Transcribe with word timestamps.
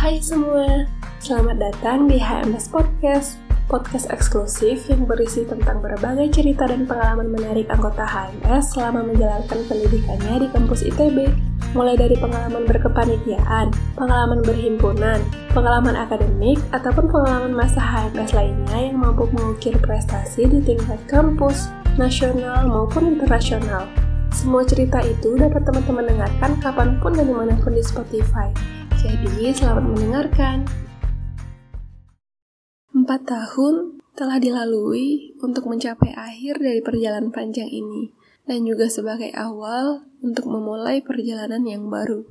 Hai 0.00 0.16
semua, 0.16 0.88
selamat 1.20 1.60
datang 1.60 2.08
di 2.08 2.16
HMS 2.16 2.72
Podcast, 2.72 3.36
podcast 3.68 4.08
eksklusif 4.08 4.88
yang 4.88 5.04
berisi 5.04 5.44
tentang 5.44 5.84
berbagai 5.84 6.40
cerita 6.40 6.64
dan 6.64 6.88
pengalaman 6.88 7.28
menarik 7.28 7.68
anggota 7.68 8.08
HMS 8.08 8.72
selama 8.72 9.04
menjalankan 9.04 9.60
pendidikannya 9.68 10.40
di 10.40 10.48
kampus 10.56 10.88
ITB, 10.88 11.28
mulai 11.76 12.00
dari 12.00 12.16
pengalaman 12.16 12.64
berkepanitiaan, 12.64 13.76
pengalaman 13.92 14.40
berhimpunan, 14.40 15.20
pengalaman 15.52 15.92
akademik, 15.92 16.56
ataupun 16.72 17.12
pengalaman 17.12 17.52
masa 17.52 17.84
HMS 17.84 18.32
lainnya 18.32 18.80
yang 18.80 19.04
mampu 19.04 19.28
mengukir 19.36 19.76
prestasi 19.84 20.48
di 20.48 20.64
tingkat 20.64 20.96
kampus, 21.12 21.68
nasional 22.00 22.64
maupun 22.64 23.20
internasional. 23.20 23.84
Semua 24.32 24.64
cerita 24.64 25.04
itu 25.04 25.36
dapat 25.36 25.60
teman-teman 25.68 26.08
dengarkan 26.08 26.56
kapan 26.64 26.96
pun 27.04 27.12
dan 27.12 27.28
di 27.28 27.36
mana 27.36 27.52
pun 27.60 27.76
di 27.76 27.84
Spotify. 27.84 28.79
Jadi, 29.00 29.48
selamat 29.56 29.96
mendengarkan. 29.96 30.68
Empat 32.92 33.24
tahun 33.24 33.96
telah 34.12 34.36
dilalui 34.36 35.32
untuk 35.40 35.72
mencapai 35.72 36.12
akhir 36.12 36.60
dari 36.60 36.84
perjalanan 36.84 37.32
panjang 37.32 37.72
ini, 37.72 38.12
dan 38.44 38.68
juga 38.68 38.92
sebagai 38.92 39.32
awal 39.32 40.04
untuk 40.20 40.52
memulai 40.52 41.00
perjalanan 41.00 41.64
yang 41.64 41.88
baru. 41.88 42.28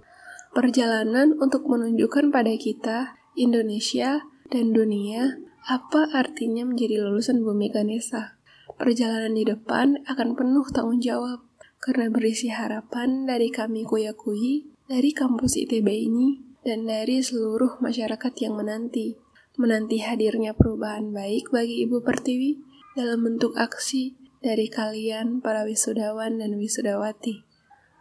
Perjalanan 0.54 1.42
untuk 1.42 1.66
menunjukkan 1.66 2.30
pada 2.30 2.54
kita, 2.54 3.18
Indonesia, 3.34 4.30
dan 4.54 4.70
dunia, 4.70 5.42
apa 5.66 6.14
artinya 6.14 6.70
menjadi 6.70 7.02
lulusan 7.02 7.42
Bumi 7.42 7.74
Ganesha. 7.74 8.38
Perjalanan 8.78 9.34
di 9.34 9.42
depan 9.42 10.06
akan 10.06 10.38
penuh 10.38 10.70
tanggung 10.70 11.02
jawab, 11.02 11.42
karena 11.82 12.14
berisi 12.14 12.54
harapan 12.54 13.26
dari 13.26 13.50
kami 13.50 13.90
Kuyakui, 13.90 14.70
dari 14.86 15.10
kampus 15.18 15.58
ITB 15.58 15.90
ini, 15.90 16.49
dan 16.64 16.88
dari 16.88 17.24
seluruh 17.24 17.80
masyarakat 17.80 18.34
yang 18.42 18.60
menanti. 18.60 19.16
Menanti 19.60 20.00
hadirnya 20.00 20.56
perubahan 20.56 21.12
baik 21.12 21.52
bagi 21.52 21.84
Ibu 21.84 22.00
Pertiwi 22.04 22.60
dalam 22.96 23.28
bentuk 23.28 23.56
aksi 23.60 24.16
dari 24.40 24.72
kalian 24.72 25.44
para 25.44 25.68
wisudawan 25.68 26.40
dan 26.40 26.56
wisudawati. 26.56 27.44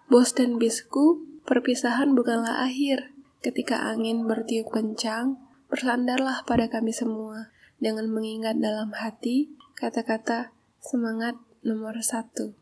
Bos 0.07 0.33
dan 0.33 0.57
bisku, 0.57 1.27
perpisahan 1.45 2.15
bukanlah 2.15 2.63
akhir. 2.63 3.11
Ketika 3.43 3.87
angin 3.91 4.27
bertiup 4.27 4.71
kencang, 4.71 5.39
bersandarlah 5.71 6.43
pada 6.47 6.67
kami 6.67 6.91
semua 6.91 7.51
dengan 7.79 8.11
mengingat 8.11 8.59
dalam 8.59 8.91
hati 8.95 9.55
kata-kata 9.79 10.51
semangat 10.83 11.39
nomor 11.63 11.99
satu. 12.03 12.59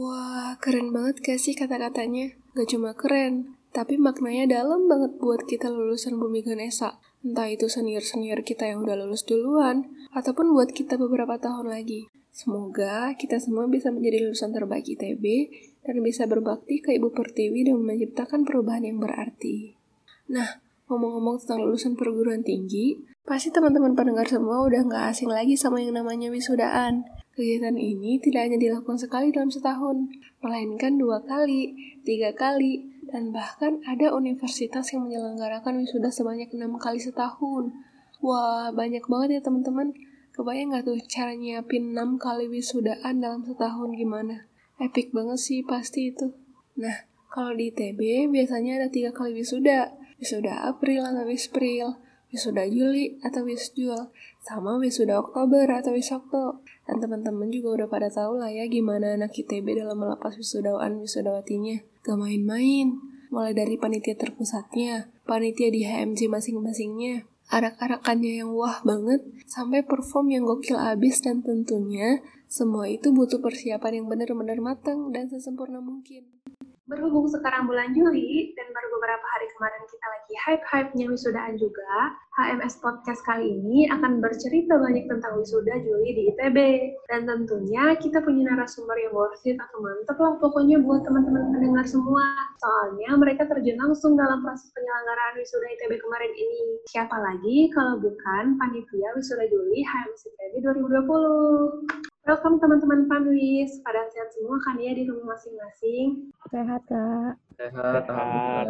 Wah, 0.00 0.56
keren 0.56 0.96
banget 0.96 1.20
gak 1.20 1.40
sih 1.40 1.52
kata-katanya? 1.52 2.32
Gak 2.56 2.72
cuma 2.72 2.96
keren, 2.96 3.59
tapi 3.70 3.98
maknanya 3.98 4.62
dalam 4.62 4.90
banget 4.90 5.18
buat 5.22 5.46
kita 5.46 5.70
lulusan 5.70 6.18
Bumi 6.18 6.42
Ganesha. 6.42 6.98
Entah 7.20 7.46
itu 7.52 7.68
senior-senior 7.70 8.42
kita 8.42 8.66
yang 8.66 8.82
udah 8.82 8.96
lulus 8.96 9.22
duluan, 9.28 9.92
ataupun 10.16 10.50
buat 10.56 10.72
kita 10.74 10.96
beberapa 10.98 11.38
tahun 11.38 11.70
lagi. 11.70 12.10
Semoga 12.30 13.12
kita 13.18 13.42
semua 13.42 13.66
bisa 13.66 13.92
menjadi 13.92 14.24
lulusan 14.24 14.54
terbaik 14.54 14.86
ITB 14.86 15.24
dan 15.84 16.00
bisa 16.00 16.24
berbakti 16.24 16.80
ke 16.80 16.94
Ibu 16.96 17.12
Pertiwi 17.12 17.68
dan 17.68 17.82
menciptakan 17.82 18.46
perubahan 18.46 18.86
yang 18.86 19.02
berarti. 19.02 19.74
Nah, 20.30 20.62
ngomong-ngomong 20.86 21.42
tentang 21.42 21.66
lulusan 21.66 21.98
perguruan 21.98 22.40
tinggi, 22.40 22.96
pasti 23.26 23.52
teman-teman 23.52 23.94
pendengar 23.98 24.26
semua 24.26 24.62
udah 24.64 24.80
nggak 24.86 25.04
asing 25.14 25.30
lagi 25.30 25.58
sama 25.58 25.82
yang 25.82 25.94
namanya 25.94 26.30
wisudaan. 26.32 27.04
Kegiatan 27.34 27.78
ini 27.78 28.18
tidak 28.18 28.50
hanya 28.50 28.58
dilakukan 28.58 28.98
sekali 28.98 29.30
dalam 29.30 29.50
setahun, 29.50 30.10
melainkan 30.42 30.98
dua 30.98 31.22
kali, 31.22 31.74
tiga 32.02 32.34
kali, 32.34 32.99
dan 33.08 33.32
bahkan 33.32 33.80
ada 33.88 34.12
universitas 34.12 34.92
yang 34.92 35.08
menyelenggarakan 35.08 35.80
wisuda 35.80 36.12
sebanyak 36.12 36.52
enam 36.52 36.76
kali 36.76 37.00
setahun. 37.00 37.72
Wah, 38.20 38.68
banyak 38.70 39.04
banget 39.08 39.40
ya 39.40 39.40
teman-teman. 39.40 39.96
Kebayang 40.36 40.72
nggak 40.72 40.84
tuh 40.86 41.00
cara 41.08 41.32
nyiapin 41.32 41.96
enam 41.96 42.20
kali 42.20 42.46
wisudaan 42.46 43.24
dalam 43.24 43.42
setahun 43.42 43.96
gimana? 43.96 44.46
Epic 44.80 45.12
banget 45.12 45.40
sih 45.40 45.60
pasti 45.64 46.12
itu. 46.12 46.32
Nah, 46.76 47.08
kalau 47.28 47.52
di 47.56 47.72
ITB 47.72 48.28
biasanya 48.28 48.80
ada 48.80 48.88
tiga 48.88 49.12
kali 49.12 49.36
wisuda. 49.36 49.96
Wisuda 50.20 50.68
April 50.68 51.00
atau 51.08 51.24
Wispril, 51.24 51.96
wisuda 52.28 52.68
Juli 52.68 53.16
atau 53.24 53.40
Wisjul, 53.48 54.12
sama 54.44 54.76
wisuda 54.76 55.16
Oktober 55.16 55.64
atau 55.64 55.96
Wisokto. 55.96 56.60
Dan 56.84 57.00
teman-teman 57.00 57.48
juga 57.48 57.80
udah 57.80 57.88
pada 57.88 58.08
tahu 58.12 58.36
lah 58.36 58.52
ya 58.52 58.68
gimana 58.68 59.16
anak 59.16 59.32
ITB 59.32 59.80
dalam 59.80 59.96
melepas 59.96 60.36
wisudawaan 60.36 61.00
wisudawatinya. 61.00 61.89
Gak 62.00 62.16
main-main, 62.16 62.96
mulai 63.28 63.52
dari 63.52 63.76
panitia 63.76 64.16
terpusatnya, 64.16 65.12
panitia 65.28 65.68
di 65.68 65.84
HMC 65.84 66.32
masing-masingnya, 66.32 67.28
arak-arakannya 67.52 68.40
yang 68.40 68.56
wah 68.56 68.80
banget, 68.80 69.20
sampai 69.44 69.84
perform 69.84 70.32
yang 70.32 70.48
gokil 70.48 70.80
abis. 70.80 71.20
Dan 71.20 71.44
tentunya 71.44 72.24
semua 72.48 72.88
itu 72.88 73.12
butuh 73.12 73.44
persiapan 73.44 74.00
yang 74.00 74.06
benar-benar 74.08 74.56
matang 74.64 75.12
dan 75.12 75.28
sesempurna 75.28 75.84
mungkin. 75.84 76.24
Berhubung 76.88 77.28
sekarang 77.28 77.68
bulan 77.68 77.92
Juli 77.92 78.50
dan 78.56 78.66
baru 78.72 78.88
beberapa 78.98 79.22
hari 79.22 79.46
kemarin 79.54 79.84
kita 79.86 80.06
lagi 80.10 80.34
hype-hype-nya 80.34 81.06
wisudaan 81.06 81.54
juga, 81.54 82.16
HMS 82.40 82.80
Podcast 82.80 83.20
kali 83.28 83.52
ini 83.52 83.84
akan 83.92 84.24
bercerita 84.24 84.80
banyak 84.80 85.12
tentang 85.12 85.36
wisuda 85.36 85.76
Juli 85.84 86.08
di 86.16 86.22
ITB. 86.32 86.56
Dan 87.12 87.28
tentunya 87.28 87.92
kita 88.00 88.24
punya 88.24 88.48
narasumber 88.48 88.96
yang 88.96 89.12
worth 89.12 89.44
it 89.44 89.60
atau 89.60 89.76
mantep 89.84 90.16
lah 90.16 90.40
pokoknya 90.40 90.80
buat 90.80 91.04
teman-teman 91.04 91.52
pendengar 91.52 91.84
semua. 91.84 92.24
Soalnya 92.64 93.12
mereka 93.20 93.44
terjun 93.44 93.76
langsung 93.76 94.16
dalam 94.16 94.40
proses 94.40 94.72
penyelenggaraan 94.72 95.36
wisuda 95.36 95.68
ITB 95.68 95.92
kemarin 96.00 96.32
ini. 96.32 96.64
Siapa 96.88 97.16
lagi 97.20 97.68
kalau 97.76 98.00
bukan 98.00 98.56
panitia 98.56 99.08
wisuda 99.12 99.44
Juli 99.44 99.84
HMS 99.84 100.24
ITB 100.32 100.64
2020. 100.64 102.08
Welcome 102.24 102.56
teman-teman 102.60 103.08
Panwis, 103.08 103.80
pada 103.84 104.06
sehat 104.12 104.32
semua 104.32 104.56
kan 104.64 104.76
ya 104.80 104.92
di 104.96 105.08
rumah 105.08 105.36
masing-masing? 105.36 106.32
Sehat 106.52 106.84
kak. 106.88 107.32
Sehat. 107.56 108.04
Sehat. 108.08 108.66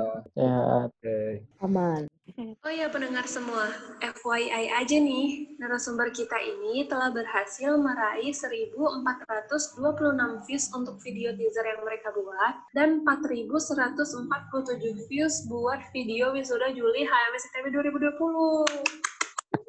Oke. 0.86 1.18
Aman. 1.62 2.10
Oh 2.66 2.72
ya 2.72 2.88
pendengar 2.90 3.26
semua, 3.26 3.68
FYI 4.00 4.70
aja 4.74 4.96
nih, 4.98 5.56
narasumber 5.58 6.10
kita 6.12 6.36
ini 6.38 6.86
telah 6.86 7.10
berhasil 7.10 7.76
meraih 7.78 8.32
1.426 8.32 10.46
views 10.46 10.66
untuk 10.74 10.98
video 11.02 11.34
teaser 11.34 11.66
yang 11.66 11.82
mereka 11.82 12.12
buat 12.14 12.54
dan 12.74 13.02
4.147 13.06 15.08
views 15.10 15.34
buat 15.48 15.80
video 15.94 16.32
wisuda 16.34 16.72
Juli 16.74 17.06
HMS 17.06 17.44
ITB 17.50 17.66
2020. 17.74 18.14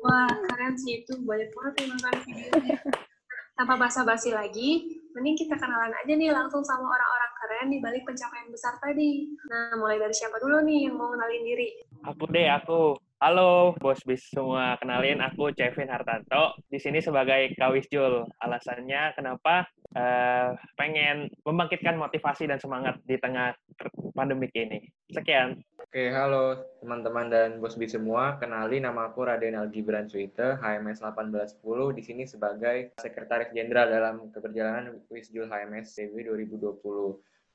Wah, 0.02 0.34
keren 0.50 0.74
sih 0.82 1.06
itu, 1.06 1.14
banyak 1.22 1.54
banget 1.54 1.74
yang 1.86 1.90
nonton 1.94 2.14
videonya. 2.26 2.78
Tanpa 3.58 3.78
basa-basi 3.78 4.34
lagi, 4.34 4.98
mending 5.14 5.38
kita 5.38 5.54
kenalan 5.54 5.94
aja 5.94 6.14
nih 6.18 6.34
langsung 6.34 6.66
sama 6.66 6.90
orang-orang 6.90 7.32
keren 7.38 7.68
di 7.70 7.78
balik 7.78 8.02
pencapaian 8.10 8.50
besar 8.50 8.82
tadi. 8.82 9.30
Nah, 9.46 9.78
mulai 9.78 10.02
dari 10.02 10.18
siapa 10.18 10.42
dulu 10.42 10.66
nih 10.66 10.90
yang 10.90 10.98
mau 10.98 11.14
kenalin 11.14 11.46
diri? 11.46 11.91
Aku 12.01 12.25
deh, 12.34 12.50
aku. 12.50 12.97
Halo, 13.22 13.78
bos 13.78 14.01
bis 14.01 14.25
semua. 14.34 14.73
Kenalin, 14.81 15.22
aku 15.22 15.53
Kevin 15.53 15.94
Hartanto. 15.94 16.57
Di 16.66 16.81
sini 16.81 16.97
sebagai 16.97 17.53
Kawisjul. 17.53 18.25
Alasannya 18.41 19.13
kenapa 19.13 19.69
uh, 19.94 20.57
pengen 20.73 21.29
membangkitkan 21.45 22.01
motivasi 22.01 22.50
dan 22.50 22.57
semangat 22.57 22.97
di 23.06 23.22
tengah 23.22 23.53
pandemik 24.17 24.50
ini. 24.57 24.81
Sekian. 25.13 25.62
Oke, 25.78 26.09
halo 26.09 26.57
teman-teman 26.81 27.29
dan 27.29 27.50
bos 27.62 27.78
bis 27.78 27.94
semua. 27.94 28.41
Kenalin 28.41 28.81
nama 28.81 29.13
aku 29.13 29.22
Raden 29.22 29.53
Algibran 29.53 30.09
Suite, 30.09 30.57
HMS 30.57 31.06
1810 31.06 31.62
di 31.94 32.01
sini 32.01 32.23
sebagai 32.25 32.97
Sekretaris 32.97 33.53
Jenderal 33.53 33.94
dalam 33.94 34.33
keberjalanan 34.33 34.97
Wisjul 35.13 35.45
HMS 35.45 35.94
CW 35.94 36.33
2020. 36.50 36.81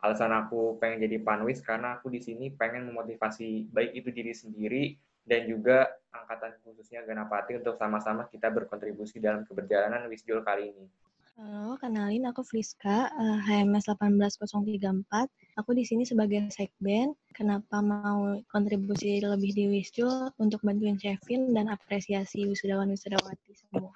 Alasan 0.04 0.32
aku 0.32 0.76
pengen 0.76 1.08
jadi 1.08 1.18
panwis 1.24 1.64
karena 1.64 1.96
aku 1.96 2.12
di 2.12 2.20
sini 2.20 2.52
pengen 2.52 2.88
memotivasi 2.92 3.72
baik 3.72 3.96
itu 3.96 4.08
diri 4.12 4.32
sendiri 4.36 4.84
dan 5.26 5.48
juga 5.48 5.88
angkatan 6.12 6.54
khususnya 6.62 7.02
Ganapati 7.02 7.58
untuk 7.58 7.74
sama-sama 7.80 8.28
kita 8.28 8.52
berkontribusi 8.52 9.18
dalam 9.18 9.42
keberjalanan 9.48 10.06
Wisjul 10.06 10.44
kali 10.44 10.70
ini. 10.70 10.86
Halo, 11.36 11.76
kenalin 11.76 12.24
aku 12.32 12.40
Friska, 12.40 13.12
HMS 13.44 13.92
18034. 13.92 15.28
Aku 15.60 15.76
di 15.76 15.84
sini 15.84 16.08
sebagai 16.08 16.48
sekben. 16.48 17.12
Kenapa 17.36 17.84
mau 17.84 18.40
kontribusi 18.48 19.20
lebih 19.20 19.52
di 19.52 19.68
Wisjul 19.68 20.32
untuk 20.40 20.64
bantuin 20.64 20.96
Chevin 20.96 21.52
dan 21.52 21.68
apresiasi 21.68 22.48
wisudawan-wisudawati 22.48 23.52
semua. 23.52 23.92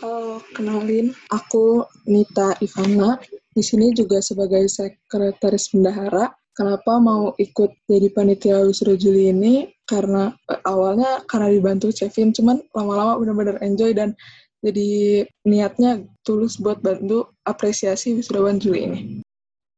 Halo, 0.00 0.40
kenalin 0.56 1.12
aku 1.28 1.84
Nita 2.08 2.56
Ivana. 2.64 3.20
Di 3.52 3.60
sini 3.60 3.92
juga 3.92 4.24
sebagai 4.24 4.64
sekretaris 4.64 5.76
bendahara 5.76 6.32
kenapa 6.56 6.96
mau 6.96 7.36
ikut 7.36 7.84
jadi 7.84 8.08
panitia 8.08 8.64
wisuda 8.64 8.96
Juli 8.96 9.28
ini 9.28 9.68
karena 9.84 10.32
eh, 10.48 10.56
awalnya 10.64 11.20
karena 11.28 11.52
dibantu 11.52 11.92
Chevin 11.92 12.32
cuman 12.32 12.64
lama-lama 12.72 13.20
benar-benar 13.20 13.56
enjoy 13.60 13.92
dan 13.92 14.16
jadi 14.64 15.24
niatnya 15.44 16.08
tulus 16.24 16.56
buat 16.56 16.80
bantu 16.80 17.36
apresiasi 17.44 18.16
wisudawan 18.16 18.56
Juli 18.56 18.80
ini. 18.88 19.00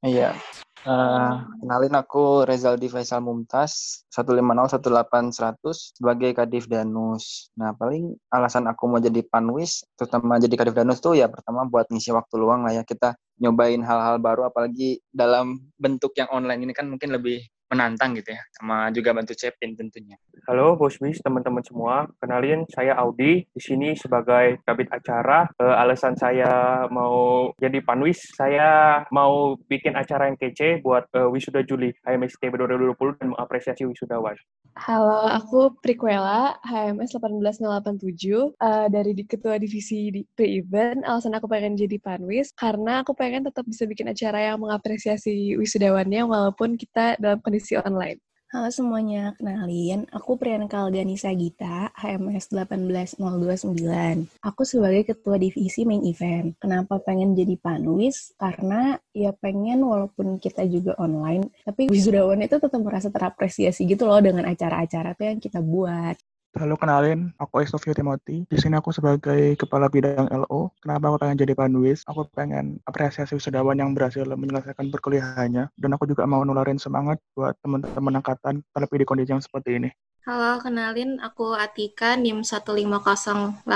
Iya. 0.06 0.38
Uh, 0.82 1.46
kenalin 1.62 1.94
aku 1.94 2.43
Rezaldi 2.43 2.90
Faisal 2.90 3.23
Mumtaz 3.23 4.02
1501800 4.11 5.94
sebagai 5.94 6.34
Kadif 6.34 6.67
Danus. 6.67 7.55
Nah, 7.55 7.70
paling 7.70 8.19
alasan 8.34 8.67
aku 8.67 8.90
mau 8.90 8.99
jadi 8.99 9.23
panwis, 9.23 9.87
terutama 9.94 10.43
jadi 10.43 10.58
Kadif 10.58 10.75
Danus 10.75 10.99
tuh 10.99 11.14
ya 11.14 11.31
pertama 11.31 11.62
buat 11.70 11.87
ngisi 11.87 12.11
waktu 12.11 12.34
luang 12.34 12.67
lah 12.67 12.75
ya 12.75 12.82
kita 12.82 13.14
nyobain 13.38 13.79
hal-hal 13.79 14.19
baru 14.19 14.50
apalagi 14.50 14.99
dalam 15.14 15.62
bentuk 15.79 16.19
yang 16.19 16.26
online 16.34 16.67
ini 16.67 16.75
kan 16.75 16.90
mungkin 16.90 17.14
lebih 17.14 17.46
menantang 17.72 18.12
gitu 18.12 18.36
ya, 18.36 18.42
sama 18.52 18.92
juga 18.92 19.16
bantu 19.16 19.32
Cepin 19.32 19.72
tentunya. 19.72 20.20
Halo 20.44 20.76
Bos 20.76 21.00
Bis, 21.00 21.16
teman-teman 21.24 21.64
semua. 21.64 22.04
Kenalin, 22.20 22.69
saya 22.69 22.92
Audi. 23.00 23.48
Di 23.48 23.62
sini 23.64 23.96
sebagai 23.96 24.60
kabit 24.69 24.92
acara. 24.92 25.48
E, 25.56 25.64
alasan 25.64 26.12
saya 26.20 26.84
mau 26.92 27.48
jadi 27.56 27.80
panwis, 27.80 28.20
saya 28.36 29.00
mau 29.08 29.56
bikin 29.56 29.96
acara 29.96 30.28
yang 30.28 30.36
kece 30.36 30.84
buat 30.84 31.08
e, 31.16 31.24
Wisuda 31.32 31.64
Juli 31.64 31.96
HMST 32.04 32.44
2020 32.52 32.92
dan 33.24 33.32
mengapresiasi 33.32 33.88
wisudawan. 33.88 34.36
Halo, 34.72 35.28
aku 35.28 35.76
Prikwela, 35.84 36.56
HMS 36.64 37.12
18087, 37.20 38.56
uh, 38.56 38.88
dari 38.88 39.12
di 39.12 39.28
ketua 39.28 39.60
divisi 39.60 40.08
di 40.08 40.24
pre-event. 40.24 41.04
Alasan 41.04 41.36
aku 41.36 41.44
pengen 41.44 41.76
jadi 41.76 42.00
panwis, 42.00 42.56
karena 42.56 43.04
aku 43.04 43.12
pengen 43.12 43.44
tetap 43.44 43.69
bisa 43.69 43.84
bikin 43.84 44.08
acara 44.08 44.40
yang 44.40 44.64
mengapresiasi 44.64 45.60
wisudawannya 45.60 46.24
walaupun 46.24 46.80
kita 46.80 47.20
dalam 47.20 47.44
kondisi 47.44 47.62
online. 47.70 48.19
Halo 48.53 48.69
semuanya, 48.69 49.32
kenalin, 49.41 50.05
aku 50.12 50.37
Priyanka 50.37 50.85
Alganisa 50.85 51.32
Gita, 51.32 51.88
HMS 51.97 52.53
18029. 52.53 54.29
Aku 54.44 54.69
sebagai 54.69 55.09
ketua 55.09 55.41
divisi 55.41 55.88
main 55.88 56.05
event. 56.05 56.53
Kenapa 56.61 57.00
pengen 57.00 57.32
jadi 57.32 57.56
panwis? 57.56 58.37
Karena 58.37 59.00
ya 59.17 59.32
pengen 59.32 59.81
walaupun 59.88 60.37
kita 60.37 60.69
juga 60.69 60.93
online, 61.00 61.49
tapi 61.64 61.88
wisudawan 61.88 62.44
itu 62.44 62.61
tetap 62.61 62.76
merasa 62.85 63.09
terapresiasi 63.09 63.88
gitu 63.88 64.05
loh 64.05 64.20
dengan 64.20 64.44
acara-acara 64.44 65.17
tuh 65.17 65.32
yang 65.32 65.41
kita 65.41 65.65
buat. 65.65 66.20
Halo, 66.52 66.76
kenalin. 66.76 67.32
Aku 67.40 67.64
Estofio 67.64 67.96
Timothy. 67.96 68.44
Di 68.44 68.60
sini 68.60 68.76
aku 68.76 68.93
sebagai 68.93 69.56
Kepala 69.56 69.88
Bidang 69.88 70.28
LO. 70.28 70.69
Kenapa 70.84 71.08
aku 71.08 71.16
pengen 71.25 71.40
jadi 71.40 71.56
panwis? 71.56 72.04
Aku 72.04 72.28
pengen 72.28 72.76
apresiasi 72.84 73.32
wisudawan 73.32 73.72
yang 73.81 73.96
berhasil 73.96 74.28
menyelesaikan 74.28 74.93
perkuliahannya. 74.93 75.72
Dan 75.72 75.90
aku 75.96 76.04
juga 76.04 76.28
mau 76.28 76.44
nularin 76.44 76.76
semangat 76.76 77.25
buat 77.32 77.56
teman-teman 77.64 78.20
angkatan 78.20 78.60
terlebih 78.69 79.00
di 79.00 79.06
kondisi 79.08 79.32
yang 79.32 79.40
seperti 79.40 79.81
ini. 79.81 79.88
Halo, 80.22 80.62
kenalin 80.62 81.19
aku 81.19 81.50
Atika, 81.58 82.14
NIM 82.14 82.46
150181105. 82.46 83.66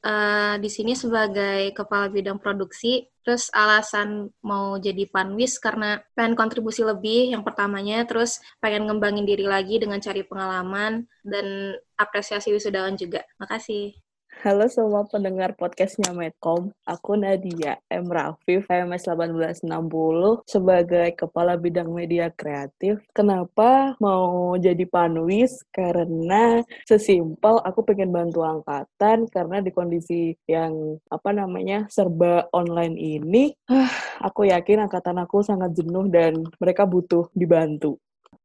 Uh, 0.00 0.56
di 0.64 0.70
sini 0.72 0.96
sebagai 0.96 1.76
Kepala 1.76 2.08
Bidang 2.08 2.40
Produksi. 2.40 3.04
Terus 3.20 3.52
alasan 3.52 4.32
mau 4.40 4.80
jadi 4.80 5.04
panwis 5.04 5.60
karena 5.60 6.00
pengen 6.16 6.32
kontribusi 6.40 6.88
lebih 6.88 7.36
yang 7.36 7.44
pertamanya, 7.44 8.08
terus 8.08 8.40
pengen 8.64 8.88
ngembangin 8.88 9.28
diri 9.28 9.44
lagi 9.44 9.76
dengan 9.76 10.00
cari 10.00 10.24
pengalaman 10.24 11.04
dan 11.20 11.76
apresiasi 12.00 12.48
wisudawan 12.56 12.96
juga. 12.96 13.28
Makasih. 13.36 13.92
Halo 14.38 14.70
semua 14.70 15.02
pendengar 15.02 15.58
podcastnya 15.58 16.14
Medcom, 16.14 16.70
aku 16.86 17.18
Nadia 17.18 17.82
M. 17.90 18.06
Rafif, 18.06 18.70
HMS 18.70 19.10
1860, 19.10 20.46
sebagai 20.46 21.10
Kepala 21.18 21.58
Bidang 21.58 21.90
Media 21.90 22.30
Kreatif. 22.30 23.02
Kenapa 23.10 23.98
mau 23.98 24.54
jadi 24.54 24.86
panwis? 24.86 25.66
Karena 25.74 26.62
sesimpel 26.86 27.58
aku 27.66 27.82
pengen 27.82 28.14
bantu 28.14 28.46
angkatan, 28.46 29.26
karena 29.26 29.58
di 29.58 29.74
kondisi 29.74 30.38
yang, 30.46 31.02
apa 31.10 31.34
namanya, 31.34 31.90
serba 31.90 32.46
online 32.54 32.94
ini, 32.94 33.50
aku 34.22 34.46
yakin 34.46 34.86
angkatan 34.86 35.18
aku 35.18 35.42
sangat 35.42 35.74
jenuh 35.74 36.06
dan 36.06 36.46
mereka 36.62 36.86
butuh 36.86 37.26
dibantu. 37.34 37.98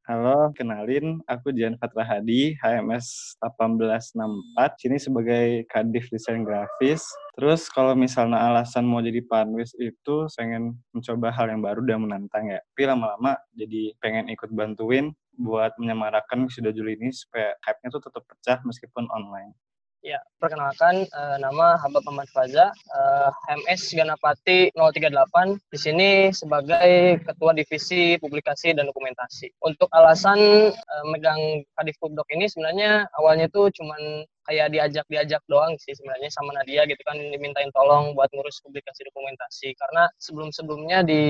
Halo, 0.03 0.51
kenalin 0.51 1.23
aku 1.31 1.55
Jan 1.55 1.79
Fatra 1.79 2.03
Hadi, 2.03 2.59
HMS 2.59 3.39
1864, 3.39 4.75
sini 4.75 4.99
sebagai 4.99 5.63
Kadif 5.71 6.11
Desain 6.11 6.43
Grafis. 6.43 7.07
Terus 7.39 7.71
kalau 7.71 7.95
misalnya 7.95 8.35
alasan 8.51 8.83
mau 8.83 8.99
jadi 8.99 9.23
panwis 9.23 9.71
itu 9.79 10.27
pengen 10.35 10.75
mencoba 10.91 11.31
hal 11.31 11.55
yang 11.55 11.63
baru 11.63 11.87
dan 11.87 12.03
menantang 12.03 12.51
ya. 12.51 12.59
Tapi 12.59 12.83
lama-lama 12.83 13.39
jadi 13.55 13.95
pengen 14.03 14.27
ikut 14.27 14.51
bantuin 14.51 15.15
buat 15.39 15.71
menyemarakan 15.79 16.51
sudah 16.51 16.75
Juli 16.75 16.99
ini 16.99 17.07
supaya 17.15 17.55
hype-nya 17.63 17.95
tuh 17.95 18.03
tetap 18.03 18.27
pecah 18.27 18.59
meskipun 18.67 19.07
online. 19.07 19.55
Ya, 20.03 20.19
perkenalkan 20.35 21.07
uh, 21.15 21.39
nama 21.39 21.79
Hamba 21.79 22.03
Muhammad 22.03 22.27
Faza, 22.35 22.75
uh, 22.91 23.31
MS 23.55 23.95
Ganapati 23.95 24.67
038, 24.75 25.55
di 25.71 25.79
sini 25.79 26.09
sebagai 26.35 27.23
Ketua 27.23 27.55
Divisi 27.55 28.19
Publikasi 28.19 28.75
dan 28.75 28.91
Dokumentasi. 28.91 29.55
Untuk 29.63 29.87
alasan 29.95 30.75
uh, 30.75 31.05
megang 31.07 31.39
Kadif 31.79 31.95
Kubdok 32.03 32.27
ini 32.35 32.51
sebenarnya 32.51 33.07
awalnya 33.15 33.47
tuh 33.47 33.71
cuman 33.71 34.27
kayak 34.43 34.75
diajak-diajak 34.75 35.39
doang 35.47 35.79
sih 35.79 35.95
sebenarnya 35.95 36.27
sama 36.35 36.51
Nadia 36.51 36.83
gitu 36.83 36.99
kan 37.07 37.15
dimintain 37.15 37.71
tolong 37.71 38.11
buat 38.11 38.27
ngurus 38.35 38.59
publikasi 38.59 39.07
dokumentasi. 39.07 39.71
Karena 39.79 40.11
sebelum-sebelumnya 40.19 41.07
di 41.07 41.23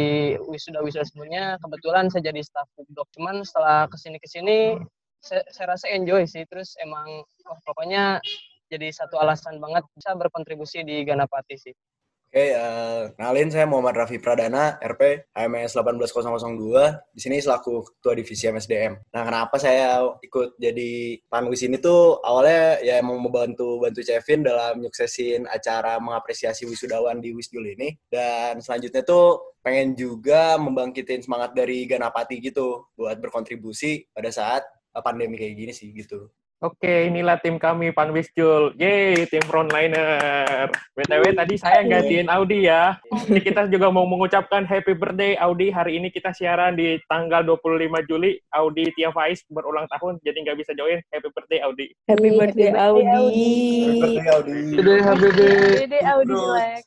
wisuda-wisuda 0.50 1.06
sebelumnya 1.14 1.62
kebetulan 1.62 2.10
saya 2.10 2.25
jadi 2.34 2.42
staf 2.42 2.66
Kubdok 2.74 3.06
cuman 3.22 3.46
setelah 3.46 3.86
ke 3.86 4.02
sini-kesini 4.02 4.81
saya, 5.22 5.46
saya 5.54 5.78
rasa 5.78 5.94
enjoy 5.94 6.25
sih. 6.25 6.42
Terus 6.50 6.74
emang 6.81 7.22
oh, 7.22 7.60
pokoknya 7.70 8.18
jadi 8.74 8.90
satu 8.90 9.22
alasan 9.22 9.62
banget 9.62 9.86
bisa 9.94 10.18
berkontribusi 10.18 10.81
di 10.81 11.06
Ganapati 11.06 11.56
sih. 11.62 11.75
Oke, 12.34 12.50
uh, 12.58 13.14
kenalin 13.14 13.54
saya 13.54 13.70
Muhammad 13.70 13.94
Raffi 13.94 14.18
Pradana, 14.18 14.81
RP 14.81 15.30
HMS 15.38 15.78
18002, 15.78 17.14
di 17.14 17.22
sini 17.22 17.38
selaku 17.38 17.86
Ketua 17.86 18.18
Divisi 18.18 18.50
MSDM. 18.50 19.14
Nah, 19.14 19.22
kenapa 19.22 19.62
saya 19.62 20.02
ikut 20.18 20.58
jadi 20.58 21.22
panwis 21.30 21.62
ini 21.62 21.78
tuh 21.78 22.18
awalnya 22.25 22.81
ya 22.81 23.06
mau 23.06 23.22
membantu 23.22 23.78
bantu 23.78 24.02
Kevin 24.02 24.50
dalam 24.50 24.81
nyuksesin 24.81 25.46
acara 25.46 26.02
mengapresiasi 26.02 26.66
wisudawan 26.66 27.22
di 27.22 27.38
Wisdul 27.38 27.70
ini. 27.70 27.94
Dan 28.10 28.66
selanjutnya 28.66 29.06
tuh 29.06 29.54
pengen 29.62 29.94
juga 29.94 30.58
membangkitin 30.58 31.22
semangat 31.22 31.54
dari 31.54 31.86
Ganapati 31.86 32.42
gitu 32.42 32.90
buat 32.98 33.22
berkontribusi 33.22 34.10
pada 34.10 34.34
saat 34.34 34.66
pandemi 35.06 35.38
kayak 35.38 35.54
gini 35.54 35.70
sih 35.70 35.94
gitu. 35.94 36.34
Oke, 36.63 37.12
inilah 37.12 37.44
tim 37.44 37.60
kami 37.60 37.92
Panwis 37.92 38.31
Jul. 38.31 38.71
Yeay, 38.80 39.27
tim 39.27 39.44
frontliner. 39.44 40.71
BTW 40.95 41.36
tadi 41.36 41.60
saya 41.60 41.83
gantiin 41.83 42.31
Audi 42.31 42.71
ya. 42.71 42.95
Jadi 43.27 43.44
kita 43.51 43.68
juga 43.68 43.92
mau 43.92 44.07
mengucapkan 44.07 44.63
happy 44.63 44.95
birthday 44.95 45.36
Audi. 45.44 45.75
Hari 45.75 46.00
ini 46.00 46.07
kita 46.07 46.31
siaran 46.31 46.80
di 46.80 46.95
tanggal 47.12 47.44
25 47.44 48.07
Juli. 48.07 48.39
Audi 48.56 48.88
Tia 48.95 49.12
Faiz 49.12 49.44
berulang 49.51 49.92
tahun, 49.92 50.24
jadi 50.24 50.39
nggak 50.39 50.63
bisa 50.63 50.71
join. 50.79 51.03
Happy 51.12 51.27
birthday 51.36 51.60
Audi. 51.67 51.88
Happy 52.08 52.29
birthday 52.32 52.72
Audi. 52.72 53.03
Happy 53.12 53.27
birthday 54.00 54.32
Audi. 54.32 54.55
Happy 55.03 55.27
birthday 55.36 56.03
Audi. 56.15 56.32
Wah, 56.32 56.79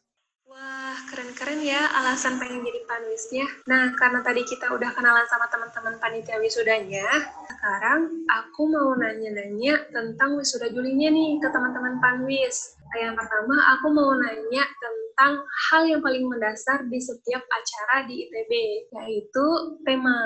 keren-keren 1.37 1.69
ya 1.69 1.85
alasan 2.01 2.41
pengen 2.41 2.65
jadi 2.65 2.81
panwisnya. 2.89 3.45
Nah, 3.69 3.93
karena 4.01 4.25
tadi 4.25 4.41
kita 4.49 4.73
udah 4.73 4.89
kenalan 4.97 5.29
sama 5.29 5.45
teman-teman 5.53 6.01
panitia 6.01 6.41
wisudanya, 6.41 7.05
sekarang 7.53 8.25
aku 8.25 8.65
mau 8.73 8.97
nanya-nanya 8.97 9.85
tentang 9.93 10.41
wisuda 10.41 10.73
Julinya 10.73 11.13
nih 11.13 11.37
ke 11.37 11.53
teman-teman 11.53 12.01
panwis. 12.01 12.81
Yang 12.97 13.21
pertama, 13.21 13.53
aku 13.77 13.87
mau 13.93 14.17
nanya 14.17 14.65
tentang 14.81 15.45
hal 15.45 15.83
yang 15.85 16.01
paling 16.01 16.25
mendasar 16.25 16.89
di 16.89 16.97
setiap 17.05 17.45
acara 17.53 18.09
di 18.09 18.25
ITB, 18.25 18.53
yaitu 18.97 19.47
tema. 19.85 20.17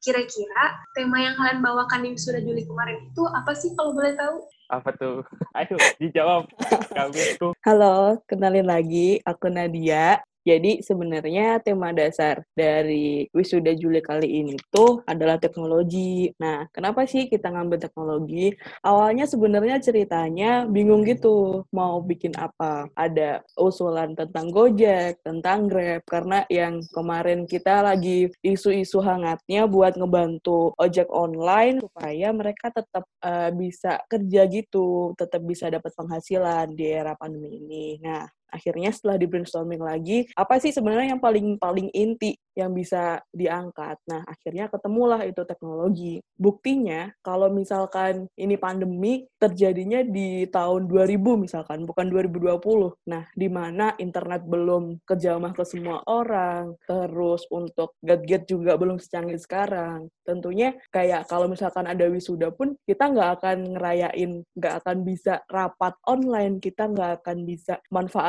Kira-kira 0.00 0.88
tema 0.96 1.20
yang 1.20 1.36
kalian 1.36 1.60
bawakan 1.60 2.00
di 2.00 2.16
wisuda 2.16 2.40
Juli 2.40 2.64
kemarin 2.64 3.04
itu 3.04 3.22
apa 3.28 3.52
sih 3.52 3.76
kalau 3.76 3.92
boleh 3.92 4.16
tahu? 4.16 4.40
Apa 4.72 4.88
tuh? 4.96 5.20
Ayo, 5.60 5.76
dijawab. 6.00 6.48
Kami 6.96 7.36
tuh. 7.36 7.52
Halo, 7.60 8.24
kenalin 8.24 8.64
lagi. 8.64 9.20
Aku 9.20 9.52
Nadia. 9.52 10.24
Jadi 10.46 10.78
sebenarnya 10.78 11.58
tema 11.58 11.90
dasar 11.90 12.46
dari 12.54 13.26
wisuda 13.34 13.74
Juli 13.74 13.98
kali 13.98 14.46
ini 14.46 14.54
tuh 14.70 15.02
adalah 15.02 15.42
teknologi. 15.42 16.30
Nah, 16.38 16.70
kenapa 16.70 17.02
sih 17.02 17.26
kita 17.26 17.50
ngambil 17.50 17.82
teknologi? 17.82 18.54
Awalnya 18.86 19.26
sebenarnya 19.26 19.82
ceritanya 19.82 20.62
bingung 20.70 21.02
gitu 21.02 21.66
mau 21.74 21.98
bikin 21.98 22.30
apa. 22.38 22.86
Ada 22.94 23.42
usulan 23.58 24.14
tentang 24.14 24.54
Gojek, 24.54 25.18
tentang 25.26 25.66
Grab 25.66 26.06
karena 26.06 26.46
yang 26.46 26.78
kemarin 26.94 27.42
kita 27.50 27.82
lagi 27.82 28.30
isu-isu 28.46 29.02
hangatnya 29.02 29.66
buat 29.66 29.98
ngebantu 29.98 30.70
ojek 30.78 31.10
online 31.10 31.82
supaya 31.82 32.30
mereka 32.30 32.70
tetap 32.70 33.02
uh, 33.26 33.50
bisa 33.50 33.98
kerja 34.06 34.46
gitu, 34.46 35.10
tetap 35.18 35.42
bisa 35.42 35.66
dapat 35.66 35.90
penghasilan 35.98 36.70
di 36.78 36.86
era 36.86 37.18
pandemi 37.18 37.58
ini. 37.58 37.98
Nah, 37.98 38.35
akhirnya 38.50 38.90
setelah 38.94 39.16
di 39.20 39.26
brainstorming 39.26 39.82
lagi 39.82 40.26
apa 40.34 40.58
sih 40.62 40.70
sebenarnya 40.70 41.16
yang 41.16 41.22
paling 41.22 41.58
paling 41.58 41.88
inti 41.92 42.36
yang 42.56 42.72
bisa 42.72 43.20
diangkat? 43.36 44.00
Nah 44.08 44.24
akhirnya 44.24 44.72
ketemulah 44.72 45.20
itu 45.28 45.44
teknologi. 45.44 46.24
Buktinya 46.40 47.12
kalau 47.20 47.52
misalkan 47.52 48.26
ini 48.40 48.56
pandemi 48.56 49.28
terjadinya 49.36 50.00
di 50.00 50.48
tahun 50.48 50.88
2000 50.88 51.20
misalkan 51.36 51.84
bukan 51.84 52.08
2020 52.08 52.96
nah 53.04 53.28
di 53.36 53.48
mana 53.52 53.92
internet 54.00 54.48
belum 54.48 55.04
kejamah 55.04 55.52
ke 55.52 55.64
semua 55.68 56.00
orang 56.08 56.72
terus 56.88 57.44
untuk 57.52 57.92
gadget 58.00 58.48
juga 58.48 58.80
belum 58.80 58.96
secanggih 58.96 59.38
sekarang. 59.38 60.08
Tentunya 60.24 60.72
kayak 60.90 61.28
kalau 61.28 61.46
misalkan 61.46 61.84
ada 61.84 62.08
wisuda 62.08 62.50
pun 62.50 62.74
kita 62.88 63.12
nggak 63.12 63.30
akan 63.40 63.76
ngerayain 63.76 64.42
nggak 64.56 64.74
akan 64.82 64.96
bisa 65.04 65.44
rapat 65.52 65.92
online 66.08 66.58
kita 66.58 66.88
nggak 66.88 67.22
akan 67.22 67.44
bisa 67.44 67.78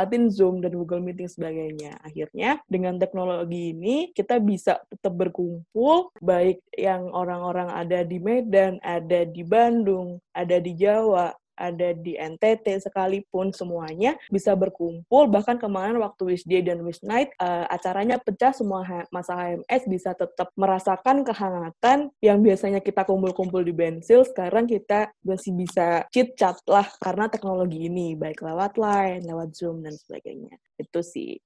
manfaatin 0.08 0.32
Zoom 0.32 0.64
dan 0.64 0.72
Google 0.72 1.04
Meeting 1.04 1.28
sebagainya. 1.28 2.00
Akhirnya 2.00 2.64
dengan 2.72 2.96
teknologi 2.96 3.76
ini 3.76 4.16
kita 4.16 4.40
bisa 4.40 4.80
tetap 4.88 5.14
berkumpul 5.20 6.16
baik 6.24 6.64
yang 6.80 7.12
orang-orang 7.12 7.68
ada 7.68 8.08
di 8.08 8.18
Medan 8.24 8.80
ada 8.80 9.28
di 9.28 9.44
Bandung 9.44 10.24
ada 10.32 10.58
di 10.64 10.72
Jawa 10.80 11.36
ada 11.58 11.92
di 11.98 12.16
NTT 12.16 12.88
sekalipun 12.88 13.52
semuanya 13.52 14.16
bisa 14.30 14.54
berkumpul 14.54 15.28
bahkan 15.28 15.58
kemarin 15.58 15.98
waktu 16.00 16.22
Wish 16.38 16.46
Day 16.46 16.62
dan 16.62 16.86
Wish 16.86 17.02
Night 17.02 17.34
uh, 17.42 17.66
acaranya 17.68 18.22
pecah 18.22 18.54
semua 18.54 18.86
masa 19.10 19.34
HMS 19.34 19.84
bisa 19.90 20.14
tetap 20.14 20.54
merasakan 20.54 21.26
kehangatan 21.26 22.14
yang 22.22 22.40
biasanya 22.40 22.80
kita 22.80 23.04
kumpul-kumpul 23.04 23.66
di 23.66 23.74
Bensil 23.74 24.24
sekarang 24.24 24.70
kita 24.70 25.10
masih 25.26 25.52
bisa 25.58 26.06
chit 26.14 26.38
chat 26.38 26.62
lah 26.70 26.86
karena 27.02 27.26
teknologi 27.28 27.90
ini 27.90 28.14
baik 28.14 28.46
lewat 28.46 28.78
line, 28.78 29.26
lewat 29.26 29.58
Zoom 29.58 29.82
dan 29.82 29.98
sebagainya. 29.98 30.56
Itu 30.78 31.02
sih 31.02 31.42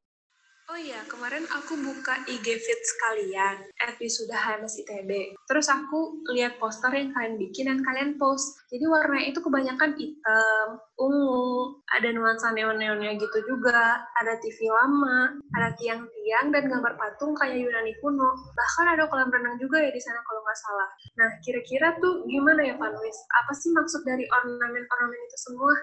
Oh 0.71 0.79
iya, 0.79 1.03
kemarin 1.03 1.43
aku 1.51 1.75
buka 1.83 2.15
IG 2.31 2.47
feed 2.47 2.81
sekalian, 2.95 3.67
sudah 4.07 4.39
HMS 4.39 4.79
ITB. 4.79 5.35
Terus 5.43 5.67
aku 5.67 6.23
lihat 6.31 6.63
poster 6.63 6.95
yang 6.95 7.11
kalian 7.11 7.35
bikin 7.35 7.67
dan 7.67 7.83
kalian 7.83 8.15
post. 8.15 8.55
Jadi 8.71 8.87
warnanya 8.87 9.35
itu 9.35 9.43
kebanyakan 9.43 9.99
hitam, 9.99 10.67
ungu, 10.95 11.75
ada 11.91 12.15
nuansa 12.15 12.55
neon-neonnya 12.55 13.19
gitu 13.19 13.51
juga, 13.51 13.99
ada 14.15 14.39
TV 14.39 14.71
lama, 14.71 15.43
ada 15.59 15.75
tiang-tiang 15.75 16.55
dan 16.55 16.63
gambar 16.71 16.95
patung 16.95 17.35
kayak 17.35 17.59
Yunani 17.59 17.91
kuno. 17.99 18.31
Bahkan 18.55 18.95
ada 18.95 19.11
kolam 19.11 19.27
renang 19.27 19.59
juga 19.59 19.75
ya 19.75 19.91
di 19.91 19.99
sana 19.99 20.23
kalau 20.23 20.39
nggak 20.39 20.55
salah. 20.55 20.89
Nah, 21.19 21.29
kira-kira 21.43 21.99
tuh 21.99 22.23
gimana 22.31 22.63
ya 22.63 22.79
Panwis? 22.79 23.19
Apa 23.43 23.51
sih 23.59 23.75
maksud 23.75 24.07
dari 24.07 24.23
ornamen-ornamen 24.23 25.19
itu 25.19 25.37
semua? 25.51 25.75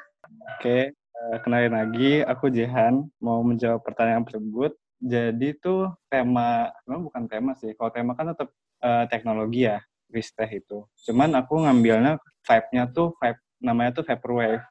Oke, 0.56 0.96
kenalin 1.42 1.74
lagi, 1.74 2.22
aku 2.24 2.50
Jehan, 2.50 3.06
mau 3.18 3.42
menjawab 3.42 3.82
pertanyaan 3.82 4.24
tersebut. 4.24 4.74
Jadi 4.98 5.54
tuh 5.62 5.94
tema, 6.10 6.74
memang 6.82 7.06
bukan 7.06 7.24
tema 7.30 7.52
sih, 7.54 7.70
kalau 7.78 7.90
tema 7.94 8.18
kan 8.18 8.34
tetap 8.34 8.50
uh, 8.82 9.04
teknologi 9.06 9.70
ya, 9.70 9.78
Risteh 10.10 10.48
itu. 10.58 10.82
Cuman 11.06 11.38
aku 11.38 11.62
ngambilnya 11.62 12.18
vibe-nya 12.42 12.90
tuh, 12.90 13.14
vibe, 13.22 13.40
namanya 13.62 14.02
tuh 14.02 14.04
Vaporwave. 14.06 14.64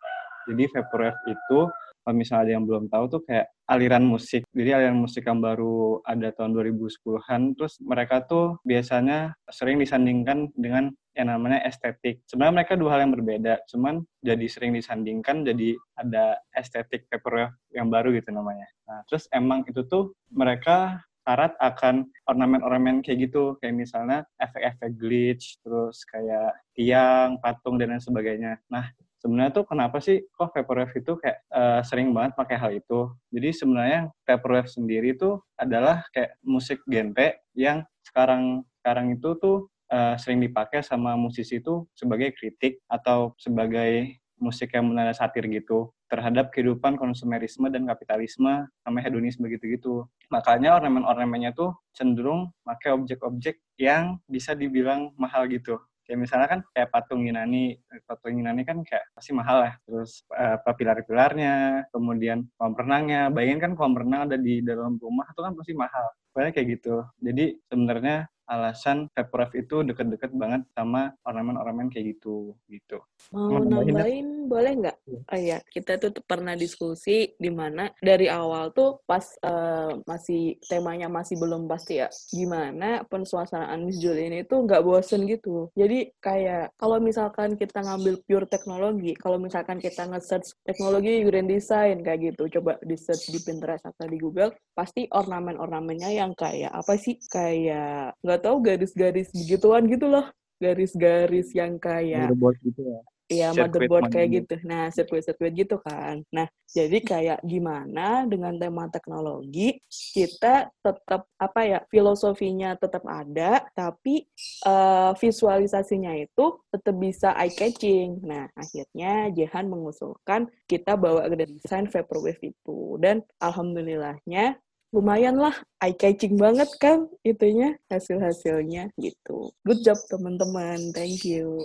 Jadi 0.51 0.63
Vaporwave 0.71 1.19
itu, 1.31 1.59
kalau 2.07 2.23
misalnya 2.23 2.43
ada 2.47 2.53
yang 2.55 2.63
belum 2.63 2.87
tahu 2.87 3.03
tuh 3.11 3.21
kayak 3.27 3.51
aliran 3.67 4.07
musik. 4.07 4.47
Jadi 4.55 4.71
aliran 4.71 4.95
musik 4.95 5.27
yang 5.27 5.43
baru 5.43 5.99
ada 6.07 6.31
tahun 6.31 6.55
2010-an, 6.55 7.59
terus 7.59 7.83
mereka 7.83 8.23
tuh 8.23 8.63
biasanya 8.63 9.35
sering 9.51 9.75
disandingkan 9.75 10.47
dengan 10.55 10.95
yang 11.19 11.27
namanya 11.27 11.67
estetik. 11.67 12.23
Sebenarnya 12.23 12.63
mereka 12.63 12.79
dua 12.79 12.95
hal 12.95 13.03
yang 13.03 13.11
berbeda, 13.19 13.59
cuman 13.67 14.07
jadi 14.23 14.47
sering 14.47 14.71
disandingkan 14.71 15.43
jadi 15.43 15.75
ada 15.99 16.39
estetik 16.55 17.11
paper 17.11 17.51
yang 17.75 17.91
baru 17.91 18.15
gitu 18.15 18.31
namanya. 18.31 18.71
Nah, 18.87 19.03
terus 19.11 19.27
emang 19.35 19.67
itu 19.67 19.83
tuh 19.83 20.15
mereka 20.31 21.03
syarat 21.27 21.59
akan 21.59 22.07
ornamen-ornamen 22.23 23.03
kayak 23.03 23.27
gitu, 23.27 23.59
kayak 23.59 23.75
misalnya 23.75 24.23
efek-efek 24.39 24.95
glitch, 24.95 25.59
terus 25.59 26.07
kayak 26.07 26.55
tiang, 26.71 27.35
patung, 27.43 27.75
dan 27.75 27.91
lain 27.91 27.99
sebagainya. 27.99 28.63
Nah, 28.71 28.87
sebenarnya 29.27 29.51
tuh 29.51 29.67
kenapa 29.67 29.99
sih 29.99 30.23
kok 30.31 30.55
Vaporwave 30.55 30.95
itu 30.95 31.19
kayak 31.19 31.43
uh, 31.51 31.83
sering 31.83 32.15
banget 32.15 32.39
pakai 32.39 32.55
hal 32.55 32.71
itu. 32.71 33.11
Jadi 33.35 33.49
sebenarnya 33.51 33.99
Vaporwave 34.23 34.71
sendiri 34.71 35.19
tuh 35.19 35.43
adalah 35.59 36.07
kayak 36.15 36.39
musik 36.47 36.79
genre 36.87 37.35
yang 37.51 37.83
sekarang 38.07 38.63
sekarang 38.79 39.19
itu 39.19 39.35
tuh 39.35 39.67
uh, 39.91 40.15
sering 40.15 40.39
dipakai 40.39 40.79
sama 40.79 41.19
musisi 41.19 41.59
itu 41.59 41.83
sebagai 41.91 42.31
kritik 42.39 42.79
atau 42.87 43.35
sebagai 43.35 44.15
musik 44.39 44.71
yang 44.71 44.87
menanda 44.87 45.11
satir 45.11 45.43
gitu 45.51 45.91
terhadap 46.07 46.55
kehidupan 46.55 46.95
konsumerisme 46.95 47.67
dan 47.67 47.83
kapitalisme 47.83 48.63
sama 48.85 48.99
hedonisme 49.03 49.43
gitu-gitu. 49.51 50.07
Makanya 50.31 50.79
ornamen-ornamennya 50.79 51.51
tuh 51.51 51.75
cenderung 51.91 52.55
pakai 52.63 52.95
objek-objek 52.95 53.59
yang 53.75 54.15
bisa 54.31 54.55
dibilang 54.55 55.11
mahal 55.19 55.51
gitu. 55.51 55.75
Kayak 56.07 56.19
misalnya 56.23 56.47
kan 56.47 56.59
kayak 56.71 56.89
patung 56.89 57.27
Yunani, 57.27 57.75
patung 58.07 58.39
Yunani 58.39 58.63
kan 58.63 58.79
kayak 58.87 59.11
pasti 59.11 59.35
mahal 59.35 59.67
ya. 59.67 59.73
Terus 59.83 60.23
uh, 60.31 60.55
pilar-pilarnya, 60.63 61.85
kemudian 61.91 62.47
kolam 62.55 62.73
renangnya. 62.79 63.27
Bayangin 63.27 63.59
kan 63.59 63.71
kolam 63.75 63.99
renang 63.99 64.31
ada 64.31 64.39
di 64.39 64.63
dalam 64.63 64.95
rumah 64.95 65.27
itu 65.27 65.41
kan 65.43 65.53
pasti 65.59 65.73
mahal. 65.75 66.07
Pokoknya 66.31 66.51
kayak 66.55 66.67
gitu. 66.79 66.95
Jadi 67.19 67.45
sebenarnya 67.67 68.23
alasan 68.47 69.11
Vaporwave 69.11 69.67
itu 69.67 69.83
deket-deket 69.83 70.31
banget 70.33 70.63
sama 70.71 71.13
ornamen-ornamen 71.27 71.91
kayak 71.91 72.17
gitu 72.17 72.55
gitu. 72.71 73.03
Mau 73.35 73.59
nambahin 73.59 74.47
boleh 74.47 74.73
nggak? 74.79 74.97
Iya. 75.03 75.19
Oh 75.27 75.39
iya, 75.39 75.57
kita 75.67 75.99
tuh 75.99 76.15
pernah 76.23 76.55
diskusi 76.55 77.35
di 77.35 77.51
mana 77.51 77.91
dari 77.99 78.31
awal 78.31 78.71
tuh 78.71 79.03
pas 79.03 79.23
uh, 79.43 79.99
masih 80.07 80.55
temanya 80.65 81.11
masih 81.11 81.35
belum 81.35 81.67
pasti 81.67 81.99
ya. 81.99 82.07
Gimana 82.31 83.03
pensuasanaan 83.05 83.83
Miss 83.83 83.99
Julie 83.99 84.31
ini 84.31 84.47
tuh 84.47 84.63
nggak 84.63 84.81
bosen 84.81 85.27
gitu. 85.27 85.67
Jadi 85.75 86.15
kayak 86.23 86.71
kalau 86.79 87.03
misalkan 87.03 87.59
kita 87.59 87.83
ngambil 87.83 88.23
pure 88.23 88.47
teknologi, 88.47 89.11
kalau 89.19 89.35
misalkan 89.37 89.83
kita 89.83 90.07
nge-search 90.07 90.55
teknologi 90.63 91.21
grand 91.27 91.51
design 91.51 91.99
kayak 92.01 92.33
gitu, 92.33 92.59
coba 92.59 92.79
di-search 92.79 93.27
di 93.29 93.39
Pinterest 93.43 93.83
atau 93.83 94.07
di 94.07 94.15
Google, 94.15 94.55
pasti 94.71 95.05
ornamen-ornamennya 95.11 96.15
yang 96.15 96.31
kayak 96.31 96.71
apa 96.71 96.95
sih? 96.95 97.19
Kayak 97.27 98.15
nggak 98.23 98.36
nggak 98.37 98.45
tahu 98.45 98.57
garis-garis 98.61 99.33
begituan 99.33 99.89
gitu 99.89 100.05
loh 100.05 100.29
garis-garis 100.61 101.49
yang 101.57 101.81
kayak 101.81 102.29
motherboard 102.29 102.57
gitu 102.61 102.81
ya 102.85 103.01
Iya, 103.27 103.51
motherboard 103.51 104.07
kayak 104.07 104.29
gitu. 104.31 104.55
Nah, 104.63 104.87
sirkuit-sirkuit 104.87 105.51
gitu 105.51 105.75
kan. 105.83 106.23
Nah, 106.31 106.47
jadi 106.71 107.03
kayak 107.03 107.39
gimana 107.43 108.23
dengan 108.23 108.55
tema 108.55 108.87
teknologi, 108.87 109.83
kita 110.15 110.71
tetap, 110.79 111.27
apa 111.35 111.61
ya, 111.67 111.79
filosofinya 111.91 112.79
tetap 112.79 113.03
ada, 113.03 113.67
tapi 113.75 114.23
uh, 114.63 115.11
visualisasinya 115.19 116.15
itu 116.15 116.55
tetap 116.71 116.95
bisa 116.95 117.35
eye-catching. 117.35 118.23
Nah, 118.23 118.47
akhirnya 118.55 119.27
Jehan 119.35 119.67
mengusulkan 119.67 120.47
kita 120.63 120.95
bawa 120.95 121.27
ke 121.27 121.51
desain 121.51 121.91
Vaporwave 121.91 122.39
itu. 122.55 122.95
Dan 122.95 123.27
alhamdulillahnya 123.43 124.55
lumayan 124.95 125.35
lah 125.35 125.51
eye 125.83 125.95
catching 125.95 126.39
banget 126.39 126.69
kan 126.79 127.11
itunya 127.27 127.75
hasil-hasilnya 127.91 128.87
gitu. 128.95 129.51
Good 129.67 129.83
job 129.83 129.99
teman-teman, 130.07 130.95
thank 130.95 131.27
you. 131.27 131.59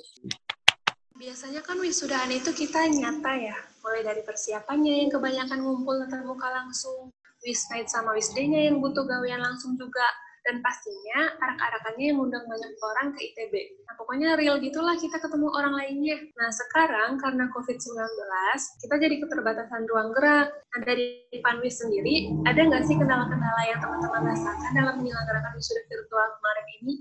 Biasanya 1.15 1.63
kan 1.63 1.79
wisudaan 1.79 2.35
itu 2.35 2.51
kita 2.51 2.83
nyata 2.91 3.33
ya, 3.39 3.57
mulai 3.87 4.03
dari 4.03 4.27
persiapannya 4.27 5.07
yang 5.07 5.11
kebanyakan 5.15 5.63
ngumpul 5.63 6.03
tatap 6.03 6.27
muka 6.27 6.51
langsung, 6.51 7.15
wish 7.47 7.63
night 7.71 7.87
sama 7.87 8.11
wish 8.19 8.35
day-nya 8.35 8.67
yang 8.67 8.83
butuh 8.83 9.07
gawean 9.07 9.39
langsung 9.39 9.79
juga, 9.79 10.03
dan 10.43 10.59
pastinya 10.59 11.31
arak-arakannya 11.39 12.05
yang 12.11 12.19
undang 12.19 12.43
banyak 12.51 12.73
orang 12.83 13.15
ke 13.15 13.21
ITB. 13.31 13.55
Nah, 13.87 13.95
pokoknya 13.95 14.35
real 14.35 14.59
gitulah 14.59 14.99
kita 14.99 15.23
ketemu 15.23 15.49
orang 15.55 15.75
lainnya. 15.79 16.19
Nah, 16.35 16.51
sekarang 16.51 17.23
karena 17.23 17.47
COVID-19, 17.55 17.95
kita 18.83 18.95
jadi 18.99 19.15
keterbatasan 19.23 19.87
ruang 19.87 20.11
gerak. 20.19 20.51
Nah, 20.51 20.81
dari 20.83 21.23
Panwis 21.39 21.79
sendiri, 21.79 22.35
ada 22.43 22.59
nggak 22.59 22.83
sih 22.91 22.99
kendala-kendala 22.99 23.63
yang 23.71 23.79
teman-teman 23.79 24.35
rasakan 24.35 24.73
dalam 24.75 24.95
menyelenggarakan 24.99 25.53
wisuda 25.55 25.83
virtual 25.87 26.29
kemarin 26.43 26.67
ini? 26.83 26.95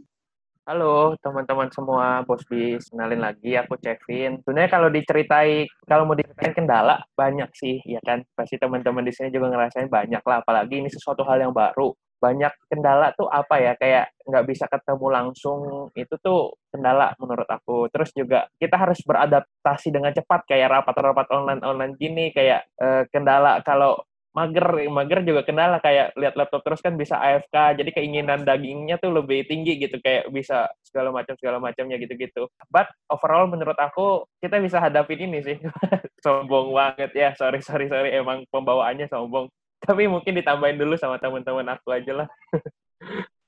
Halo 0.62 1.17
teman-teman 1.25 1.74
semua, 1.74 2.21
Bos 2.21 2.45
Bis. 2.45 2.86
Kenalin 2.93 3.25
lagi, 3.25 3.57
aku 3.57 3.81
Kevin. 3.81 4.38
Sebenarnya 4.45 4.69
kalau 4.69 4.93
diceritai, 4.93 5.65
kalau 5.89 6.05
mau 6.05 6.13
diceritain 6.13 6.53
kendala, 6.53 7.01
banyak 7.17 7.50
sih, 7.57 7.81
ya 7.89 7.98
kan? 8.05 8.21
Pasti 8.38 8.62
teman-teman 8.62 9.01
di 9.01 9.10
sini 9.10 9.33
juga 9.33 9.50
ngerasain 9.50 9.89
banyak 9.89 10.21
lah, 10.21 10.45
apalagi 10.45 10.86
ini 10.86 10.93
sesuatu 10.93 11.25
hal 11.25 11.41
yang 11.41 11.50
baru 11.50 11.98
banyak 12.22 12.54
kendala 12.70 13.12
tuh 13.18 13.25
apa 13.28 13.58
ya? 13.58 13.74
Kayak 13.75 14.13
nggak 14.30 14.46
bisa 14.46 14.66
ketemu 14.70 15.08
langsung 15.10 15.90
itu 15.98 16.16
tuh 16.22 16.54
kendala 16.70 17.18
menurut 17.18 17.50
aku. 17.50 17.90
Terus 17.90 18.13
juga 18.13 18.46
kita 18.62 18.78
harus 18.78 19.01
beradaptasi 19.01 19.90
dengan 19.90 20.13
cepat 20.13 20.46
kayak 20.46 20.70
rapat-rapat 20.70 21.28
online 21.34 21.62
online 21.66 21.94
gini 21.98 22.30
kayak 22.30 22.70
eh, 22.78 23.04
kendala 23.10 23.60
kalau 23.66 23.98
mager 24.32 24.88
mager 24.88 25.20
juga 25.28 25.44
kendala 25.44 25.84
kayak 25.84 26.16
lihat 26.16 26.40
laptop 26.40 26.63
terus 26.63 26.80
kan 26.80 26.96
bisa 26.96 27.20
AFK 27.20 27.75
jadi 27.84 27.92
keinginan 27.92 28.48
dagingnya 28.48 28.96
tuh 28.96 29.12
lebih 29.12 29.44
tinggi 29.44 29.75
gitu 29.75 30.00
kayak 30.00 30.32
bisa 30.32 30.72
segala 30.88 31.12
macam 31.12 31.36
segala 31.36 31.60
macamnya 31.60 32.00
gitu-gitu. 32.00 32.48
But 32.72 32.88
overall 33.12 33.51
menurut 33.51 33.75
aku 33.75 34.24
kita 34.40 34.63
bisa 34.63 34.80
hadapin 34.80 35.20
ini 35.20 35.44
sih. 35.44 35.58
Sombong 36.24 36.72
banget. 36.72 37.12
Ya 37.12 37.36
sorry 37.36 37.60
sorry 37.60 37.92
sorry 37.92 38.16
emang 38.16 38.48
pembawaannya 38.54 39.12
sombong 39.12 39.51
tapi 39.88 40.06
mungkin 40.06 40.38
ditambahin 40.38 40.78
dulu 40.78 40.96
sama 40.96 41.18
teman-teman 41.18 41.68
aku 41.74 41.92
aja 41.94 42.26
lah 42.26 42.30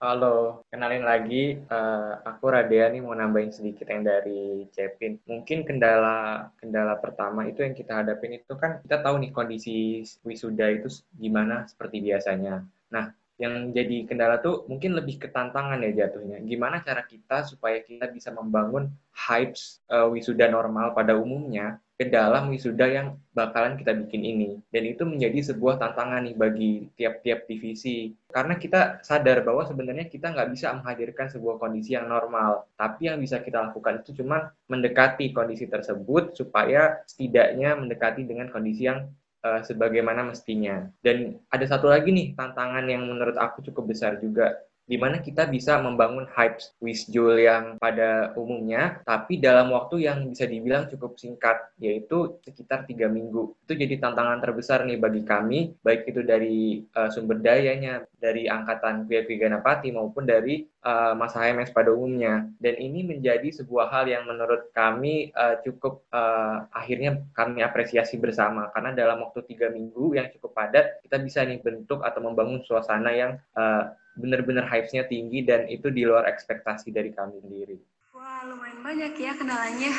Halo, 0.03 0.67
kenalin 0.67 1.07
lagi. 1.07 1.63
Uh, 1.71 2.19
aku 2.27 2.51
Radea 2.51 2.91
nih 2.91 2.99
mau 2.99 3.15
nambahin 3.15 3.55
sedikit 3.55 3.87
yang 3.87 4.03
dari 4.03 4.67
Cepin. 4.75 5.15
Mungkin 5.23 5.63
kendala 5.63 6.51
kendala 6.59 6.99
pertama 6.99 7.47
itu 7.47 7.63
yang 7.63 7.71
kita 7.71 8.03
hadapin 8.03 8.35
itu 8.35 8.51
kan 8.59 8.83
kita 8.83 8.99
tahu 8.99 9.23
nih 9.23 9.31
kondisi 9.31 10.03
wisuda 10.27 10.75
itu 10.75 10.91
gimana 11.15 11.63
seperti 11.71 12.03
biasanya. 12.03 12.67
Nah, 12.91 13.15
yang 13.39 13.71
jadi 13.71 14.03
kendala 14.03 14.43
tuh 14.43 14.67
mungkin 14.67 14.91
lebih 14.91 15.23
ke 15.23 15.31
tantangan 15.31 15.79
ya 15.79 16.03
jatuhnya. 16.03 16.43
Gimana 16.43 16.83
cara 16.83 17.07
kita 17.07 17.47
supaya 17.47 17.79
kita 17.79 18.11
bisa 18.11 18.35
membangun 18.35 18.91
hypes 19.15 19.79
uh, 19.87 20.11
wisuda 20.11 20.51
normal 20.51 20.91
pada 20.91 21.15
umumnya 21.15 21.79
ke 22.03 22.11
dalam 22.11 22.51
wisuda 22.51 22.83
yang 22.91 23.07
bakalan 23.31 23.79
kita 23.79 23.95
bikin 23.95 24.19
ini. 24.27 24.49
Dan 24.67 24.83
itu 24.91 25.07
menjadi 25.07 25.55
sebuah 25.55 25.79
tantangan 25.79 26.27
nih 26.27 26.35
bagi 26.35 26.71
tiap-tiap 26.99 27.47
divisi. 27.47 28.11
Karena 28.27 28.59
kita 28.59 28.99
sadar 28.99 29.47
bahwa 29.47 29.63
sebenarnya 29.63 30.11
kita 30.11 30.35
nggak 30.35 30.51
bisa 30.51 30.75
menghadirkan 30.75 31.31
sebuah 31.31 31.63
kondisi 31.63 31.95
yang 31.95 32.11
normal. 32.11 32.67
Tapi 32.75 33.07
yang 33.07 33.23
bisa 33.23 33.39
kita 33.39 33.71
lakukan 33.71 34.03
itu 34.03 34.19
cuma 34.19 34.51
mendekati 34.67 35.31
kondisi 35.31 35.71
tersebut 35.71 36.35
supaya 36.35 36.99
setidaknya 37.07 37.79
mendekati 37.79 38.27
dengan 38.27 38.51
kondisi 38.51 38.91
yang 38.91 39.07
uh, 39.47 39.63
sebagaimana 39.63 40.27
mestinya. 40.27 40.83
Dan 40.99 41.39
ada 41.47 41.63
satu 41.63 41.87
lagi 41.87 42.11
nih 42.11 42.35
tantangan 42.35 42.83
yang 42.83 43.07
menurut 43.07 43.39
aku 43.39 43.63
cukup 43.63 43.95
besar 43.95 44.19
juga 44.19 44.59
di 44.83 44.99
mana 44.99 45.23
kita 45.23 45.47
bisa 45.47 45.79
membangun 45.79 46.27
hype 46.27 46.59
wisjul 46.83 47.39
yang 47.39 47.79
pada 47.79 48.35
umumnya, 48.35 48.99
tapi 49.07 49.39
dalam 49.39 49.71
waktu 49.71 50.03
yang 50.03 50.27
bisa 50.27 50.43
dibilang 50.43 50.91
cukup 50.91 51.15
singkat, 51.15 51.55
yaitu 51.79 52.35
sekitar 52.43 52.83
tiga 52.83 53.07
minggu. 53.07 53.55
Itu 53.63 53.79
jadi 53.79 53.95
tantangan 54.03 54.43
terbesar 54.43 54.83
nih 54.83 54.99
bagi 54.99 55.23
kami, 55.23 55.79
baik 55.79 56.11
itu 56.11 56.21
dari 56.27 56.83
uh, 56.99 57.07
sumber 57.07 57.39
dayanya, 57.39 58.03
dari 58.19 58.51
angkatan 58.51 59.07
VIP 59.07 59.39
Ganapati 59.39 59.95
maupun 59.95 60.27
dari 60.27 60.67
uh, 60.83 61.15
masa 61.15 61.47
HMS 61.47 61.71
pada 61.71 61.95
umumnya. 61.95 62.43
Dan 62.59 62.75
ini 62.75 63.07
menjadi 63.07 63.55
sebuah 63.55 63.87
hal 63.87 64.11
yang 64.11 64.27
menurut 64.27 64.67
kami 64.75 65.31
uh, 65.31 65.63
cukup 65.63 66.03
uh, 66.11 66.67
akhirnya 66.75 67.23
kami 67.31 67.63
apresiasi 67.63 68.19
bersama, 68.19 68.67
karena 68.75 68.91
dalam 68.91 69.23
waktu 69.23 69.47
tiga 69.47 69.71
minggu 69.71 70.19
yang 70.19 70.27
cukup 70.35 70.51
padat, 70.59 70.99
kita 71.07 71.23
bisa 71.23 71.39
nih 71.47 71.63
bentuk 71.63 72.03
atau 72.03 72.19
membangun 72.19 72.59
suasana 72.67 73.15
yang 73.15 73.39
uh, 73.55 73.95
benar-benar 74.13 74.69
hype-nya 74.69 75.05
tinggi 75.09 75.41
dan 75.45 75.65
itu 75.69 75.89
di 75.89 76.05
luar 76.05 76.29
ekspektasi 76.29 76.93
dari 76.93 77.09
kami 77.13 77.41
sendiri. 77.41 77.77
Wah, 78.13 78.45
lumayan 78.45 78.85
banyak 78.85 79.17
ya 79.17 79.33
kendalanya. 79.33 79.89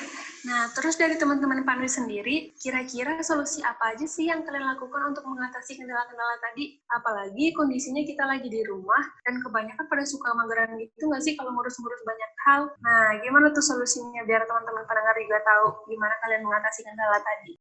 Nah, 0.44 0.70
terus 0.76 0.94
dari 0.94 1.16
teman-teman 1.18 1.64
Panwi 1.66 1.88
sendiri, 1.88 2.52
kira-kira 2.60 3.18
solusi 3.24 3.64
apa 3.64 3.96
aja 3.96 4.06
sih 4.06 4.28
yang 4.28 4.44
kalian 4.44 4.76
lakukan 4.76 5.10
untuk 5.10 5.24
mengatasi 5.26 5.80
kendala-kendala 5.80 6.36
tadi? 6.38 6.78
Apalagi 6.94 7.56
kondisinya 7.56 8.04
kita 8.04 8.22
lagi 8.28 8.52
di 8.52 8.60
rumah, 8.68 9.02
dan 9.24 9.40
kebanyakan 9.40 9.88
pada 9.88 10.04
suka 10.04 10.30
mageran 10.36 10.76
gitu 10.78 11.10
nggak 11.10 11.24
sih 11.24 11.34
kalau 11.34 11.56
ngurus-ngurus 11.56 12.02
banyak 12.04 12.30
hal? 12.44 12.62
Nah, 12.84 13.18
gimana 13.24 13.50
tuh 13.50 13.64
solusinya 13.64 14.22
biar 14.28 14.44
teman-teman 14.44 14.84
pendengar 14.84 15.16
juga 15.16 15.38
tahu 15.42 15.66
gimana 15.88 16.14
kalian 16.22 16.42
mengatasi 16.44 16.80
kendala 16.84 17.18
tadi? 17.18 17.52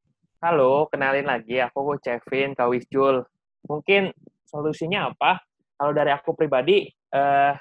Halo, 0.43 0.85
kenalin 0.91 1.25
lagi, 1.25 1.63
aku 1.63 1.97
Kevin 2.03 2.51
Kawisjul. 2.51 3.23
Mungkin 3.63 4.11
solusinya 4.43 5.07
apa? 5.07 5.39
Kalau 5.83 5.91
dari 5.91 6.15
aku 6.15 6.31
pribadi 6.31 6.87
uh, 7.11 7.51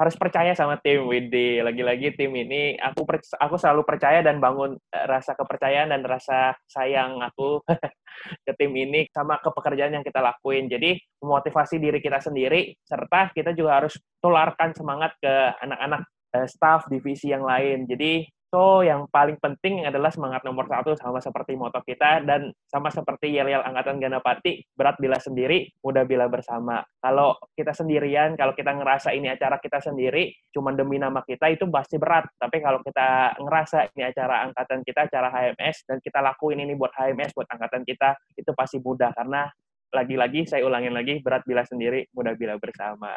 harus 0.00 0.16
percaya 0.16 0.56
sama 0.56 0.80
tim 0.80 1.04
WD 1.04 1.60
lagi-lagi 1.60 2.16
tim 2.16 2.32
ini 2.32 2.72
aku 2.80 3.04
aku 3.36 3.60
selalu 3.60 3.84
percaya 3.84 4.24
dan 4.24 4.40
bangun 4.40 4.80
eh, 4.80 5.04
rasa 5.04 5.36
kepercayaan 5.36 5.92
dan 5.92 6.00
rasa 6.00 6.56
sayang 6.64 7.20
aku 7.20 7.60
ke 8.48 8.52
tim 8.56 8.72
ini 8.80 9.04
sama 9.12 9.36
ke 9.44 9.52
pekerjaan 9.52 10.00
yang 10.00 10.00
kita 10.00 10.24
lakuin. 10.24 10.72
Jadi 10.72 10.96
memotivasi 11.20 11.76
diri 11.76 12.00
kita 12.00 12.16
sendiri 12.16 12.72
serta 12.80 13.28
kita 13.36 13.52
juga 13.52 13.84
harus 13.84 14.00
tularkan 14.24 14.72
semangat 14.72 15.12
ke 15.20 15.34
anak-anak 15.68 16.08
uh, 16.32 16.48
staff 16.48 16.88
divisi 16.88 17.28
yang 17.28 17.44
lain. 17.44 17.84
Jadi 17.84 18.24
So, 18.50 18.82
yang 18.82 19.06
paling 19.14 19.38
penting 19.38 19.86
adalah 19.86 20.10
semangat 20.10 20.42
nomor 20.42 20.66
satu 20.66 20.98
sama 20.98 21.22
seperti 21.22 21.54
moto 21.54 21.78
kita 21.86 22.18
dan 22.26 22.50
sama 22.66 22.90
seperti 22.90 23.30
yel-yel 23.30 23.62
Angkatan 23.62 24.02
Ganapati, 24.02 24.66
berat 24.74 24.98
bila 24.98 25.22
sendiri, 25.22 25.70
mudah 25.86 26.02
bila 26.02 26.26
bersama. 26.26 26.82
Kalau 26.98 27.38
kita 27.54 27.70
sendirian, 27.70 28.34
kalau 28.34 28.50
kita 28.58 28.74
ngerasa 28.74 29.14
ini 29.14 29.30
acara 29.30 29.62
kita 29.62 29.78
sendiri, 29.78 30.34
cuma 30.50 30.74
demi 30.74 30.98
nama 30.98 31.22
kita, 31.22 31.46
itu 31.46 31.70
pasti 31.70 31.94
berat. 31.94 32.26
Tapi 32.42 32.58
kalau 32.58 32.82
kita 32.82 33.38
ngerasa 33.38 33.94
ini 33.94 34.10
acara 34.10 34.42
Angkatan 34.50 34.82
kita, 34.82 35.06
acara 35.06 35.30
HMS, 35.30 35.86
dan 35.86 36.02
kita 36.02 36.18
lakuin 36.18 36.58
ini 36.58 36.74
buat 36.74 36.90
HMS, 36.90 37.30
buat 37.38 37.46
Angkatan 37.54 37.86
kita, 37.86 38.18
itu 38.34 38.50
pasti 38.50 38.82
mudah. 38.82 39.14
Karena 39.14 39.46
lagi-lagi, 39.94 40.50
saya 40.50 40.66
ulangin 40.66 40.90
lagi, 40.90 41.22
berat 41.22 41.46
bila 41.46 41.62
sendiri, 41.62 42.10
mudah 42.10 42.34
bila 42.34 42.58
bersama. 42.58 43.14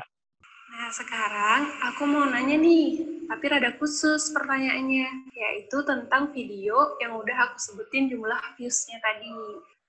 Nah, 0.74 0.90
sekarang 0.90 1.70
aku 1.86 2.02
mau 2.10 2.26
nanya 2.26 2.58
nih, 2.58 2.98
tapi 3.30 3.46
rada 3.46 3.78
khusus 3.78 4.34
pertanyaannya, 4.34 5.30
yaitu 5.30 5.78
tentang 5.86 6.34
video 6.34 6.98
yang 6.98 7.14
udah 7.14 7.46
aku 7.46 7.62
sebutin 7.62 8.10
jumlah 8.10 8.42
views-nya 8.58 8.98
tadi. 8.98 9.30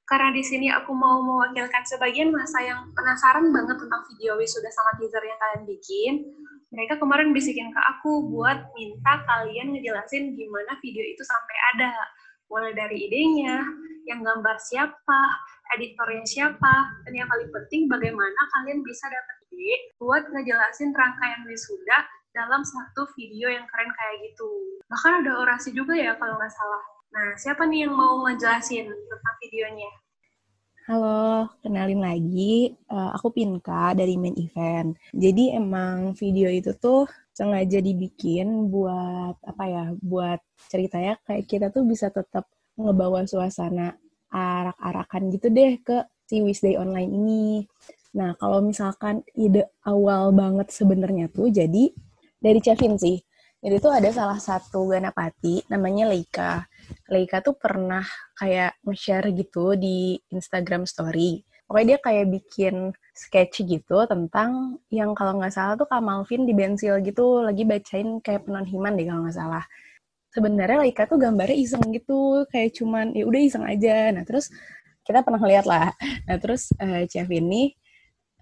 Karena 0.05 0.29
di 0.37 0.45
sini 0.45 0.69
aku 0.69 0.93
mau 0.93 1.25
mewakilkan 1.25 1.89
sebagian 1.89 2.29
masa 2.29 2.61
yang 2.61 2.93
penasaran 2.93 3.49
banget 3.49 3.81
tentang 3.81 4.05
video 4.13 4.37
wisuda 4.37 4.69
sama 4.69 4.93
teaser 5.01 5.25
yang 5.25 5.41
kalian 5.41 5.65
bikin, 5.65 6.13
mereka 6.69 7.01
kemarin 7.01 7.33
bisikin 7.33 7.73
ke 7.73 7.81
aku 7.81 8.29
buat 8.29 8.69
minta 8.77 9.25
kalian 9.25 9.73
ngejelasin 9.73 10.37
gimana 10.37 10.77
video 10.85 11.01
itu 11.01 11.25
sampai 11.25 11.57
ada. 11.73 11.97
Mulai 12.53 12.77
dari 12.77 13.09
idenya, 13.09 13.65
yang 14.05 14.21
gambar 14.21 14.61
siapa, 14.61 15.23
editornya 15.73 16.25
siapa, 16.29 16.75
dan 17.09 17.13
yang 17.17 17.29
paling 17.31 17.49
penting 17.49 17.89
bagaimana 17.89 18.41
kalian 18.53 18.85
bisa 18.85 19.09
dapat 19.09 19.37
buat 20.03 20.27
ngejelasin 20.31 20.93
rangkaian 20.93 21.43
wisuda 21.49 21.99
dalam 22.35 22.67
satu 22.67 23.07
video 23.15 23.49
yang 23.49 23.65
keren 23.71 23.89
kayak 23.89 24.17
gitu. 24.29 24.51
Bahkan 24.91 25.25
ada 25.25 25.33
orasi 25.41 25.71
juga 25.71 25.95
ya 25.95 26.19
kalau 26.19 26.37
nggak 26.37 26.53
salah. 26.53 26.85
Nah, 27.15 27.29
siapa 27.39 27.63
nih 27.65 27.87
yang 27.87 27.95
mau 27.95 28.27
ngejelasin 28.27 28.91
tentang 28.91 29.37
videonya? 29.47 29.91
Halo, 30.85 31.49
kenalin 31.65 32.05
lagi. 32.05 32.77
Uh, 32.91 33.15
aku 33.17 33.33
Pinka 33.33 33.97
dari 33.97 34.21
main 34.21 34.37
event. 34.37 34.93
Jadi 35.17 35.57
emang 35.57 36.13
video 36.19 36.53
itu 36.53 36.77
tuh 36.77 37.09
sengaja 37.33 37.81
dibikin 37.81 38.69
buat 38.69 39.39
apa 39.41 39.65
ya? 39.65 39.85
Buat 40.03 40.45
ceritanya 40.69 41.17
kayak 41.25 41.49
kita 41.49 41.67
tuh 41.73 41.89
bisa 41.89 42.13
tetap 42.13 42.51
ngebawa 42.77 43.25
suasana 43.25 43.97
arak-arakan 44.35 45.31
gitu 45.31 45.47
deh 45.55 45.79
ke 45.79 46.03
si 46.27 46.43
Wisday 46.43 46.75
Online 46.75 47.11
ini. 47.15 47.45
Nah, 48.19 48.35
kalau 48.39 48.59
misalkan 48.63 49.23
ide 49.39 49.71
awal 49.87 50.35
banget 50.35 50.75
sebenarnya 50.75 51.31
tuh 51.31 51.51
jadi 51.51 51.95
dari 52.43 52.59
Chevin 52.59 52.99
sih. 52.99 53.23
Jadi 53.65 53.81
tuh 53.81 53.97
ada 53.97 54.11
salah 54.13 54.37
satu 54.37 54.93
ganapati 54.93 55.65
namanya 55.73 56.11
Leika. 56.13 56.69
Leika 57.09 57.41
tuh 57.41 57.57
pernah 57.57 58.05
kayak 58.37 58.77
nge-share 58.85 59.33
gitu 59.33 59.73
di 59.73 60.21
Instagram 60.29 60.85
story. 60.85 61.41
Pokoknya 61.65 61.97
dia 61.97 61.99
kayak 62.05 62.27
bikin 62.29 62.93
sketch 63.17 63.65
gitu 63.65 64.05
tentang 64.05 64.77
yang 64.93 65.17
kalau 65.17 65.41
nggak 65.41 65.55
salah 65.55 65.81
tuh 65.81 65.89
Kak 65.89 66.05
Malvin 66.05 66.45
di 66.45 66.53
Bensil 66.53 67.01
gitu 67.01 67.41
lagi 67.41 67.65
bacain 67.65 68.21
kayak 68.21 68.45
penonhiman 68.45 68.93
deh 69.01 69.09
kalau 69.09 69.25
nggak 69.25 69.39
salah. 69.41 69.65
Sebenarnya 70.35 70.83
Leika 70.83 71.07
tuh 71.07 71.23
gambarnya 71.23 71.55
iseng 71.55 71.85
gitu, 71.95 72.43
kayak 72.51 72.75
cuman 72.75 73.15
ya 73.15 73.25
udah 73.25 73.41
iseng 73.41 73.65
aja. 73.65 74.11
Nah 74.11 74.27
terus 74.27 74.51
kita 75.07 75.23
pernah 75.23 75.39
lihat 75.47 75.67
lah. 75.71 75.95
Nah 76.27 76.37
terus 76.43 76.75
uh, 76.83 77.07
Chef 77.07 77.31
ini 77.31 77.71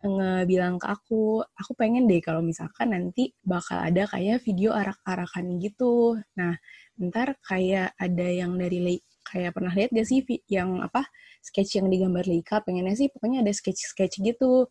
ngebilang 0.02 0.82
ke 0.82 0.86
aku, 0.90 1.46
aku 1.54 1.72
pengen 1.78 2.10
deh 2.10 2.18
kalau 2.18 2.42
misalkan 2.42 2.90
nanti 2.90 3.30
bakal 3.46 3.78
ada 3.78 4.02
kayak 4.10 4.42
video 4.42 4.74
arak-arakan 4.74 5.62
gitu. 5.62 6.18
Nah, 6.34 6.58
ntar 6.98 7.38
kayak 7.46 7.94
ada 7.94 8.26
yang 8.26 8.58
dari 8.58 8.98
kayak 9.22 9.54
pernah 9.54 9.70
lihat 9.70 9.94
gak 9.94 10.06
sih 10.10 10.26
yang 10.50 10.82
apa 10.82 11.06
sketch 11.38 11.78
yang 11.78 11.86
digambar 11.86 12.26
Leika 12.26 12.58
pengennya 12.66 12.98
sih 12.98 13.08
pokoknya 13.14 13.46
ada 13.46 13.52
sketch-sketch 13.54 14.18
gitu. 14.26 14.66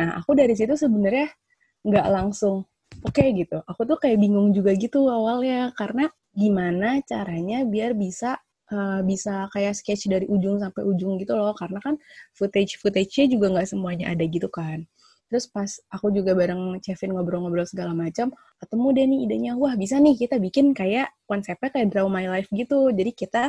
Nah, 0.00 0.16
aku 0.16 0.32
dari 0.32 0.56
situ 0.56 0.72
sebenarnya 0.72 1.28
nggak 1.84 2.06
langsung 2.08 2.64
oke 3.04 3.12
okay, 3.12 3.36
gitu. 3.36 3.60
Aku 3.68 3.84
tuh 3.84 4.00
kayak 4.00 4.16
bingung 4.16 4.52
juga 4.56 4.72
gitu 4.76 5.08
awalnya 5.12 5.72
karena 5.76 6.08
gimana 6.36 7.02
caranya 7.04 7.66
biar 7.66 7.94
bisa 7.98 8.38
uh, 8.70 9.00
bisa 9.02 9.50
kayak 9.50 9.74
sketch 9.74 10.06
dari 10.06 10.26
ujung 10.30 10.62
sampai 10.62 10.82
ujung 10.86 11.18
gitu 11.18 11.34
loh 11.34 11.52
karena 11.54 11.82
kan 11.82 11.94
footage 12.34 12.78
footage-nya 12.78 13.26
juga 13.30 13.46
nggak 13.58 13.68
semuanya 13.68 14.14
ada 14.14 14.24
gitu 14.26 14.46
kan 14.50 14.86
terus 15.30 15.46
pas 15.46 15.70
aku 15.94 16.10
juga 16.10 16.34
bareng 16.34 16.82
Kevin 16.82 17.14
ngobrol-ngobrol 17.14 17.62
segala 17.62 17.94
macam 17.94 18.34
ketemu 18.58 18.86
deh 18.90 19.06
nih 19.06 19.20
idenya 19.30 19.52
wah 19.54 19.78
bisa 19.78 20.02
nih 20.02 20.18
kita 20.18 20.42
bikin 20.42 20.74
kayak 20.74 21.14
konsepnya 21.30 21.70
kayak 21.70 21.88
draw 21.94 22.10
my 22.10 22.26
life 22.26 22.50
gitu 22.50 22.90
jadi 22.90 23.14
kita 23.14 23.42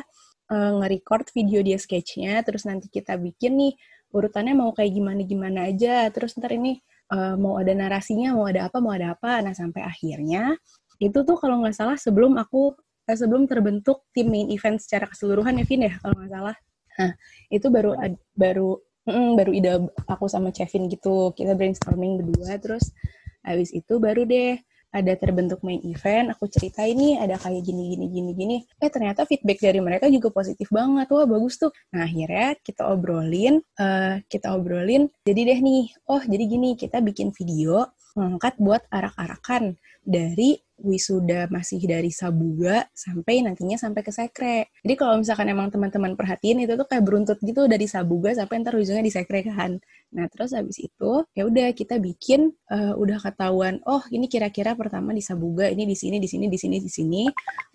uh, 0.54 0.72
nge-record 0.78 1.34
video 1.34 1.65
dia 1.65 1.82
sketchnya 1.82 2.46
terus 2.46 2.70
nanti 2.70 2.86
kita 2.86 3.17
bikin 3.17 3.58
nih 3.58 3.74
urutannya 4.12 4.54
mau 4.56 4.72
kayak 4.76 4.91
gimana-gimana 4.91 5.72
aja. 5.72 6.08
Terus 6.12 6.36
ntar 6.38 6.54
ini 6.56 6.80
uh, 7.12 7.36
mau 7.39 7.58
ada 7.58 7.72
narasinya, 7.72 8.36
mau 8.36 8.46
ada 8.48 8.67
apa, 8.67 8.78
mau 8.84 8.94
ada 8.94 9.15
apa. 9.15 9.39
Nah, 9.44 9.56
sampai 9.56 9.82
akhirnya 9.84 10.56
itu 11.02 11.26
tuh 11.26 11.38
kalau 11.42 11.66
nggak 11.66 11.74
salah 11.74 11.98
sebelum 11.98 12.38
aku 12.38 12.78
eh, 13.10 13.18
sebelum 13.18 13.50
terbentuk 13.50 14.06
tim 14.14 14.30
main 14.30 14.48
event 14.54 14.78
secara 14.78 15.10
keseluruhan 15.10 15.58
ya 15.58 15.66
Vin 15.66 15.90
ya 15.90 15.94
kalau 15.98 16.16
nggak 16.22 16.32
salah. 16.32 16.56
Nah, 17.02 17.12
itu 17.50 17.68
baru 17.74 17.92
baru 18.38 18.70
mm, 19.10 19.30
baru 19.34 19.52
ide 19.58 19.72
aku 20.06 20.26
sama 20.30 20.54
Kevin 20.54 20.86
gitu. 20.94 21.34
Kita 21.34 21.58
brainstorming 21.58 22.22
berdua 22.22 22.62
terus 22.62 22.94
habis 23.42 23.74
itu 23.74 23.98
baru 23.98 24.22
deh 24.30 24.62
ada 24.92 25.16
terbentuk 25.16 25.64
main 25.64 25.80
event, 25.88 26.36
aku 26.36 26.52
cerita 26.52 26.84
ini 26.84 27.16
ada 27.16 27.40
kayak 27.40 27.64
gini 27.64 27.96
gini 27.96 28.06
gini 28.12 28.32
gini. 28.36 28.58
Eh 28.76 28.92
ternyata 28.92 29.24
feedback 29.24 29.64
dari 29.64 29.80
mereka 29.80 30.12
juga 30.12 30.28
positif 30.36 30.68
banget, 30.68 31.08
wah 31.16 31.24
bagus 31.24 31.56
tuh. 31.56 31.72
Nah 31.96 32.04
akhirnya 32.04 32.60
kita 32.60 32.92
obrolin, 32.92 33.64
uh, 33.80 34.20
kita 34.28 34.52
obrolin. 34.52 35.08
Jadi 35.24 35.42
deh 35.48 35.60
nih, 35.64 35.84
oh 36.12 36.20
jadi 36.20 36.44
gini 36.44 36.76
kita 36.76 37.00
bikin 37.00 37.32
video 37.32 37.88
ngangkat 38.20 38.60
buat 38.60 38.84
arak-arakan 38.92 39.80
dari 40.04 40.60
wisuda 40.82 41.48
masih 41.48 41.82
dari 41.86 42.10
Sabuga 42.10 42.86
sampai 42.94 43.46
nantinya 43.46 43.78
sampai 43.80 44.02
ke 44.02 44.12
Sekre. 44.12 44.70
Jadi 44.82 44.94
kalau 44.98 45.22
misalkan 45.22 45.48
emang 45.50 45.70
teman-teman 45.70 46.13
perhatiin 46.17 46.65
itu 46.65 46.74
tuh 46.76 46.88
kayak 46.89 47.06
beruntut 47.06 47.38
gitu 47.41 47.65
dari 47.70 47.86
Sabuga 47.88 48.34
sampai 48.36 48.62
ntar 48.65 48.76
ujungnya 48.78 49.06
di 49.06 49.13
Sekre 49.13 49.46
kan. 49.46 49.80
Nah 50.12 50.26
terus 50.28 50.52
habis 50.52 50.78
itu 50.82 51.24
ya 51.38 51.48
udah 51.48 51.72
kita 51.72 52.02
bikin 52.02 52.52
uh, 52.74 52.94
udah 52.98 53.17
ketahuan 53.22 53.80
oh 53.88 54.04
ini 54.12 54.28
kira-kira 54.28 54.76
pertama 54.76 55.15
di 55.15 55.24
Sabuga 55.24 55.70
ini 55.70 55.88
di 55.88 55.96
sini 55.96 56.17
di 56.20 56.28
sini 56.28 56.46
di 56.52 56.58
sini 56.60 56.78
di 56.82 56.91
sini 56.91 57.24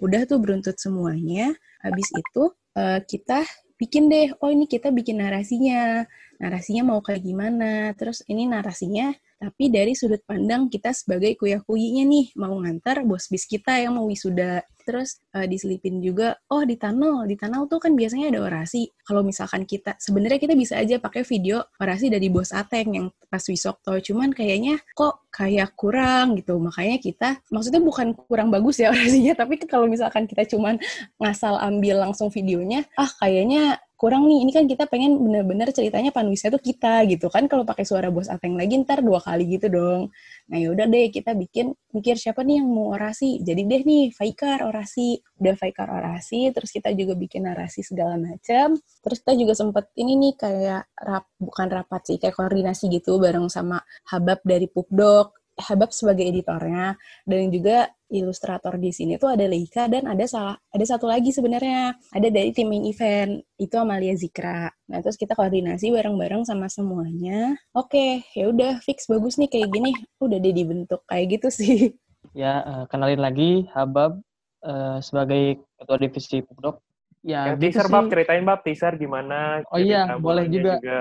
udah 0.03 0.21
tuh 0.29 0.38
beruntut 0.42 0.77
semuanya. 0.77 1.55
Habis 1.81 2.09
itu 2.12 2.51
uh, 2.77 3.01
kita 3.03 3.47
bikin 3.77 4.09
deh 4.09 4.33
oh 4.40 4.49
ini 4.49 4.64
kita 4.64 4.88
bikin 4.88 5.21
narasinya 5.21 6.09
narasinya 6.40 6.83
mau 6.97 7.01
kayak 7.05 7.23
gimana 7.25 7.92
terus 7.92 8.25
ini 8.25 8.49
narasinya 8.49 9.12
tapi 9.37 9.68
dari 9.68 9.92
sudut 9.92 10.25
pandang 10.25 10.72
kita 10.72 10.96
sebagai 10.96 11.37
kuya-kuyinya 11.37 12.05
nih 12.09 12.27
mau 12.40 12.57
ngantar 12.57 13.05
bos 13.05 13.29
bis 13.29 13.44
kita 13.44 13.77
yang 13.77 14.01
mau 14.01 14.09
wisuda. 14.09 14.64
Terus 14.87 15.18
uh, 15.35 15.44
diselipin 15.51 15.99
juga 15.99 16.38
oh 16.46 16.62
di 16.62 16.79
tunnel 16.79 17.27
di 17.27 17.35
tunnel 17.35 17.66
tuh 17.66 17.83
kan 17.83 17.92
biasanya 17.92 18.33
ada 18.33 18.40
orasi. 18.49 18.88
Kalau 19.05 19.20
misalkan 19.27 19.68
kita 19.68 19.99
sebenarnya 20.01 20.40
kita 20.40 20.55
bisa 20.57 20.79
aja 20.81 20.96
pakai 20.96 21.27
video 21.27 21.61
orasi 21.77 22.09
dari 22.09 22.33
bos 22.33 22.55
Ateng 22.55 22.88
yang 22.96 23.07
pas 23.27 23.42
wisokto 23.42 23.99
cuman 23.99 24.33
kayaknya 24.33 24.81
kok 24.96 25.29
kayak 25.29 25.75
kurang 25.77 26.38
gitu. 26.38 26.57
Makanya 26.57 26.96
kita 27.03 27.29
maksudnya 27.53 27.83
bukan 27.83 28.14
kurang 28.16 28.49
bagus 28.49 28.81
ya 28.81 28.88
orasinya 28.94 29.37
tapi 29.37 29.61
kalau 29.68 29.85
misalkan 29.90 30.25
kita 30.25 30.49
cuman 30.49 30.81
ngasal 31.20 31.61
ambil 31.61 32.09
langsung 32.09 32.33
videonya 32.33 32.88
ah 32.96 33.11
kayaknya 33.20 33.83
kurang 33.96 34.28
nih 34.28 34.44
ini 34.44 34.52
kan 34.52 34.64
kita 34.68 34.85
pengen 34.87 35.16
bener-bener 35.16 35.72
ceritanya 35.72 36.12
panuisnya 36.12 36.52
tuh 36.52 36.62
kita 36.62 37.09
gitu 37.09 37.32
kan. 37.32 37.48
Kalau 37.48 37.64
pakai 37.64 37.85
suara 37.88 38.12
bos 38.12 38.28
Ateng 38.28 38.54
lagi 38.54 38.76
ntar 38.85 39.00
dua 39.00 39.18
kali 39.24 39.48
gitu 39.56 39.72
dong. 39.72 40.12
Nah 40.52 40.59
yaudah 40.61 40.87
deh 40.88 41.09
kita 41.09 41.32
bikin 41.32 41.72
mikir 41.96 42.20
siapa 42.20 42.44
nih 42.44 42.61
yang 42.61 42.68
mau 42.68 42.92
orasi. 42.92 43.40
Jadi 43.40 43.62
deh 43.64 43.82
nih 43.82 44.04
Faikar 44.12 44.64
orasi. 44.68 45.20
Udah 45.40 45.56
Faikar 45.56 45.88
orasi 45.88 46.52
terus 46.52 46.70
kita 46.72 46.92
juga 46.92 47.16
bikin 47.16 47.48
narasi 47.48 47.80
segala 47.85 48.16
macam 48.20 48.76
terus 49.04 49.18
kita 49.22 49.32
juga 49.38 49.52
sempet 49.54 49.92
ini 50.00 50.18
nih 50.18 50.32
kayak 50.35 50.82
rap 50.98 51.24
bukan 51.38 51.68
rapat 51.70 52.02
sih 52.09 52.16
kayak 52.18 52.35
koordinasi 52.35 52.88
gitu 52.90 53.22
bareng 53.22 53.46
sama 53.46 53.80
Habab 54.11 54.42
dari 54.42 54.66
Pupdok 54.66 55.45
Habab 55.57 55.88
sebagai 55.88 56.29
editornya 56.29 57.01
dan 57.25 57.49
juga 57.49 57.88
ilustrator 58.12 58.77
di 58.79 58.92
sini 58.92 59.16
tuh 59.16 59.35
ada 59.35 59.49
Leika 59.49 59.88
dan 59.88 60.07
ada 60.07 60.23
salah 60.29 60.55
ada 60.71 60.85
satu 60.85 61.09
lagi 61.11 61.33
sebenarnya 61.33 61.97
ada 62.12 62.29
dari 62.29 62.53
tim 62.53 62.71
main 62.71 62.85
event 62.85 63.40
itu 63.57 63.75
Amalia 63.75 64.12
Zikra. 64.14 64.69
Nah 64.92 64.99
terus 65.01 65.16
kita 65.16 65.33
koordinasi 65.33 65.90
bareng-bareng 65.90 66.45
sama 66.45 66.69
semuanya. 66.69 67.57
Oke 67.73 68.23
ya 68.37 68.53
udah 68.53 68.79
fix 68.85 69.09
bagus 69.09 69.40
nih 69.40 69.49
kayak 69.49 69.73
gini 69.73 69.90
udah 70.21 70.38
deh 70.38 70.55
dibentuk 70.55 71.03
kayak 71.09 71.40
gitu 71.40 71.49
sih. 71.51 71.77
Ya 72.35 72.61
uh, 72.69 72.85
kenalin 72.90 73.23
lagi 73.23 73.64
Habab 73.73 74.21
uh, 74.61 74.99
sebagai 75.01 75.62
ketua 75.79 75.97
divisi 75.97 76.45
Pupdok. 76.45 76.85
Ya, 77.25 77.49
ya 77.49 77.53
gitu 77.57 77.81
teaser 77.81 77.87
bab 77.88 78.12
ceritain 78.12 78.45
bab 78.45 78.61
teaser 78.61 78.92
gimana? 79.01 79.64
Oh 79.73 79.81
iya 79.81 80.21
boleh 80.21 80.45
juga. 80.51 80.77
juga. 80.83 81.01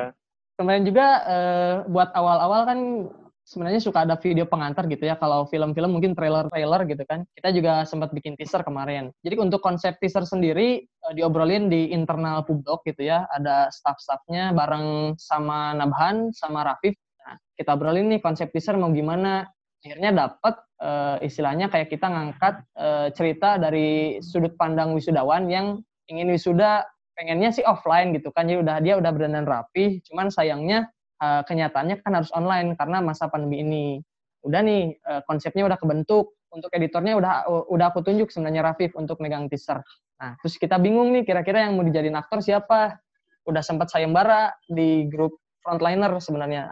Kemarin 0.56 0.84
juga 0.88 1.08
uh, 1.28 1.76
buat 1.91 2.10
awal-awal 2.15 2.62
kan 2.63 2.80
sebenarnya 3.45 3.77
suka 3.77 4.03
ada 4.03 4.17
video 4.17 4.49
pengantar 4.49 4.89
gitu 4.89 5.05
ya. 5.05 5.15
Kalau 5.15 5.45
film-film 5.45 5.93
mungkin 5.93 6.17
trailer-trailer 6.17 6.89
gitu 6.89 7.05
kan. 7.05 7.23
Kita 7.38 7.53
juga 7.53 7.86
sempat 7.86 8.12
bikin 8.12 8.34
teaser 8.34 8.65
kemarin. 8.65 9.13
Jadi 9.21 9.38
untuk 9.38 9.62
konsep 9.62 9.95
teaser 10.01 10.25
sendiri 10.25 10.81
uh, 11.05 11.13
diobrolin 11.13 11.69
di 11.69 11.93
internal 11.93 12.41
Pubdoc 12.43 12.81
gitu 12.89 13.05
ya. 13.05 13.29
Ada 13.29 13.69
staff-staffnya 13.69 14.51
bareng 14.58 15.15
sama 15.21 15.77
Nabhan, 15.77 16.34
sama 16.34 16.65
Rafif. 16.65 16.97
Nah, 17.21 17.38
kita 17.53 17.77
obrolin 17.77 18.10
nih 18.10 18.19
konsep 18.19 18.49
teaser 18.49 18.75
mau 18.75 18.89
gimana. 18.89 19.45
Akhirnya 19.86 20.10
dapat 20.10 20.58
uh, 20.81 21.21
istilahnya 21.21 21.69
kayak 21.69 21.93
kita 21.93 22.10
ngangkat 22.10 22.65
uh, 22.73 23.13
cerita 23.13 23.62
dari 23.62 24.17
sudut 24.25 24.58
pandang 24.58 24.97
wisudawan 24.97 25.45
yang 25.45 25.77
ingin 26.10 26.34
wisuda 26.34 26.81
pengennya 27.13 27.53
sih 27.53 27.62
offline 27.62 28.10
gitu 28.17 28.34
kan. 28.34 28.49
Jadi 28.49 28.65
udah 28.65 28.77
dia 28.81 28.97
udah 28.97 29.12
berdandan 29.13 29.45
rapi, 29.45 30.01
cuman 30.10 30.34
sayangnya 30.34 30.89
uh, 31.21 31.41
kenyataannya 31.45 32.01
kan 32.01 32.12
harus 32.17 32.32
online 32.36 32.73
karena 32.80 33.04
masa 33.04 33.28
pandemi 33.30 33.62
ini. 33.62 33.86
Udah 34.45 34.62
nih 34.62 34.95
uh, 35.06 35.21
konsepnya 35.25 35.65
udah 35.65 35.78
kebentuk, 35.80 36.36
untuk 36.56 36.71
editornya 36.71 37.19
udah 37.19 37.34
udah 37.67 37.86
aku 37.91 37.99
tunjuk 37.99 38.32
sebenarnya 38.32 38.63
Rafif 38.63 38.95
untuk 38.95 39.19
megang 39.19 39.51
teaser. 39.51 39.84
Nah, 40.15 40.39
terus 40.39 40.56
kita 40.56 40.80
bingung 40.80 41.12
nih 41.12 41.28
kira-kira 41.28 41.67
yang 41.67 41.75
mau 41.75 41.84
dijadiin 41.84 42.15
aktor 42.15 42.39
siapa? 42.39 42.95
Udah 43.43 43.60
sempat 43.60 43.91
sayembara 43.91 44.56
di 44.71 45.06
grup 45.12 45.43
frontliner 45.60 46.15
sebenarnya. 46.23 46.71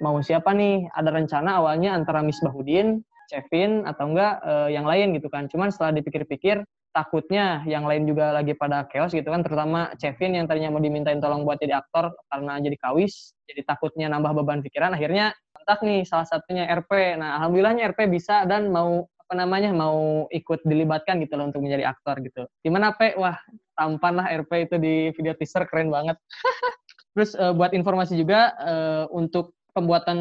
Mau 0.00 0.18
siapa 0.24 0.56
nih? 0.56 0.88
Ada 0.96 1.12
rencana 1.12 1.60
awalnya 1.60 1.92
antara 1.92 2.24
Miss 2.24 2.40
Bahudin, 2.40 3.04
Kevin 3.28 3.84
atau 3.84 4.08
enggak 4.08 4.40
uh, 4.40 4.72
yang 4.72 4.88
lain 4.88 5.12
gitu 5.20 5.28
kan. 5.28 5.46
Cuman 5.52 5.68
setelah 5.68 6.00
dipikir-pikir 6.00 6.64
takutnya 6.92 7.62
yang 7.68 7.84
lain 7.84 8.08
juga 8.08 8.32
lagi 8.32 8.56
pada 8.56 8.88
chaos 8.88 9.12
gitu 9.12 9.28
kan 9.28 9.44
terutama 9.44 9.92
Kevin 10.00 10.40
yang 10.40 10.46
tadinya 10.48 10.74
mau 10.74 10.82
dimintain 10.82 11.20
tolong 11.22 11.44
buat 11.46 11.60
jadi 11.60 11.78
aktor 11.78 12.10
karena 12.32 12.58
jadi 12.58 12.76
kawis 12.80 13.36
jadi 13.46 13.62
takutnya 13.64 14.06
nambah 14.10 14.42
beban 14.42 14.64
pikiran 14.64 14.96
akhirnya 14.96 15.36
kontak 15.54 15.84
nih 15.84 16.02
salah 16.08 16.26
satunya 16.26 16.64
RP 16.66 17.20
nah 17.20 17.38
alhamdulillahnya 17.38 17.92
RP 17.92 18.08
bisa 18.10 18.48
dan 18.48 18.72
mau 18.72 19.06
apa 19.28 19.44
namanya 19.44 19.76
mau 19.76 20.24
ikut 20.32 20.64
dilibatkan 20.64 21.20
gitu 21.20 21.36
loh 21.36 21.52
untuk 21.52 21.60
menjadi 21.60 21.92
aktor 21.92 22.16
gitu. 22.24 22.48
Gimana 22.64 22.96
P 22.96 23.12
wah 23.20 23.36
tampan 23.76 24.16
lah 24.16 24.26
RP 24.40 24.64
itu 24.64 24.80
di 24.80 25.12
video 25.12 25.36
teaser 25.36 25.68
keren 25.68 25.92
banget. 25.92 26.16
Terus 27.12 27.36
uh, 27.36 27.52
buat 27.52 27.76
informasi 27.76 28.16
juga 28.16 28.56
uh, 28.56 29.04
untuk 29.12 29.52
pembuatan 29.76 30.18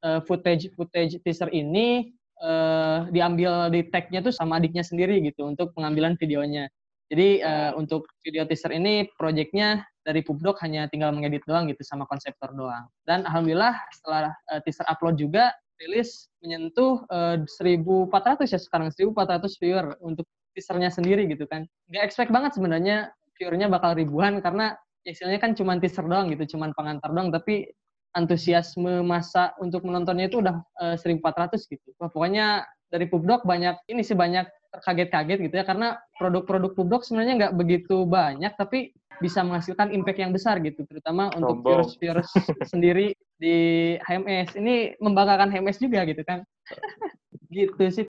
uh, 0.00 0.24
footage 0.24 0.72
footage 0.72 1.20
teaser 1.20 1.52
ini 1.52 2.15
uh, 2.42 3.08
diambil 3.12 3.72
di 3.72 3.86
tag-nya 3.88 4.20
tuh 4.24 4.34
sama 4.34 4.60
adiknya 4.60 4.82
sendiri 4.84 5.20
gitu 5.24 5.46
untuk 5.48 5.72
pengambilan 5.76 6.18
videonya. 6.20 6.68
Jadi 7.06 7.38
uh, 7.38 7.70
untuk 7.78 8.10
video 8.26 8.42
teaser 8.50 8.74
ini 8.74 9.06
proyeknya 9.14 9.86
dari 10.02 10.26
Pubdoc 10.26 10.58
hanya 10.66 10.90
tinggal 10.90 11.14
mengedit 11.14 11.46
doang 11.46 11.70
gitu 11.70 11.86
sama 11.86 12.02
konseptor 12.10 12.50
doang. 12.50 12.90
Dan 13.06 13.22
alhamdulillah 13.22 13.78
setelah 13.94 14.34
uh, 14.50 14.58
teaser 14.66 14.86
upload 14.90 15.14
juga 15.14 15.54
rilis 15.78 16.26
menyentuh 16.42 17.04
uh, 17.12 17.38
1400 17.46 18.48
ya 18.50 18.58
sekarang 18.58 18.90
1400 18.90 19.60
viewer 19.62 19.86
untuk 20.02 20.26
teasernya 20.56 20.90
sendiri 20.90 21.30
gitu 21.30 21.46
kan. 21.46 21.68
Gak 21.94 22.02
expect 22.02 22.34
banget 22.34 22.58
sebenarnya 22.58 23.12
viewernya 23.38 23.68
bakal 23.70 23.94
ribuan 23.94 24.40
karena 24.42 24.74
istilahnya 25.06 25.38
kan 25.38 25.52
cuma 25.54 25.78
teaser 25.78 26.02
doang 26.02 26.32
gitu, 26.34 26.56
cuma 26.56 26.72
pengantar 26.74 27.14
doang 27.14 27.30
tapi 27.30 27.70
antusiasme 28.16 29.04
masa 29.04 29.52
untuk 29.60 29.84
menontonnya 29.84 30.32
itu 30.32 30.40
udah 30.40 30.64
uh, 30.80 30.96
eh, 30.96 31.20
1400 31.20 31.60
gitu. 31.68 31.92
Wah, 32.00 32.08
pokoknya 32.08 32.64
dari 32.88 33.04
Pubdoc 33.04 33.44
banyak 33.44 33.76
ini 33.92 34.00
sih 34.00 34.16
banyak 34.16 34.48
terkaget-kaget 34.72 35.38
gitu 35.50 35.54
ya 35.60 35.64
karena 35.68 36.00
produk-produk 36.16 36.72
Pubdoc 36.72 37.02
sebenarnya 37.04 37.34
nggak 37.46 37.54
begitu 37.56 38.08
banyak 38.08 38.52
tapi 38.56 38.96
bisa 39.16 39.40
menghasilkan 39.40 39.92
impact 39.92 40.20
yang 40.20 40.32
besar 40.32 40.60
gitu 40.60 40.84
terutama 40.84 41.32
untuk 41.36 41.64
virus-virus 41.64 42.28
sendiri 42.72 43.16
di 43.40 43.56
HMS. 44.04 44.56
Ini 44.56 45.00
membanggakan 45.00 45.48
HMS 45.52 45.80
juga 45.80 46.04
gitu 46.04 46.20
kan. 46.24 46.44
gitu 47.56 47.84
sih. 47.88 48.06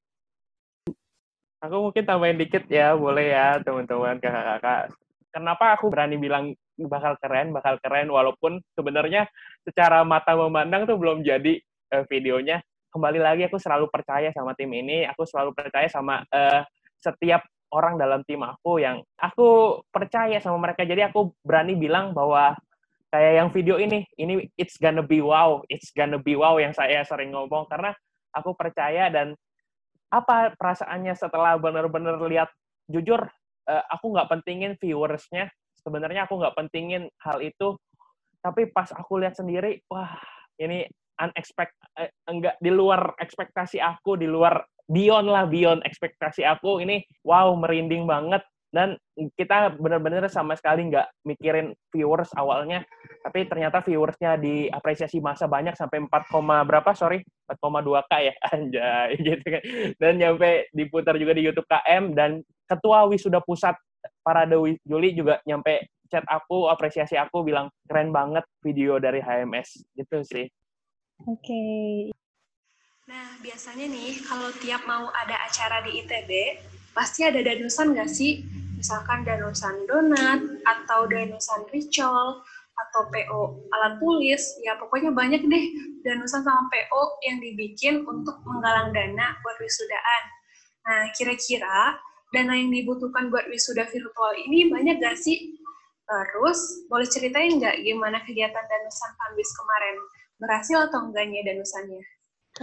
Aku 1.63 1.89
mungkin 1.89 2.06
tambahin 2.06 2.38
dikit 2.38 2.70
ya, 2.70 2.93
boleh 2.93 3.34
ya 3.34 3.58
teman-teman 3.65 4.22
kakak-kakak. 4.22 4.93
Kenapa 5.34 5.65
aku 5.74 5.89
berani 5.89 6.15
bilang 6.20 6.54
bakal 6.86 7.18
keren, 7.18 7.50
bakal 7.50 7.82
keren 7.82 8.13
walaupun 8.13 8.62
sebenarnya 8.78 9.26
secara 9.66 10.06
mata 10.06 10.38
memandang 10.38 10.86
tuh 10.86 11.02
belum 11.02 11.26
jadi 11.26 11.58
uh, 11.98 12.06
videonya. 12.06 12.62
Kembali 12.94 13.20
lagi 13.20 13.46
aku 13.50 13.58
selalu 13.58 13.90
percaya 13.90 14.30
sama 14.32 14.54
tim 14.54 14.70
ini, 14.74 15.04
aku 15.10 15.26
selalu 15.26 15.58
percaya 15.58 15.90
sama 15.90 16.22
uh, 16.30 16.62
setiap 17.02 17.42
orang 17.74 18.00
dalam 18.00 18.24
tim 18.24 18.40
aku 18.46 18.80
yang 18.80 19.02
aku 19.18 19.82
percaya 19.90 20.38
sama 20.40 20.70
mereka. 20.70 20.86
Jadi 20.86 21.04
aku 21.04 21.34
berani 21.42 21.74
bilang 21.76 22.13
bahwa 22.16 22.56
kayak 23.12 23.34
yang 23.44 23.50
video 23.52 23.76
ini, 23.82 24.06
ini 24.16 24.46
it's 24.56 24.78
gonna 24.78 25.04
be 25.04 25.20
wow, 25.20 25.66
it's 25.68 25.92
gonna 25.92 26.22
be 26.22 26.38
wow 26.38 26.56
yang 26.62 26.72
saya 26.72 27.04
sering 27.04 27.34
ngomong 27.34 27.68
karena 27.68 27.92
aku 28.32 28.54
percaya 28.54 29.10
dan 29.10 29.34
apa 30.08 30.56
perasaannya 30.56 31.13
setelah 31.20 31.60
benar-benar 31.60 32.16
lihat 32.24 32.48
jujur 32.88 33.28
uh, 33.68 33.84
aku 33.92 34.16
nggak 34.16 34.30
pentingin 34.32 34.74
viewersnya 34.80 35.52
sebenarnya 35.82 36.26
aku 36.26 36.40
nggak 36.42 36.56
pentingin 36.58 37.10
hal 37.22 37.42
itu 37.42 37.78
tapi 38.42 38.70
pas 38.70 38.90
aku 38.94 39.20
lihat 39.20 39.36
sendiri 39.36 39.82
wah 39.92 40.16
ini 40.58 40.86
unexpected 41.18 41.88
eh, 41.98 42.13
enggak 42.30 42.56
di 42.62 42.70
luar 42.70 43.18
ekspektasi 43.18 43.82
aku 43.82 44.16
di 44.18 44.30
luar 44.30 44.62
beyond 44.88 45.28
lah 45.28 45.46
beyond 45.46 45.84
ekspektasi 45.84 46.48
aku 46.48 46.80
ini 46.82 47.04
wow 47.28 47.52
merinding 47.54 48.08
banget. 48.08 48.42
Dan 48.68 49.00
kita 49.40 49.80
benar-benar 49.80 50.28
sama 50.28 50.52
sekali 50.60 50.92
nggak 50.92 51.24
mikirin 51.24 51.72
viewers 51.88 52.28
awalnya 52.36 52.84
tapi 53.24 53.48
ternyata 53.48 53.80
viewersnya 53.80 54.36
diapresiasi 54.36 55.24
masa 55.24 55.48
banyak 55.48 55.72
sampai 55.72 56.04
4, 56.04 56.68
berapa 56.68 56.92
sorry 56.92 57.24
4,2 57.48 58.12
k 58.12 58.13
ya 58.28 58.34
anjay 58.54 59.10
gitu 59.24 59.46
kan. 59.48 59.63
Dan 59.98 60.13
nyampe 60.20 60.68
diputar 60.76 61.16
juga 61.16 61.32
di 61.32 61.48
YouTube 61.48 61.66
KM 61.66 62.12
dan 62.12 62.44
ketua 62.68 63.08
wisuda 63.08 63.40
pusat 63.40 63.74
para 64.28 64.44
Dewi 64.44 64.76
Juli 64.84 65.16
juga 65.16 65.40
nyampe 65.48 65.88
chat 66.12 66.28
aku 66.28 66.68
apresiasi 66.68 67.16
aku 67.16 67.48
bilang 67.48 67.72
keren 67.88 68.12
banget 68.12 68.44
video 68.60 69.00
dari 69.00 69.24
HMS 69.24 69.88
gitu 69.96 70.20
sih 70.28 70.52
oke 71.24 71.40
okay. 71.40 72.12
nah 73.08 73.40
biasanya 73.40 73.88
nih 73.88 74.20
kalau 74.28 74.52
tiap 74.60 74.84
mau 74.84 75.08
ada 75.16 75.48
acara 75.48 75.80
di 75.88 76.04
ITB 76.04 76.32
pasti 76.98 77.22
ada 77.22 77.38
danusan 77.46 77.94
nggak 77.94 78.10
sih? 78.10 78.42
Misalkan 78.74 79.22
danusan 79.22 79.86
donat, 79.86 80.42
atau 80.66 81.06
danusan 81.06 81.70
ricol, 81.70 82.42
atau 82.78 83.02
PO 83.13 83.70
alat 83.70 84.02
tulis, 84.02 84.42
ya 84.66 84.74
pokoknya 84.82 85.13
banyak 85.13 85.46
deh 85.46 85.66
danusan 86.02 86.42
sama 86.42 86.66
PO 86.74 87.02
yang 87.30 87.38
dibikin 87.38 88.02
untuk 88.06 88.42
menggalang 88.50 88.90
dana 88.90 89.38
buat 89.46 89.58
wisudaan. 89.62 90.24
Nah, 90.90 91.04
kira-kira 91.13 92.02
dana 92.36 92.54
yang 92.56 92.74
dibutuhkan 92.74 93.32
buat 93.32 93.48
wisuda 93.48 93.88
virtual 93.88 94.34
ini 94.48 94.68
banyak 94.72 95.00
gak 95.00 95.16
sih? 95.20 95.56
Terus, 96.08 96.88
boleh 96.88 97.08
ceritain 97.08 97.60
nggak 97.60 97.84
gimana 97.84 98.24
kegiatan 98.24 98.63
danusan 98.63 99.12
Pambis 99.20 99.52
kemarin? 99.60 99.96
Berhasil 100.40 100.78
atau 100.88 101.12
enggaknya 101.12 101.44
danusannya? 101.52 102.04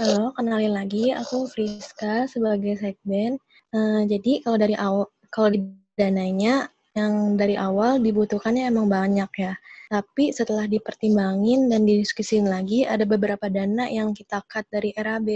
Halo, 0.01 0.33
kenalin 0.33 0.73
lagi. 0.73 1.13
Aku 1.13 1.45
Friska 1.53 2.25
sebagai 2.25 2.81
sekben 2.81 3.37
Uh, 3.75 4.07
jadi 4.07 4.39
kalau 4.47 4.55
dari 4.55 4.79
awal, 4.79 5.11
kalau 5.35 5.51
di 5.51 5.67
dananya 5.99 6.71
yang 6.95 7.35
dari 7.35 7.59
awal 7.59 7.99
dibutuhkannya 7.99 8.71
emang 8.71 8.87
banyak 8.87 9.27
ya. 9.35 9.59
Tapi 9.91 10.31
setelah 10.31 10.71
dipertimbangin 10.71 11.67
dan 11.67 11.83
didiskusin 11.83 12.47
lagi, 12.47 12.87
ada 12.87 13.03
beberapa 13.03 13.51
dana 13.51 13.91
yang 13.91 14.15
kita 14.15 14.47
cut 14.47 14.63
dari 14.71 14.95
RAB, 14.95 15.27
uh, 15.27 15.35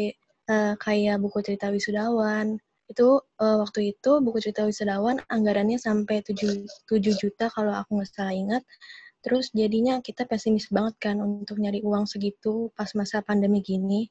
eh, 0.55 0.75
kayak 0.79 1.19
buku 1.19 1.43
cerita 1.43 1.67
wisudawan. 1.75 2.63
Itu 2.89 3.21
uh, 3.21 3.57
waktu 3.63 3.95
itu 3.95 4.19
buku 4.25 4.41
cerita 4.41 4.65
wisudawan 4.65 5.21
anggarannya 5.29 5.77
sampai 5.77 6.25
7, 6.25 6.65
7 6.89 7.21
juta 7.21 7.53
kalau 7.53 7.77
aku 7.77 8.01
nggak 8.01 8.11
salah 8.11 8.35
ingat. 8.35 8.63
Terus 9.21 9.53
jadinya 9.53 10.01
kita 10.01 10.25
pesimis 10.25 10.73
banget 10.73 10.97
kan 10.99 11.17
untuk 11.21 11.61
nyari 11.61 11.85
uang 11.85 12.09
segitu 12.09 12.73
pas 12.73 12.89
masa 12.97 13.21
pandemi 13.21 13.61
gini. 13.61 14.09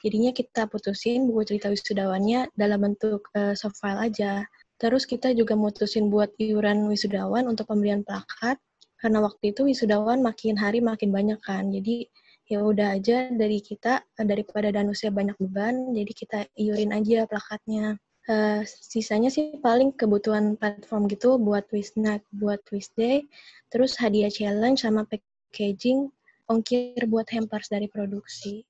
Jadinya 0.00 0.32
kita 0.32 0.64
putusin 0.72 1.28
buku 1.28 1.44
cerita 1.44 1.68
wisudawannya 1.68 2.48
dalam 2.56 2.80
bentuk 2.80 3.28
uh, 3.36 3.52
soft 3.52 3.76
file 3.76 4.00
aja. 4.00 4.48
Terus 4.80 5.04
kita 5.04 5.30
juga 5.36 5.54
mutusin 5.54 6.08
buat 6.08 6.32
iuran 6.40 6.88
wisudawan 6.90 7.46
untuk 7.46 7.70
pembelian 7.70 8.02
plakat 8.02 8.58
karena 8.98 9.20
waktu 9.20 9.52
itu 9.52 9.68
wisudawan 9.68 10.24
makin 10.24 10.56
hari 10.56 10.80
makin 10.80 11.12
banyak 11.12 11.36
kan. 11.44 11.68
Jadi 11.68 12.08
ya 12.48 12.60
udah 12.60 12.96
aja 12.96 13.28
dari 13.32 13.60
kita 13.60 14.04
daripada 14.16 14.68
danusnya 14.72 15.12
banyak 15.12 15.36
beban, 15.40 15.92
jadi 15.92 16.12
kita 16.12 16.38
iurin 16.56 16.92
aja 16.92 17.28
plakatnya. 17.28 18.00
Uh, 18.24 18.64
sisanya 18.64 19.28
sih 19.28 19.60
paling 19.60 19.92
kebutuhan 19.92 20.56
platform 20.56 21.12
gitu 21.12 21.36
buat 21.36 21.68
Wisnat, 21.68 22.24
buat 22.32 22.64
Wisday, 22.72 23.28
terus 23.68 24.00
hadiah 24.00 24.32
challenge 24.32 24.80
sama 24.80 25.04
packaging, 25.04 26.08
ongkir 26.48 27.04
buat 27.04 27.28
hampers 27.28 27.68
dari 27.68 27.84
produksi 27.84 28.64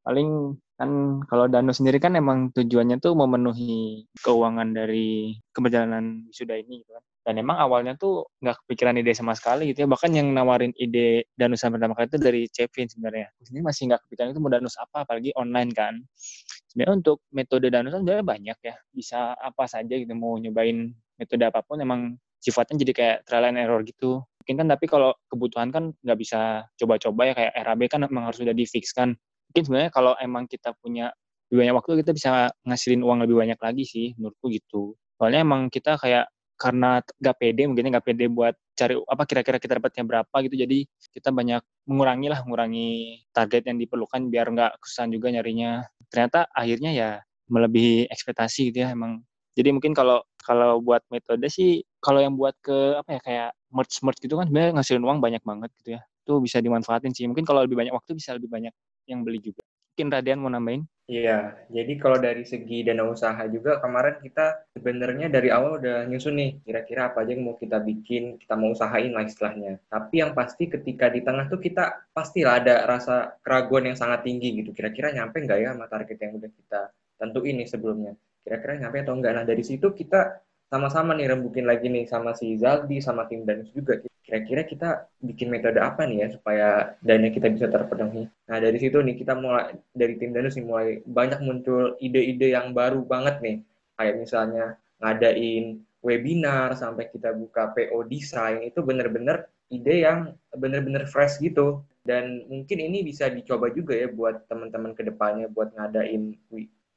paling 0.00 0.56
kan 0.80 1.20
kalau 1.28 1.44
Danu 1.44 1.76
sendiri 1.76 2.00
kan 2.00 2.16
emang 2.16 2.48
tujuannya 2.56 3.04
tuh 3.04 3.12
memenuhi 3.12 4.08
keuangan 4.24 4.72
dari 4.72 5.36
keberjalanan 5.52 6.24
sudah 6.32 6.56
ini 6.56 6.80
gitu 6.80 6.96
kan. 6.96 7.04
Dan 7.20 7.34
emang 7.36 7.60
awalnya 7.60 8.00
tuh 8.00 8.32
nggak 8.40 8.64
kepikiran 8.64 8.96
ide 8.96 9.12
sama 9.12 9.36
sekali 9.36 9.70
gitu 9.70 9.84
ya. 9.84 9.88
Bahkan 9.92 10.10
yang 10.16 10.32
nawarin 10.32 10.72
ide 10.80 11.28
Danusan 11.36 11.76
pertama 11.76 11.92
kali 11.92 12.08
itu 12.08 12.18
dari 12.18 12.42
Chevin 12.48 12.88
sebenarnya. 12.88 13.28
Ini 13.44 13.60
masih 13.60 13.92
nggak 13.92 14.00
kepikiran 14.08 14.32
itu 14.32 14.40
mau 14.40 14.48
Danus 14.48 14.80
apa, 14.80 15.04
apalagi 15.04 15.36
online 15.36 15.70
kan. 15.76 15.94
Sebenarnya 16.70 16.94
untuk 17.02 17.26
metode 17.34 17.66
Danusan 17.68 18.06
sebenarnya 18.06 18.26
banyak 18.26 18.58
ya. 18.62 18.74
Bisa 18.94 19.34
apa 19.34 19.66
saja 19.66 19.94
gitu, 19.98 20.14
mau 20.14 20.38
nyobain 20.38 20.94
metode 21.18 21.42
apa 21.42 21.60
pun 21.66 21.82
emang 21.82 22.14
sifatnya 22.38 22.80
jadi 22.80 22.92
kayak 22.94 23.16
trial 23.26 23.50
and 23.50 23.58
error 23.58 23.82
gitu. 23.82 24.22
Mungkin 24.40 24.54
kan 24.64 24.66
tapi 24.72 24.86
kalau 24.88 25.10
kebutuhan 25.28 25.68
kan 25.74 25.92
nggak 26.00 26.18
bisa 26.18 26.64
coba-coba 26.78 27.20
ya 27.28 27.34
kayak 27.36 27.52
RAB 27.60 27.80
kan 27.92 28.00
emang 28.06 28.30
harus 28.30 28.40
sudah 28.40 28.56
difix 28.56 28.96
kan 28.96 29.18
mungkin 29.50 29.66
sebenarnya 29.66 29.90
kalau 29.90 30.14
emang 30.22 30.46
kita 30.46 30.70
punya 30.78 31.10
lebih 31.50 31.66
banyak 31.66 31.74
waktu 31.74 31.90
kita 32.06 32.12
bisa 32.14 32.30
ngasilin 32.62 33.02
uang 33.02 33.26
lebih 33.26 33.34
banyak 33.42 33.58
lagi 33.58 33.82
sih 33.82 34.14
menurutku 34.14 34.46
gitu 34.54 34.94
soalnya 35.18 35.42
emang 35.42 35.66
kita 35.66 35.98
kayak 35.98 36.30
karena 36.54 37.02
gak 37.18 37.36
pede 37.42 37.66
mungkin 37.66 37.90
gak 37.90 38.06
pede 38.06 38.30
buat 38.30 38.54
cari 38.78 38.94
apa 38.94 39.22
kira-kira 39.26 39.58
kita 39.58 39.82
dapatnya 39.82 40.04
berapa 40.06 40.36
gitu 40.46 40.54
jadi 40.54 40.78
kita 41.10 41.34
banyak 41.34 41.66
mengurangi 41.90 42.30
lah 42.30 42.46
mengurangi 42.46 43.18
target 43.34 43.66
yang 43.66 43.82
diperlukan 43.82 44.30
biar 44.30 44.46
nggak 44.54 44.70
kesusahan 44.78 45.10
juga 45.10 45.34
nyarinya 45.34 45.82
ternyata 46.12 46.46
akhirnya 46.54 46.90
ya 46.94 47.08
melebihi 47.50 48.06
ekspektasi 48.10 48.70
gitu 48.74 48.86
ya 48.86 48.94
emang. 48.94 49.22
Jadi 49.58 49.70
mungkin 49.74 49.92
kalau 49.96 50.22
kalau 50.40 50.78
buat 50.82 51.02
metode 51.12 51.46
sih 51.50 51.82
kalau 52.02 52.22
yang 52.22 52.34
buat 52.38 52.54
ke 52.62 52.96
apa 53.00 53.10
ya 53.18 53.20
kayak 53.22 53.50
merch 53.74 54.00
merch 54.06 54.18
gitu 54.22 54.38
kan 54.38 54.46
sebenarnya 54.48 54.72
ngasilin 54.78 55.04
uang 55.04 55.18
banyak 55.22 55.42
banget 55.44 55.70
gitu 55.82 55.90
ya. 55.98 56.00
Itu 56.24 56.38
bisa 56.42 56.58
dimanfaatin 56.62 57.12
sih. 57.16 57.26
Mungkin 57.30 57.44
kalau 57.48 57.64
lebih 57.66 57.76
banyak 57.78 57.94
waktu 57.94 58.14
bisa 58.18 58.34
lebih 58.36 58.48
banyak 58.50 58.72
yang 59.10 59.22
beli 59.26 59.40
juga. 59.42 59.59
Mungkin 60.00 60.16
Radian 60.16 60.40
mau 60.40 60.48
nambahin? 60.48 60.88
Iya, 61.12 61.60
jadi 61.68 61.92
kalau 62.00 62.16
dari 62.16 62.40
segi 62.48 62.80
dana 62.80 63.04
usaha 63.04 63.36
juga 63.52 63.84
kemarin 63.84 64.16
kita 64.24 64.64
sebenarnya 64.72 65.28
dari 65.28 65.52
awal 65.52 65.76
udah 65.76 66.08
nyusun 66.08 66.40
nih 66.40 66.50
kira-kira 66.64 67.12
apa 67.12 67.20
aja 67.20 67.36
yang 67.36 67.44
mau 67.44 67.60
kita 67.60 67.84
bikin, 67.84 68.40
kita 68.40 68.56
mau 68.56 68.72
usahain 68.72 69.12
lah 69.12 69.28
istilahnya. 69.28 69.76
Tapi 69.92 70.24
yang 70.24 70.32
pasti 70.32 70.72
ketika 70.72 71.12
di 71.12 71.20
tengah 71.20 71.52
tuh 71.52 71.60
kita 71.60 72.08
pastilah 72.16 72.64
ada 72.64 72.88
rasa 72.88 73.36
keraguan 73.44 73.92
yang 73.92 73.98
sangat 74.00 74.24
tinggi 74.24 74.64
gitu. 74.64 74.72
Kira-kira 74.72 75.12
nyampe 75.12 75.36
nggak 75.44 75.58
ya 75.60 75.68
sama 75.76 75.84
target 75.84 76.16
yang 76.16 76.32
udah 76.40 76.48
kita 76.48 76.80
tentuin 77.20 77.54
nih 77.60 77.68
sebelumnya. 77.68 78.12
Kira-kira 78.40 78.72
nyampe 78.80 79.04
atau 79.04 79.14
enggak. 79.20 79.32
Nah 79.36 79.44
dari 79.44 79.64
situ 79.68 79.92
kita 79.92 80.40
sama-sama 80.72 81.12
nih 81.12 81.28
rembukin 81.28 81.68
lagi 81.68 81.92
nih 81.92 82.08
sama 82.08 82.32
si 82.32 82.56
Zaldi, 82.56 83.04
sama 83.04 83.28
tim 83.28 83.44
Danus 83.44 83.68
juga 83.76 84.00
kira-kira 84.30 84.62
kita 84.62 84.88
bikin 85.18 85.50
metode 85.50 85.82
apa 85.82 86.06
nih 86.06 86.22
ya 86.22 86.28
supaya 86.30 86.94
dana 87.02 87.34
kita 87.34 87.50
bisa 87.50 87.66
terpenuhi. 87.66 88.30
Nah 88.46 88.62
dari 88.62 88.78
situ 88.78 89.02
nih 89.02 89.18
kita 89.18 89.34
mulai 89.34 89.74
dari 89.90 90.14
tim 90.22 90.30
Danus 90.30 90.54
nih 90.54 90.62
mulai 90.70 90.88
banyak 91.02 91.42
muncul 91.42 91.98
ide-ide 91.98 92.54
yang 92.54 92.70
baru 92.70 93.02
banget 93.02 93.42
nih. 93.42 93.56
Kayak 93.98 94.14
misalnya 94.22 94.66
ngadain 95.02 95.82
webinar 96.06 96.78
sampai 96.78 97.10
kita 97.10 97.34
buka 97.34 97.74
PO 97.74 98.06
design 98.06 98.70
itu 98.70 98.78
bener-bener 98.86 99.50
ide 99.66 100.06
yang 100.06 100.38
bener-bener 100.54 101.10
fresh 101.10 101.42
gitu. 101.42 101.82
Dan 102.06 102.46
mungkin 102.46 102.78
ini 102.78 103.02
bisa 103.02 103.26
dicoba 103.34 103.74
juga 103.74 103.98
ya 103.98 104.06
buat 104.06 104.46
teman-teman 104.46 104.94
ke 104.94 105.02
depannya 105.10 105.50
buat 105.50 105.74
ngadain 105.74 106.38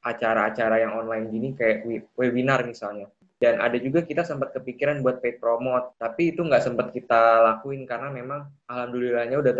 acara-acara 0.06 0.86
yang 0.86 1.02
online 1.02 1.34
gini 1.34 1.48
kayak 1.58 1.82
webinar 2.14 2.62
misalnya 2.62 3.10
dan 3.44 3.60
ada 3.60 3.76
juga 3.76 4.00
kita 4.00 4.24
sempat 4.24 4.56
kepikiran 4.56 5.04
buat 5.04 5.20
paid 5.20 5.36
promote 5.36 5.92
tapi 6.00 6.32
itu 6.32 6.40
nggak 6.40 6.64
sempat 6.64 6.88
kita 6.88 7.44
lakuin 7.44 7.84
karena 7.84 8.08
memang 8.08 8.48
alhamdulillahnya 8.64 9.36
udah 9.36 9.52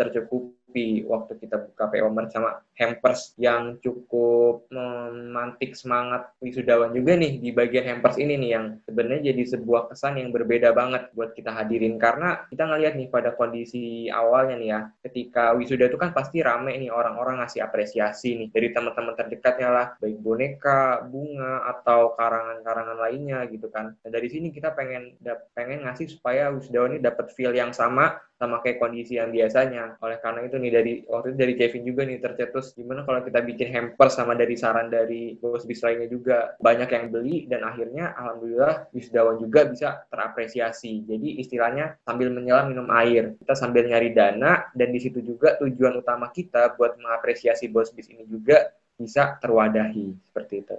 tercukupi 0.75 1.07
waktu 1.07 1.33
kita 1.39 1.55
buka 1.71 1.83
PO 1.87 2.09
sama 2.27 2.59
hampers 2.75 3.31
yang 3.39 3.79
cukup 3.79 4.67
memantik 4.67 5.71
semangat 5.79 6.35
wisudawan 6.43 6.91
juga 6.91 7.15
nih 7.15 7.39
di 7.39 7.55
bagian 7.55 7.87
hampers 7.87 8.19
ini 8.19 8.35
nih 8.35 8.49
yang 8.51 8.65
sebenarnya 8.83 9.31
jadi 9.31 9.43
sebuah 9.55 9.87
kesan 9.95 10.19
yang 10.19 10.35
berbeda 10.35 10.75
banget 10.75 11.07
buat 11.15 11.31
kita 11.31 11.55
hadirin 11.55 11.95
karena 11.95 12.43
kita 12.51 12.67
ngelihat 12.67 12.93
nih 12.99 13.07
pada 13.07 13.31
kondisi 13.31 14.11
awalnya 14.11 14.55
nih 14.59 14.69
ya 14.69 14.81
ketika 15.07 15.55
wisuda 15.55 15.87
itu 15.87 15.95
kan 15.95 16.11
pasti 16.11 16.43
rame 16.43 16.75
nih 16.75 16.91
orang-orang 16.91 17.39
ngasih 17.39 17.63
apresiasi 17.63 18.35
nih 18.35 18.47
dari 18.51 18.75
teman-teman 18.75 19.15
terdekatnya 19.15 19.69
lah 19.71 19.87
baik 20.03 20.19
boneka, 20.19 21.07
bunga 21.07 21.63
atau 21.71 22.11
karangan-karangan 22.19 22.97
lainnya 22.99 23.47
gitu 23.47 23.71
kan. 23.71 23.95
Dan 24.03 24.11
dari 24.11 24.27
sini 24.27 24.51
kita 24.51 24.75
pengen 24.75 25.15
pengen 25.55 25.87
ngasih 25.87 26.11
supaya 26.11 26.51
wisudawan 26.51 26.97
ini 26.97 27.01
dapat 27.05 27.31
feel 27.31 27.55
yang 27.55 27.71
sama 27.71 28.19
sama 28.35 28.59
kayak 28.59 28.83
kondisi 28.83 29.15
yang 29.15 29.31
biasanya. 29.31 29.95
Oleh 30.03 30.19
karena 30.19 30.43
itu 30.43 30.57
dari 30.71 30.93
waktu 31.05 31.33
itu 31.33 31.37
dari 31.37 31.53
Kevin 31.57 31.83
juga 31.83 32.01
nih 32.05 32.17
tercetus 32.21 32.73
gimana 32.77 33.03
kalau 33.03 33.21
kita 33.25 33.39
bikin 33.41 33.69
hamper 33.73 34.07
sama 34.13 34.33
dari 34.37 34.55
saran 34.55 34.87
dari 34.87 35.35
bos 35.37 35.65
bis 35.65 35.81
lainnya 35.81 36.07
juga 36.07 36.53
banyak 36.61 36.89
yang 36.89 37.05
beli 37.09 37.45
dan 37.49 37.65
akhirnya 37.65 38.13
alhamdulillah 38.15 38.89
wisudawan 38.93 39.41
juga 39.41 39.65
bisa 39.67 40.07
terapresiasi. 40.07 41.05
Jadi 41.05 41.41
istilahnya 41.41 41.97
sambil 42.05 42.29
menyelam 42.29 42.71
minum 42.71 42.87
air. 42.93 43.33
Kita 43.41 43.53
sambil 43.57 43.85
nyari 43.89 44.15
dana 44.15 44.69
dan 44.71 44.89
di 44.93 44.99
situ 45.01 45.19
juga 45.19 45.57
tujuan 45.61 45.99
utama 45.99 46.29
kita 46.29 46.73
buat 46.79 46.97
mengapresiasi 47.01 47.67
bos 47.69 47.91
bis 47.91 48.09
ini 48.09 48.23
juga 48.25 48.71
bisa 48.95 49.35
terwadahi 49.43 50.15
seperti 50.23 50.63
itu. 50.63 50.77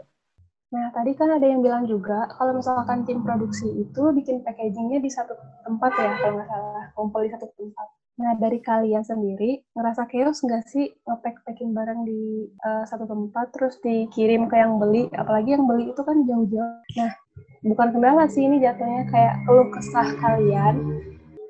Nah, 0.66 0.90
tadi 0.90 1.14
kan 1.14 1.30
ada 1.30 1.46
yang 1.46 1.62
bilang 1.62 1.86
juga, 1.86 2.26
kalau 2.34 2.58
misalkan 2.58 3.06
tim 3.06 3.22
produksi 3.22 3.70
itu 3.70 4.02
bikin 4.10 4.42
packagingnya 4.42 4.98
di 4.98 5.06
satu 5.06 5.38
tempat 5.62 5.94
ya, 5.94 6.10
kalau 6.18 6.42
nggak 6.42 6.48
salah, 6.50 6.84
kumpul 6.98 7.22
di 7.22 7.30
satu 7.30 7.46
tempat. 7.54 7.95
Nah, 8.16 8.32
dari 8.40 8.64
kalian 8.64 9.04
sendiri, 9.04 9.60
ngerasa 9.76 10.08
chaos 10.08 10.40
nggak 10.40 10.64
sih 10.72 10.88
nge-pack-packing 11.04 11.76
barang 11.76 12.00
di 12.08 12.48
uh, 12.64 12.80
satu 12.88 13.04
tempat, 13.04 13.52
terus 13.52 13.76
dikirim 13.84 14.48
ke 14.48 14.56
yang 14.56 14.80
beli, 14.80 15.12
apalagi 15.12 15.52
yang 15.52 15.68
beli 15.68 15.92
itu 15.92 16.00
kan 16.00 16.24
jauh-jauh. 16.24 16.80
Nah, 16.96 17.12
bukan 17.60 17.88
kendala 17.92 18.24
sih 18.32 18.48
ini 18.48 18.56
jatuhnya 18.64 19.04
kayak 19.12 19.44
keluh 19.44 19.68
kesah 19.68 20.08
kalian 20.16 20.76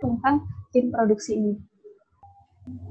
tentang 0.02 0.42
tim 0.74 0.90
produksi 0.90 1.38
ini. 1.38 1.54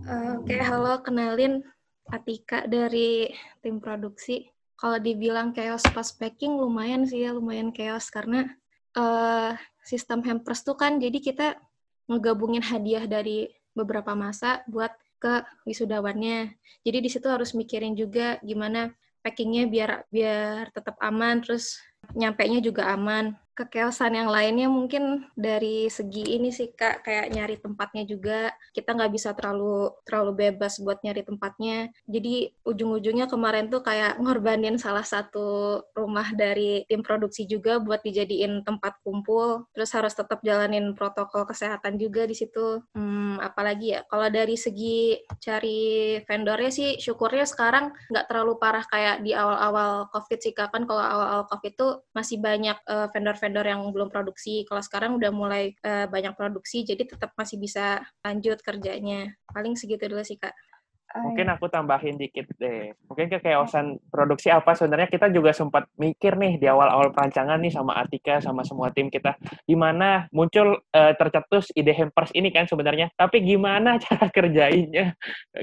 Uh, 0.08 0.40
Oke, 0.40 0.56
okay, 0.56 0.64
halo, 0.64 1.04
kenalin 1.04 1.60
Atika 2.08 2.64
dari 2.72 3.28
tim 3.60 3.84
produksi. 3.84 4.48
Kalau 4.80 5.04
dibilang 5.04 5.52
chaos 5.52 5.84
pas 5.92 6.16
packing, 6.16 6.56
lumayan 6.56 7.04
sih 7.04 7.28
ya, 7.28 7.36
lumayan 7.36 7.76
chaos 7.76 8.08
karena 8.08 8.56
uh, 8.96 9.52
sistem 9.84 10.24
hampers 10.24 10.64
tuh 10.64 10.80
kan, 10.80 10.96
jadi 10.96 11.20
kita 11.20 11.60
ngegabungin 12.08 12.64
hadiah 12.64 13.04
dari 13.04 13.52
beberapa 13.76 14.16
masa 14.16 14.64
buat 14.66 14.92
ke 15.20 15.44
wisudawannya. 15.68 16.56
Jadi 16.82 16.98
di 17.04 17.10
situ 17.12 17.28
harus 17.28 17.54
mikirin 17.54 17.94
juga 17.94 18.40
gimana 18.42 18.96
packingnya 19.22 19.68
biar 19.68 19.92
biar 20.10 20.70
tetap 20.72 20.96
aman, 21.02 21.42
terus 21.44 21.78
nyampe 22.14 22.46
nya 22.46 22.62
juga 22.62 22.90
aman 22.94 23.36
kekeosan 23.56 24.20
yang 24.20 24.28
lainnya 24.28 24.68
mungkin 24.68 25.32
dari 25.32 25.88
segi 25.88 26.36
ini 26.36 26.52
sih 26.52 26.76
kak 26.76 27.08
kayak 27.08 27.32
nyari 27.32 27.56
tempatnya 27.56 28.04
juga. 28.04 28.52
Kita 28.76 28.92
nggak 28.92 29.12
bisa 29.16 29.32
terlalu 29.32 29.96
terlalu 30.04 30.52
bebas 30.52 30.84
buat 30.84 31.00
nyari 31.00 31.24
tempatnya. 31.24 31.90
Jadi 32.04 32.52
ujung-ujungnya 32.68 33.32
kemarin 33.32 33.72
tuh 33.72 33.80
kayak 33.80 34.20
ngorbanin 34.20 34.76
salah 34.76 35.08
satu 35.08 35.80
rumah 35.96 36.36
dari 36.36 36.84
tim 36.92 37.00
produksi 37.00 37.48
juga 37.48 37.80
buat 37.80 38.04
dijadiin 38.04 38.68
tempat 38.68 39.00
kumpul. 39.08 39.72
Terus 39.72 39.90
harus 39.96 40.12
tetap 40.12 40.44
jalanin 40.44 40.92
protokol 40.92 41.48
kesehatan 41.48 41.96
juga 41.96 42.28
di 42.28 42.36
situ. 42.36 42.84
Hmm, 42.92 43.40
apalagi 43.40 43.96
ya 43.96 44.04
kalau 44.12 44.28
dari 44.28 44.60
segi 44.60 45.16
cari 45.40 46.20
vendornya 46.28 46.72
sih 46.76 47.00
syukurnya 47.00 47.48
sekarang 47.48 47.96
nggak 48.12 48.28
terlalu 48.28 48.60
parah 48.60 48.84
kayak 48.84 49.24
di 49.24 49.32
awal-awal 49.32 50.12
covid 50.12 50.44
sih 50.44 50.52
kak. 50.52 50.76
Kan 50.76 50.84
kalau 50.84 51.00
awal-awal 51.00 51.48
covid 51.48 51.74
tuh 51.80 52.04
masih 52.12 52.44
banyak 52.44 52.76
uh, 52.92 53.08
vendor 53.16 53.26
vendor 53.26 53.44
yang 53.52 53.82
belum 53.92 54.10
produksi. 54.10 54.64
Kalau 54.66 54.82
sekarang 54.82 55.20
udah 55.20 55.30
mulai 55.30 55.76
uh, 55.84 56.08
banyak 56.10 56.34
produksi, 56.34 56.82
jadi 56.82 57.06
tetap 57.06 57.36
masih 57.36 57.60
bisa 57.60 58.02
lanjut 58.24 58.58
kerjanya. 58.64 59.36
Paling 59.52 59.76
segitu 59.78 60.10
dulu 60.10 60.24
sih, 60.26 60.40
Kak. 60.40 60.54
Mungkin 61.16 61.48
aku 61.48 61.72
tambahin 61.72 62.20
dikit 62.20 62.44
deh. 62.60 62.92
Mungkin 63.08 63.32
kekeosan 63.32 64.04
produksi 64.12 64.52
apa 64.52 64.76
sebenarnya 64.76 65.08
kita 65.08 65.32
juga 65.32 65.56
sempat 65.56 65.88
mikir 65.96 66.36
nih 66.36 66.60
di 66.60 66.68
awal-awal 66.68 67.16
perancangan 67.16 67.56
nih 67.64 67.72
sama 67.72 67.96
Atika 67.96 68.44
sama 68.44 68.68
semua 68.68 68.92
tim 68.92 69.08
kita 69.08 69.40
gimana 69.64 70.28
muncul 70.36 70.84
uh, 70.92 71.14
tercetus 71.16 71.72
ide 71.72 71.96
hampers 71.96 72.36
ini 72.36 72.52
kan 72.52 72.68
sebenarnya. 72.68 73.08
Tapi 73.16 73.40
gimana 73.48 73.96
cara 74.04 74.28
kerjainnya? 74.28 75.16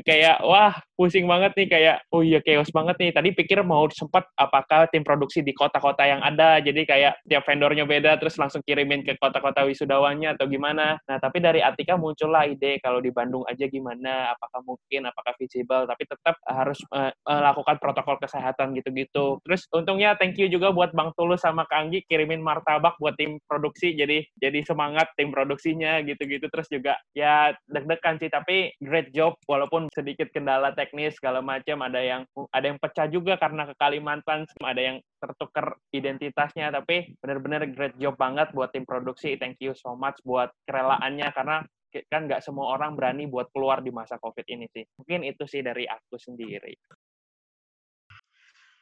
kayak 0.08 0.40
wah 0.40 0.72
pusing 0.96 1.28
banget 1.28 1.52
nih 1.52 1.68
kayak 1.68 1.96
oh 2.08 2.24
iya 2.24 2.40
chaos 2.40 2.72
banget 2.72 2.96
nih. 2.96 3.10
Tadi 3.12 3.28
pikir 3.36 3.60
mau 3.60 3.84
sempat 3.92 4.24
apakah 4.40 4.88
tim 4.88 5.04
produksi 5.04 5.44
di 5.44 5.52
kota-kota 5.52 6.08
yang 6.08 6.24
ada 6.24 6.64
jadi 6.64 6.80
kayak 6.88 7.12
tiap 7.28 7.44
vendornya 7.44 7.84
beda 7.84 8.16
terus 8.16 8.40
langsung 8.40 8.64
kirimin 8.64 9.04
ke 9.04 9.20
kota-kota 9.20 9.68
wisudawannya 9.68 10.32
atau 10.32 10.48
gimana. 10.48 10.96
Nah, 11.04 11.20
tapi 11.20 11.44
dari 11.44 11.60
Atika 11.60 12.00
muncullah 12.00 12.48
ide 12.48 12.80
kalau 12.80 13.04
di 13.04 13.12
Bandung 13.12 13.44
aja 13.44 13.68
gimana? 13.68 14.32
Apakah 14.32 14.64
mungkin 14.64 15.12
apakah 15.12 15.34
visible 15.42 15.85
tapi 15.85 16.07
tetap 16.07 16.38
harus 16.46 16.78
uh, 16.94 17.11
melakukan 17.26 17.76
protokol 17.83 18.16
kesehatan 18.22 18.72
gitu-gitu. 18.78 19.42
Terus 19.42 19.66
untungnya 19.74 20.14
thank 20.14 20.38
you 20.38 20.46
juga 20.46 20.70
buat 20.70 20.94
Bang 20.94 21.11
Tulus 21.18 21.42
sama 21.42 21.66
Kang 21.66 21.83
Anggi 21.83 22.07
kirimin 22.07 22.38
martabak 22.38 22.94
buat 23.02 23.18
tim 23.18 23.42
produksi 23.50 23.98
jadi 23.98 24.22
jadi 24.38 24.62
semangat 24.62 25.11
tim 25.18 25.35
produksinya 25.35 25.98
gitu-gitu. 26.07 26.46
Terus 26.46 26.70
juga 26.70 26.94
ya 27.11 27.50
deg-degan 27.66 28.22
sih 28.22 28.31
tapi 28.31 28.70
great 28.78 29.11
job 29.11 29.35
walaupun 29.50 29.90
sedikit 29.90 30.31
kendala 30.31 30.70
teknis 30.78 31.18
segala 31.18 31.42
macam 31.42 31.83
ada 31.83 31.98
yang 31.98 32.22
ada 32.55 32.66
yang 32.70 32.78
pecah 32.78 33.11
juga 33.11 33.35
karena 33.35 33.66
ke 33.66 33.74
Kalimantan 33.74 34.46
ada 34.62 34.78
yang 34.78 34.96
tertukar 35.18 35.74
identitasnya 35.90 36.70
tapi 36.70 37.18
benar-benar 37.18 37.66
great 37.74 37.98
job 37.98 38.14
banget 38.14 38.55
buat 38.55 38.70
tim 38.70 38.87
produksi. 38.87 39.35
Thank 39.35 39.59
you 39.59 39.74
so 39.74 39.98
much 39.98 40.22
buat 40.22 40.55
kerelaannya 40.70 41.28
karena 41.35 41.66
kan 42.09 42.24
nggak 42.24 42.40
semua 42.40 42.72
orang 42.72 42.96
berani 42.96 43.28
buat 43.28 43.52
keluar 43.52 43.85
di 43.85 43.92
masa 43.92 44.16
COVID 44.16 44.46
ini 44.48 44.66
sih. 44.72 44.85
Mungkin 44.96 45.28
itu 45.28 45.44
sih 45.44 45.61
dari 45.61 45.85
aku 45.85 46.16
sendiri. 46.16 46.72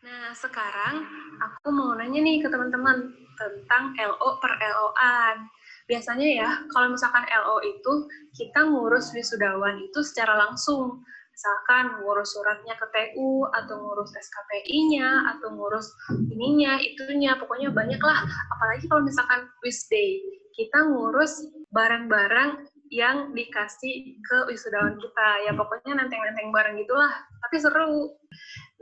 Nah, 0.01 0.33
sekarang 0.33 1.05
aku 1.45 1.69
mau 1.77 1.93
nanya 1.93 2.25
nih 2.25 2.41
ke 2.41 2.49
teman-teman 2.49 3.13
tentang 3.37 3.93
LO 4.01 4.41
per 4.41 4.57
LO-an. 4.57 5.45
Biasanya 5.85 6.25
ya, 6.25 6.49
kalau 6.73 6.97
misalkan 6.97 7.29
LO 7.29 7.61
itu, 7.61 8.09
kita 8.33 8.65
ngurus 8.65 9.13
wisudawan 9.13 9.77
itu 9.77 10.01
secara 10.01 10.41
langsung. 10.41 11.05
Misalkan 11.37 12.01
ngurus 12.01 12.33
suratnya 12.33 12.81
ke 12.81 12.87
TU, 12.97 13.45
atau 13.53 13.77
ngurus 13.77 14.17
SKPI-nya, 14.17 15.37
atau 15.37 15.53
ngurus 15.53 15.93
ininya, 16.33 16.81
itunya, 16.81 17.37
pokoknya 17.37 17.69
banyak 17.69 18.01
lah. 18.01 18.25
Apalagi 18.57 18.89
kalau 18.89 19.05
misalkan 19.05 19.53
wisday, 19.61 20.17
kita 20.57 20.81
ngurus 20.97 21.45
barang-barang 21.77 22.65
yang 22.91 23.31
dikasih 23.33 24.19
ke 24.19 24.37
wisudawan 24.51 24.99
kita. 24.99 25.29
Ya 25.47 25.55
pokoknya 25.55 25.95
nanteng-nanteng 25.95 26.51
bareng 26.51 26.77
gitulah, 26.83 27.15
tapi 27.47 27.57
seru. 27.63 28.19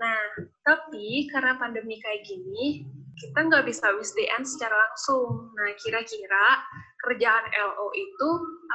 Nah, 0.01 0.19
tapi 0.65 1.29
karena 1.29 1.61
pandemi 1.61 2.01
kayak 2.01 2.25
gini, 2.25 2.89
kita 3.21 3.39
nggak 3.45 3.69
bisa 3.69 3.93
wisdayan 3.95 4.43
secara 4.49 4.73
langsung. 4.73 5.53
Nah, 5.53 5.69
kira-kira 5.77 6.65
kerjaan 7.05 7.47
LO 7.53 7.93
itu 7.93 8.29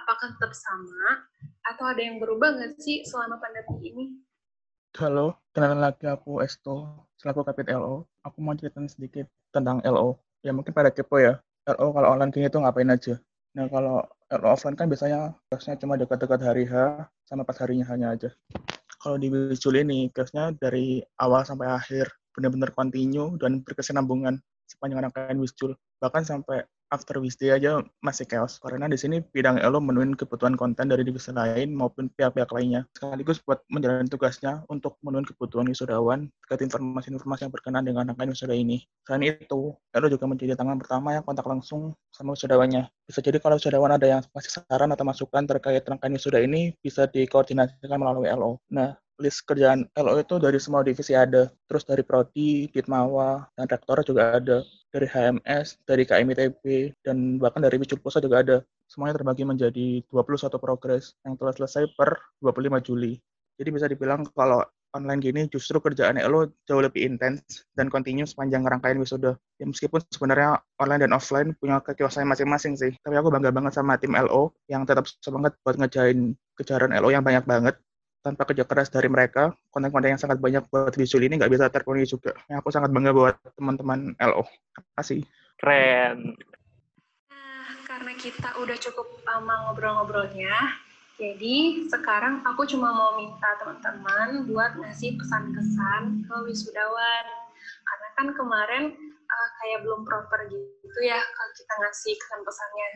apakah 0.06 0.38
tetap 0.38 0.54
sama 0.54 1.26
atau 1.66 1.86
ada 1.90 2.00
yang 2.00 2.22
berubah 2.22 2.54
nggak 2.54 2.78
sih 2.78 3.02
selama 3.04 3.42
pandemi 3.42 3.90
ini? 3.90 4.06
Halo, 4.94 5.42
kenalan 5.58 5.82
lagi 5.82 6.06
aku 6.06 6.46
Esto, 6.46 7.10
selaku 7.18 7.42
Kapit 7.42 7.74
LO. 7.74 8.06
Aku 8.22 8.38
mau 8.46 8.54
cerita 8.54 8.78
sedikit 8.86 9.26
tentang 9.50 9.82
LO. 9.82 10.22
Ya 10.46 10.54
mungkin 10.54 10.70
pada 10.70 10.94
kepo 10.94 11.18
ya, 11.18 11.42
LO 11.66 11.90
kalau 11.90 12.14
online 12.14 12.30
gini 12.30 12.54
tuh 12.54 12.62
ngapain 12.62 12.94
aja. 12.94 13.18
Nah 13.58 13.66
kalau 13.70 14.06
offline 14.42 14.74
kan 14.74 14.90
biasanya 14.90 15.38
kiosnya 15.52 15.78
cuma 15.78 15.94
dekat-dekat 16.00 16.42
hari 16.42 16.66
H 16.66 17.06
sama 17.30 17.46
pas 17.46 17.58
harinya 17.62 17.86
hanya 17.94 18.18
aja. 18.18 18.30
Kalau 18.98 19.20
di 19.22 19.30
Wijul 19.30 19.84
ini 19.84 20.10
kiosnya 20.10 20.56
dari 20.58 21.04
awal 21.22 21.46
sampai 21.46 21.70
akhir 21.70 22.10
benar-benar 22.34 22.74
kontinu 22.74 23.38
dan 23.38 23.62
berkesinambungan 23.62 24.42
sepanjang 24.66 25.06
rangkaian 25.06 25.38
Wisjul. 25.38 25.78
Bahkan 26.02 26.24
sampai 26.26 26.66
after 26.94 27.18
Wisday 27.18 27.50
aja 27.58 27.82
masih 28.06 28.30
chaos 28.30 28.62
karena 28.62 28.86
di 28.86 28.94
sini 28.94 29.26
bidang 29.26 29.58
Elo 29.58 29.82
menuin 29.82 30.14
kebutuhan 30.14 30.54
konten 30.54 30.94
dari 30.94 31.02
divisi 31.02 31.34
lain 31.34 31.74
maupun 31.74 32.14
pihak-pihak 32.14 32.54
lainnya 32.54 32.86
sekaligus 32.94 33.42
buat 33.42 33.66
menjalani 33.74 34.06
tugasnya 34.06 34.62
untuk 34.70 35.02
menuin 35.02 35.26
kebutuhan 35.26 35.66
wisudawan 35.66 36.30
terkait 36.46 36.70
informasi-informasi 36.70 37.50
yang 37.50 37.54
berkenaan 37.54 37.86
dengan 37.90 38.14
rangkaian 38.14 38.30
wisuda 38.30 38.54
ini. 38.54 38.86
Selain 39.10 39.26
itu, 39.26 39.74
Elo 39.74 40.08
juga 40.08 40.30
menjadi 40.30 40.54
tangan 40.54 40.78
pertama 40.78 41.18
yang 41.18 41.26
kontak 41.26 41.50
langsung 41.50 41.98
sama 42.14 42.38
wisudawannya. 42.38 42.86
Bisa 43.10 43.20
jadi 43.26 43.42
kalau 43.42 43.58
wisudawan 43.58 43.92
ada 43.98 44.06
yang 44.06 44.22
masih 44.32 44.62
saran 44.62 44.94
atau 44.94 45.04
masukan 45.04 45.44
terkait 45.50 45.82
rangkaian 45.84 46.14
wisuda 46.14 46.40
ini 46.46 46.78
bisa 46.80 47.10
dikoordinasikan 47.10 47.98
melalui 47.98 48.30
LO. 48.30 48.62
Nah, 48.70 48.94
list 49.22 49.46
kerjaan 49.46 49.86
LO 49.94 50.18
itu 50.18 50.36
dari 50.42 50.58
semua 50.58 50.82
divisi 50.82 51.14
ada. 51.14 51.50
Terus 51.70 51.84
dari 51.86 52.02
Prodi, 52.02 52.70
Ditmawa, 52.70 53.46
dan 53.54 53.66
Rektor 53.70 54.02
juga 54.02 54.38
ada 54.38 54.66
dari 54.94 55.10
HMS, 55.10 55.82
dari 55.90 56.06
KMITB, 56.06 56.94
dan 57.02 57.42
bahkan 57.42 57.66
dari 57.66 57.82
Wicul 57.82 58.02
Pusat 58.02 58.22
juga 58.26 58.38
ada. 58.42 58.58
Semuanya 58.86 59.18
terbagi 59.18 59.44
menjadi 59.46 60.06
21 60.10 60.62
progres 60.62 61.18
yang 61.26 61.34
telah 61.34 61.54
selesai 61.54 61.90
per 61.98 62.22
25 62.42 62.86
Juli. 62.86 63.18
Jadi 63.58 63.70
bisa 63.70 63.86
dibilang 63.90 64.26
kalau 64.34 64.62
online 64.94 65.22
gini 65.26 65.42
justru 65.50 65.82
kerjaan 65.82 66.22
lo 66.30 66.54
jauh 66.70 66.82
lebih 66.82 67.02
intens 67.10 67.66
dan 67.74 67.90
kontinu 67.90 68.30
sepanjang 68.30 68.62
rangkaian 68.62 69.02
wisuda. 69.02 69.34
Ya 69.58 69.66
meskipun 69.66 70.06
sebenarnya 70.14 70.62
online 70.78 71.10
dan 71.10 71.12
offline 71.18 71.50
punya 71.58 71.82
kekiwasan 71.82 72.30
masing-masing 72.30 72.78
sih. 72.78 72.94
Tapi 73.02 73.18
aku 73.18 73.34
bangga 73.34 73.50
banget 73.50 73.74
sama 73.74 73.98
tim 73.98 74.14
LO 74.14 74.54
yang 74.70 74.86
tetap 74.86 75.10
semangat 75.26 75.58
buat 75.66 75.82
ngejain 75.82 76.38
kejaran 76.54 76.94
LO 76.94 77.10
yang 77.10 77.26
banyak 77.26 77.42
banget 77.50 77.76
tanpa 78.24 78.48
kerja 78.48 78.64
keras 78.64 78.88
dari 78.88 79.12
mereka, 79.12 79.52
konten-konten 79.68 80.16
yang 80.16 80.22
sangat 80.22 80.40
banyak 80.40 80.64
buat 80.72 80.96
visual 80.96 81.28
ini 81.28 81.36
nggak 81.36 81.52
bisa 81.52 81.68
terpenuhi 81.68 82.08
juga. 82.08 82.32
Ya, 82.48 82.64
aku 82.64 82.72
sangat 82.72 82.96
bangga 82.96 83.12
buat 83.12 83.36
teman-teman 83.60 84.16
LO. 84.16 84.48
Terima 84.48 84.92
kasih. 84.96 85.22
Keren. 85.60 86.40
Nah, 87.28 87.68
karena 87.84 88.12
kita 88.16 88.56
udah 88.64 88.78
cukup 88.80 89.08
lama 89.28 89.56
ngobrol-ngobrolnya, 89.68 90.56
jadi 91.20 91.86
sekarang 91.92 92.42
aku 92.48 92.66
cuma 92.66 92.90
mau 92.90 93.12
minta 93.20 93.60
teman-teman 93.62 94.48
buat 94.50 94.80
ngasih 94.80 95.20
pesan-kesan 95.20 96.26
ke 96.26 96.36
wisudawan. 96.48 97.26
Karena 97.64 98.08
kan 98.18 98.28
kemarin 98.34 98.84
uh, 99.28 99.50
kayak 99.62 99.84
belum 99.86 100.08
proper 100.08 100.48
gitu 100.48 101.00
ya 101.06 101.20
kalau 101.20 101.52
kita 101.54 101.74
ngasih 101.86 102.14
kesan-pesannya. 102.18 102.90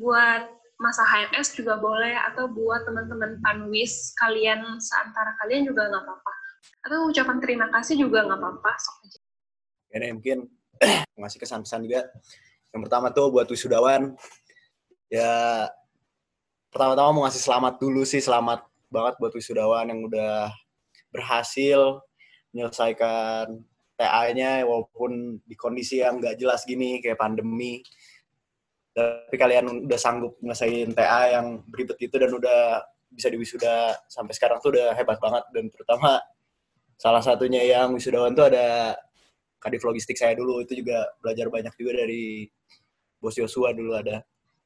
Buat 0.00 0.42
masa 0.78 1.06
HMS 1.06 1.54
juga 1.54 1.78
boleh 1.78 2.18
atau 2.32 2.50
buat 2.50 2.82
teman-teman 2.82 3.38
panwis 3.40 4.10
kalian 4.18 4.78
seantara 4.82 5.34
kalian 5.42 5.70
juga 5.70 5.86
nggak 5.90 6.02
apa-apa. 6.02 6.32
Atau 6.84 6.98
ucapan 7.08 7.38
terima 7.40 7.66
kasih 7.70 7.94
juga 8.00 8.26
nggak 8.26 8.38
apa-apa 8.40 8.70
sok 8.80 8.96
aja. 9.06 9.20
Ya 9.94 10.10
mungkin 10.10 10.38
ngasih 11.20 11.38
kesan-pesan 11.38 11.86
juga. 11.86 12.10
Yang 12.74 12.80
pertama 12.90 13.06
tuh 13.14 13.30
buat 13.30 13.46
wisudawan 13.46 14.18
ya 15.06 15.70
pertama-tama 16.74 17.14
mau 17.14 17.22
ngasih 17.30 17.42
selamat 17.46 17.78
dulu 17.78 18.02
sih, 18.02 18.18
selamat 18.18 18.66
banget 18.90 19.14
buat 19.22 19.32
wisudawan 19.34 19.86
yang 19.86 20.00
udah 20.10 20.50
berhasil 21.14 22.02
menyelesaikan 22.50 23.62
TA-nya 23.94 24.66
walaupun 24.66 25.38
di 25.46 25.54
kondisi 25.54 26.02
yang 26.02 26.18
nggak 26.18 26.34
jelas 26.38 26.66
gini 26.66 26.98
kayak 26.98 27.18
pandemi. 27.22 27.82
Tapi 28.94 29.34
kalian 29.34 29.90
udah 29.90 29.98
sanggup 29.98 30.38
ngelesain 30.38 30.94
TA 30.94 31.34
yang 31.34 31.66
beribet 31.66 31.98
itu 31.98 32.14
dan 32.14 32.30
udah 32.30 32.86
bisa 33.10 33.26
diwisuda 33.26 34.06
sampai 34.06 34.32
sekarang 34.38 34.62
tuh 34.62 34.70
udah 34.78 34.94
hebat 34.94 35.18
banget. 35.18 35.44
Dan 35.50 35.66
terutama 35.66 36.22
salah 36.94 37.18
satunya 37.18 37.66
yang 37.66 37.90
wisudawan 37.90 38.38
tuh 38.38 38.46
ada 38.54 38.94
kadif 39.58 39.82
logistik 39.82 40.14
saya 40.14 40.38
dulu. 40.38 40.62
Itu 40.62 40.78
juga 40.78 41.10
belajar 41.18 41.50
banyak 41.50 41.74
juga 41.74 42.06
dari 42.06 42.46
bos 43.18 43.34
Yosua 43.34 43.74
dulu 43.74 43.98
ada 43.98 44.22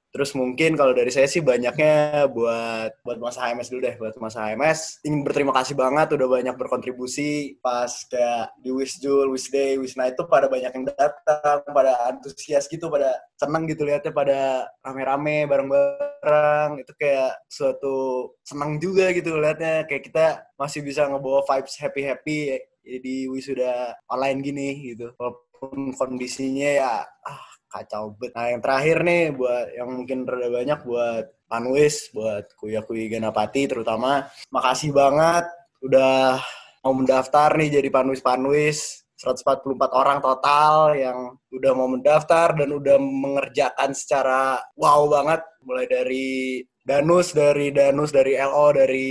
Terus 0.09 0.33
mungkin 0.33 0.73
kalau 0.73 0.97
dari 0.97 1.13
saya 1.13 1.29
sih 1.29 1.45
banyaknya 1.45 2.25
buat 2.33 3.05
buat 3.05 3.19
masa 3.21 3.45
HMS 3.45 3.69
dulu 3.69 3.81
deh, 3.85 3.95
buat 4.01 4.17
masa 4.17 4.49
HMS. 4.49 5.05
Ingin 5.05 5.21
berterima 5.21 5.53
kasih 5.53 5.77
banget 5.77 6.17
udah 6.17 6.29
banyak 6.29 6.57
berkontribusi 6.57 7.61
pas 7.61 7.93
kayak 8.09 8.57
di 8.65 8.73
Wisjul, 8.73 9.29
Wisday, 9.29 9.77
Wisna 9.77 10.09
itu 10.09 10.25
pada 10.25 10.49
banyak 10.49 10.73
yang 10.73 10.87
datang, 10.89 11.61
pada 11.69 12.09
antusias 12.09 12.65
gitu, 12.73 12.89
pada 12.89 13.21
senang 13.37 13.69
gitu 13.69 13.85
lihatnya 13.85 14.13
pada 14.17 14.73
rame-rame 14.81 15.45
bareng-bareng. 15.45 16.81
Itu 16.81 16.93
kayak 16.97 17.45
suatu 17.53 18.33
senang 18.49 18.81
juga 18.81 19.13
gitu 19.13 19.37
lihatnya 19.37 19.85
kayak 19.85 20.09
kita 20.09 20.27
masih 20.57 20.81
bisa 20.81 21.05
ngebawa 21.05 21.45
vibes 21.45 21.77
happy-happy 21.77 22.57
di 22.81 23.29
wisuda 23.29 23.93
online 24.09 24.41
gini 24.41 24.97
gitu. 24.97 25.13
Walaupun 25.21 25.93
kondisinya 25.93 26.69
ya 26.81 26.93
ah 27.05 27.58
kacau 27.69 28.17
bet. 28.17 28.33
Nah 28.33 28.51
yang 28.51 28.61
terakhir 28.65 29.05
nih 29.05 29.23
buat 29.37 29.67
yang 29.77 29.89
mungkin 29.93 30.25
rada 30.25 30.49
banyak 30.49 30.81
buat 30.83 31.25
Panwis, 31.49 32.13
buat 32.13 32.53
Kuya 32.57 32.85
Kuya 32.85 33.07
Ganapati 33.09 33.69
terutama. 33.69 34.29
Makasih 34.53 34.93
banget 34.93 35.45
udah 35.85 36.41
mau 36.85 36.95
mendaftar 36.97 37.55
nih 37.57 37.81
jadi 37.81 37.89
Panwis 37.93 38.25
Panwis. 38.25 39.05
144 39.19 39.75
orang 39.99 40.23
total 40.23 40.95
yang 40.95 41.35
udah 41.51 41.73
mau 41.75 41.91
mendaftar 41.91 42.55
dan 42.55 42.71
udah 42.71 43.03
mengerjakan 43.03 43.91
secara 43.91 44.63
wow 44.79 45.11
banget 45.11 45.43
mulai 45.67 45.91
dari 45.91 46.63
Danus 46.89 47.37
dari 47.37 47.69
Danus 47.69 48.17
dari 48.17 48.33
LO 48.41 48.73
dari 48.73 49.09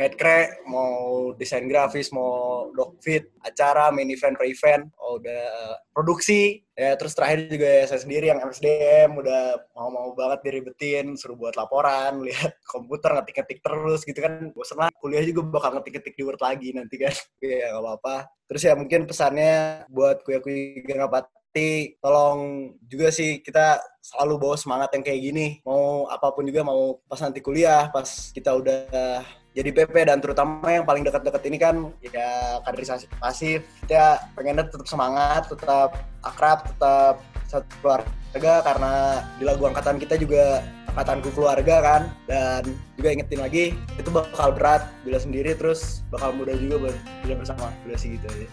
Medcre 0.00 0.64
mau 0.64 1.36
desain 1.36 1.68
grafis 1.68 2.08
mau 2.08 2.72
dogfit 2.72 3.36
acara 3.44 3.92
main 3.92 4.08
event 4.08 4.32
pre 4.32 4.48
event 4.48 4.88
oh, 4.96 5.20
udah 5.20 5.44
produksi. 5.92 6.64
Ya 6.72 6.96
terus 6.96 7.12
terakhir 7.12 7.52
juga 7.52 7.68
ya 7.68 7.84
saya 7.84 8.00
sendiri 8.00 8.32
yang 8.32 8.40
MSDM 8.40 9.12
udah 9.12 9.60
mau 9.76 9.92
mau 9.92 10.08
banget 10.16 10.40
diribetin 10.40 11.12
suruh 11.20 11.36
buat 11.36 11.52
laporan 11.52 12.20
lihat 12.26 12.56
komputer 12.64 13.12
ngetik-ngetik 13.20 13.60
terus 13.60 14.00
gitu 14.08 14.16
kan. 14.24 14.48
Bosan 14.56 14.80
lah 14.80 14.88
kuliah 14.96 15.20
juga 15.20 15.44
bakal 15.52 15.76
ngetik-ngetik 15.76 16.16
di 16.16 16.24
Word 16.24 16.40
lagi 16.40 16.72
nanti 16.72 16.96
kan. 16.96 17.12
Ya 17.44 17.76
nggak 17.76 17.84
apa-apa. 17.84 18.16
Terus 18.48 18.62
ya 18.64 18.72
mungkin 18.72 19.04
pesannya 19.04 19.84
buat 19.92 20.24
kuya-kuya 20.24 20.96
gak 20.96 21.12
berarti 21.52 22.00
tolong 22.00 22.72
juga 22.88 23.12
sih 23.12 23.44
kita 23.44 23.76
selalu 24.00 24.40
bawa 24.40 24.56
semangat 24.56 24.88
yang 24.96 25.04
kayak 25.04 25.20
gini. 25.20 25.46
Mau 25.68 26.08
apa 26.08 26.32
pun 26.32 26.48
juga, 26.48 26.64
mau 26.64 26.96
pas 27.04 27.20
nanti 27.20 27.44
kuliah, 27.44 27.92
pas 27.92 28.08
kita 28.32 28.56
udah 28.56 29.20
jadi 29.52 29.68
PP 29.68 29.92
dan 30.08 30.24
terutama 30.24 30.64
yang 30.72 30.88
paling 30.88 31.04
dekat-dekat 31.04 31.44
ini 31.52 31.60
kan 31.60 31.92
ya 32.00 32.56
kaderisasi 32.64 33.04
pasif. 33.20 33.68
Kita 33.84 34.32
pengennya 34.32 34.64
tetap 34.64 34.88
semangat, 34.88 35.44
tetap 35.52 36.00
akrab, 36.24 36.72
tetap 36.72 37.20
satu 37.44 37.68
keluarga 37.84 38.54
karena 38.64 38.92
di 39.36 39.44
lagu 39.44 39.68
angkatan 39.68 40.00
kita 40.00 40.16
juga 40.16 40.64
angkatanku 40.88 41.36
keluarga 41.36 41.84
kan 41.84 42.02
dan 42.24 42.64
juga 42.96 43.12
ingetin 43.12 43.44
lagi 43.44 43.64
itu 44.00 44.08
bakal 44.08 44.56
berat 44.56 44.88
bila 45.04 45.20
sendiri 45.20 45.52
terus 45.52 46.00
bakal 46.08 46.32
mudah 46.32 46.56
juga 46.56 46.96
bila 47.20 47.36
bersama 47.36 47.68
udah 47.84 47.98
sih 48.00 48.16
gitu 48.16 48.24
aja. 48.24 48.48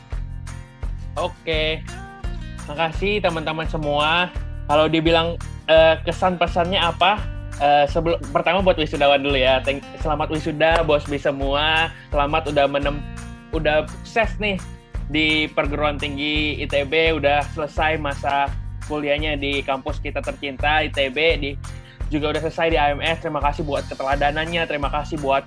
Oke, 1.15 1.83
Makasih 2.69 3.17
teman-teman 3.17 3.65
semua. 3.65 4.29
Kalau 4.69 4.85
dibilang 4.85 5.33
uh, 5.65 5.97
kesan 6.05 6.37
pesannya 6.37 6.77
apa? 6.77 7.17
Uh, 7.59 7.83
sebelum 7.89 8.21
pertama 8.29 8.61
buat 8.61 8.77
wisudawan 8.77 9.19
dulu 9.25 9.35
ya. 9.35 9.57
Thank, 9.65 9.81
selamat 10.05 10.29
wisuda 10.29 10.85
bos 10.85 11.03
bis 11.09 11.25
semua. 11.25 11.89
Selamat 12.13 12.53
udah 12.53 12.69
menem 12.69 13.01
udah 13.49 13.89
sukses 14.05 14.37
nih 14.37 14.61
di 15.09 15.49
perguruan 15.49 15.97
tinggi 15.97 16.61
ITB 16.61 17.17
udah 17.17 17.41
selesai 17.57 17.97
masa 17.97 18.45
kuliahnya 18.85 19.41
di 19.41 19.65
kampus 19.65 19.97
kita 19.97 20.21
tercinta 20.21 20.85
ITB 20.85 21.17
di 21.41 21.51
juga 22.13 22.37
udah 22.37 22.41
selesai 22.45 22.67
di 22.69 22.77
AMS. 22.77 23.25
Terima 23.25 23.41
kasih 23.41 23.65
buat 23.65 23.89
keteladanannya, 23.89 24.69
terima 24.69 24.93
kasih 24.93 25.17
buat 25.17 25.41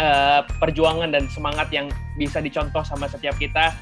uh, 0.00 0.40
perjuangan 0.56 1.12
dan 1.12 1.28
semangat 1.28 1.68
yang 1.68 1.92
bisa 2.16 2.40
dicontoh 2.40 2.80
sama 2.80 3.12
setiap 3.12 3.36
kita 3.36 3.76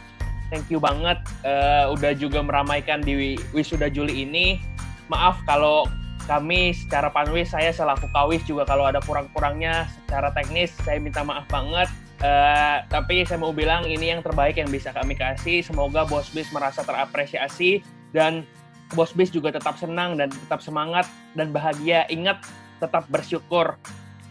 thank 0.53 0.69
you 0.69 0.77
banget 0.77 1.17
uh, 1.49 1.89
udah 1.89 2.13
juga 2.13 2.45
meramaikan 2.45 3.01
di 3.01 3.41
wisuda 3.57 3.89
Juli 3.89 4.29
ini. 4.29 4.61
Maaf 5.09 5.41
kalau 5.49 5.89
kami 6.29 6.77
secara 6.77 7.09
panwis 7.09 7.51
saya 7.51 7.73
selaku 7.73 8.07
kawis 8.13 8.45
juga 8.45 8.69
kalau 8.69 8.85
ada 8.85 9.01
kurang-kurangnya 9.03 9.89
secara 10.05 10.29
teknis 10.37 10.77
saya 10.85 11.01
minta 11.01 11.25
maaf 11.25 11.49
banget. 11.49 11.89
Uh, 12.23 12.85
tapi 12.87 13.27
saya 13.27 13.43
mau 13.43 13.51
bilang 13.51 13.83
ini 13.83 14.15
yang 14.15 14.23
terbaik 14.23 14.61
yang 14.61 14.69
bisa 14.69 14.93
kami 14.93 15.17
kasih. 15.17 15.65
Semoga 15.65 16.05
Bos 16.05 16.29
Bis 16.31 16.53
merasa 16.53 16.85
terapresiasi 16.85 17.83
dan 18.15 18.47
Bos 18.93 19.11
Bis 19.17 19.33
juga 19.33 19.51
tetap 19.51 19.81
senang 19.81 20.21
dan 20.21 20.29
tetap 20.31 20.61
semangat 20.61 21.09
dan 21.35 21.51
bahagia. 21.51 22.05
Ingat 22.13 22.45
tetap 22.79 23.09
bersyukur. 23.11 23.75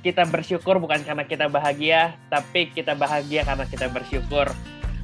Kita 0.02 0.26
bersyukur 0.26 0.82
bukan 0.82 1.04
karena 1.04 1.28
kita 1.28 1.46
bahagia, 1.46 2.16
tapi 2.32 2.74
kita 2.74 2.98
bahagia 2.98 3.46
karena 3.46 3.68
kita 3.70 3.86
bersyukur. 3.92 4.50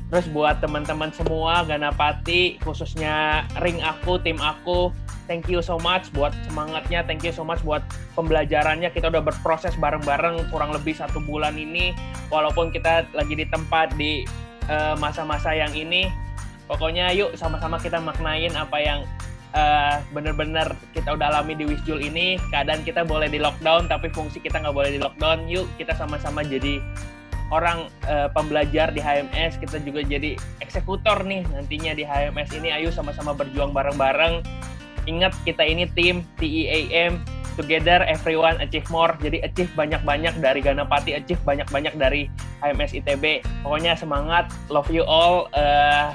Terus 0.08 0.26
buat 0.32 0.64
teman-teman 0.64 1.12
semua 1.12 1.68
Ganapati, 1.68 2.56
khususnya 2.64 3.44
ring 3.60 3.84
aku, 3.84 4.16
tim 4.24 4.40
aku, 4.40 4.96
thank 5.28 5.52
you 5.52 5.60
so 5.60 5.76
much 5.84 6.08
buat 6.16 6.32
semangatnya, 6.48 7.04
thank 7.04 7.22
you 7.28 7.36
so 7.36 7.44
much 7.44 7.60
buat 7.68 7.84
pembelajarannya. 8.16 8.88
Kita 8.96 9.12
udah 9.12 9.20
berproses 9.20 9.76
bareng-bareng 9.76 10.48
kurang 10.48 10.72
lebih 10.72 10.96
satu 10.96 11.20
bulan 11.20 11.60
ini, 11.60 11.92
walaupun 12.32 12.72
kita 12.72 13.04
lagi 13.12 13.36
di 13.36 13.46
tempat 13.52 13.92
di 14.00 14.24
eh, 14.72 14.96
masa-masa 14.96 15.52
uh, 15.52 15.60
yang 15.60 15.76
ini. 15.76 16.08
Pokoknya 16.68 17.12
yuk 17.16 17.36
sama-sama 17.40 17.80
kita 17.80 17.96
maknain 18.00 18.52
apa 18.52 18.76
yang 18.84 19.00
uh, 19.56 20.04
bener-bener 20.12 20.68
kita 20.92 21.16
udah 21.16 21.32
alami 21.32 21.56
di 21.56 21.64
Wisjul 21.64 22.04
ini. 22.04 22.36
Keadaan 22.52 22.84
kita 22.84 23.08
boleh 23.08 23.32
di 23.32 23.40
lockdown, 23.40 23.88
tapi 23.88 24.12
fungsi 24.12 24.44
kita 24.44 24.60
nggak 24.60 24.76
boleh 24.76 24.92
di 24.92 25.00
lockdown. 25.00 25.48
Yuk 25.48 25.64
kita 25.80 25.96
sama-sama 25.96 26.44
jadi 26.44 26.84
orang 27.52 27.88
uh, 28.08 28.28
pembelajar 28.36 28.92
di 28.92 29.00
HMS 29.00 29.60
kita 29.60 29.80
juga 29.84 30.04
jadi 30.04 30.36
eksekutor 30.60 31.24
nih 31.24 31.48
nantinya 31.52 31.96
di 31.96 32.04
HMS 32.04 32.52
ini. 32.56 32.70
Ayo 32.76 32.92
sama-sama 32.92 33.32
berjuang 33.32 33.72
bareng-bareng. 33.72 34.44
Ingat 35.08 35.32
kita 35.48 35.64
ini 35.64 35.88
tim 35.96 36.28
TEAM 36.36 37.24
together 37.58 38.04
everyone 38.06 38.60
achieve 38.60 38.86
more. 38.92 39.16
Jadi 39.18 39.42
achieve 39.42 39.72
banyak-banyak 39.74 40.38
dari 40.44 40.60
Ganapati 40.62 41.18
achieve 41.18 41.42
banyak-banyak 41.48 41.98
dari 41.98 42.30
HMS 42.62 42.94
ITB 43.00 43.42
pokoknya 43.66 43.96
semangat. 43.96 44.52
Love 44.68 44.92
you 44.92 45.08
all. 45.08 45.48
Uh, 45.56 46.12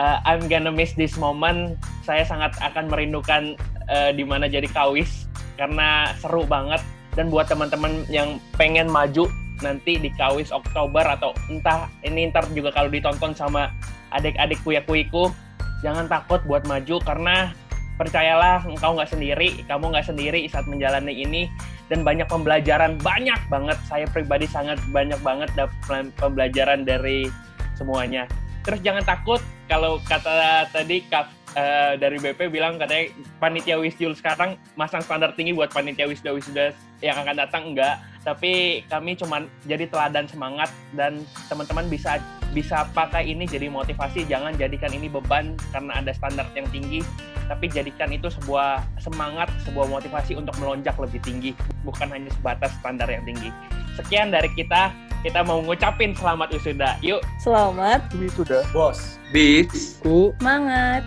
uh, 0.00 0.18
I'm 0.24 0.48
gonna 0.50 0.74
miss 0.74 0.96
this 0.98 1.14
moment. 1.20 1.76
Saya 2.02 2.24
sangat 2.24 2.56
akan 2.64 2.88
merindukan 2.88 3.54
uh, 3.92 4.10
di 4.10 4.26
mana 4.26 4.50
jadi 4.50 4.66
kawis. 4.72 5.28
Karena 5.60 6.12
seru 6.18 6.44
banget. 6.44 6.80
Dan 7.16 7.32
buat 7.32 7.48
teman-teman 7.48 8.04
yang 8.12 8.36
pengen 8.60 8.92
maju 8.92 9.24
nanti 9.64 9.96
di 9.96 10.12
Kawis 10.12 10.52
Oktober 10.52 11.04
atau 11.04 11.32
entah 11.48 11.88
ini 12.04 12.28
ntar 12.28 12.44
juga 12.52 12.72
kalau 12.72 12.92
ditonton 12.92 13.32
sama 13.32 13.72
adik-adik 14.12 14.60
kuya-kuiku 14.62 15.32
jangan 15.80 16.08
takut 16.08 16.40
buat 16.44 16.64
maju 16.68 17.00
karena 17.04 17.52
percayalah 17.96 18.64
engkau 18.68 18.92
nggak 18.96 19.08
sendiri 19.08 19.64
kamu 19.64 19.92
nggak 19.92 20.06
sendiri 20.06 20.40
saat 20.48 20.68
menjalani 20.68 21.12
ini. 21.12 21.48
Dan 21.86 22.02
banyak 22.02 22.26
pembelajaran 22.26 22.98
banyak 22.98 23.38
banget. 23.46 23.78
Saya 23.86 24.10
pribadi 24.10 24.42
sangat 24.50 24.74
banyak 24.90 25.22
banget 25.22 25.46
dapat 25.54 26.10
pembelajaran 26.18 26.82
dari 26.82 27.30
semuanya. 27.78 28.26
Terus 28.66 28.82
jangan 28.82 29.06
takut 29.06 29.38
kalau 29.70 30.02
kata 30.02 30.66
tadi 30.74 31.06
Kak 31.06 31.30
uh, 31.54 31.94
dari 31.94 32.18
BP 32.18 32.50
bilang 32.50 32.74
katanya 32.74 33.14
panitia 33.38 33.78
wisjul 33.78 34.18
sekarang 34.18 34.58
masang 34.74 34.98
standar 34.98 35.30
tinggi 35.38 35.54
buat 35.54 35.70
panitia 35.70 36.10
wisda 36.10 36.34
wisda 36.34 36.74
yang 36.98 37.14
akan 37.22 37.38
datang. 37.38 37.70
Enggak 37.70 38.02
tapi 38.26 38.82
kami 38.90 39.14
cuma 39.14 39.46
jadi 39.70 39.86
teladan 39.86 40.26
semangat 40.26 40.66
dan 40.98 41.22
teman-teman 41.46 41.86
bisa 41.86 42.18
bisa 42.50 42.82
pakai 42.90 43.30
ini 43.30 43.46
jadi 43.46 43.70
motivasi. 43.70 44.26
Jangan 44.26 44.58
jadikan 44.58 44.90
ini 44.90 45.06
beban 45.06 45.54
karena 45.70 46.02
ada 46.02 46.10
standar 46.10 46.50
yang 46.58 46.66
tinggi 46.74 47.06
tapi 47.46 47.70
jadikan 47.70 48.10
itu 48.10 48.26
sebuah 48.26 48.82
semangat 48.98 49.46
sebuah 49.62 49.86
motivasi 49.86 50.34
untuk 50.34 50.58
melonjak 50.58 50.98
lebih 50.98 51.22
tinggi. 51.22 51.54
Bukan 51.86 52.10
hanya 52.10 52.26
sebatas 52.34 52.74
standar 52.82 53.06
yang 53.06 53.22
tinggi. 53.22 53.54
Sekian 53.94 54.34
dari 54.34 54.50
kita. 54.58 54.90
Kita 55.24 55.42
mau 55.42 55.58
ngucapin 55.58 56.14
selamat 56.14 56.54
wisuda. 56.54 57.02
Yuk. 57.02 57.18
Selamat. 57.42 57.98
Wisuda 58.14 58.62
bos. 58.70 59.18
Bis. 59.34 59.98
Ku. 59.98 60.30
Semangat. 60.38 61.02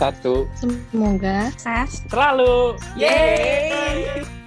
Satu. 0.00 0.48
Semoga 0.56 1.52
sukses. 1.52 2.08
Selalu. 2.08 2.78
Yeay 2.96 4.43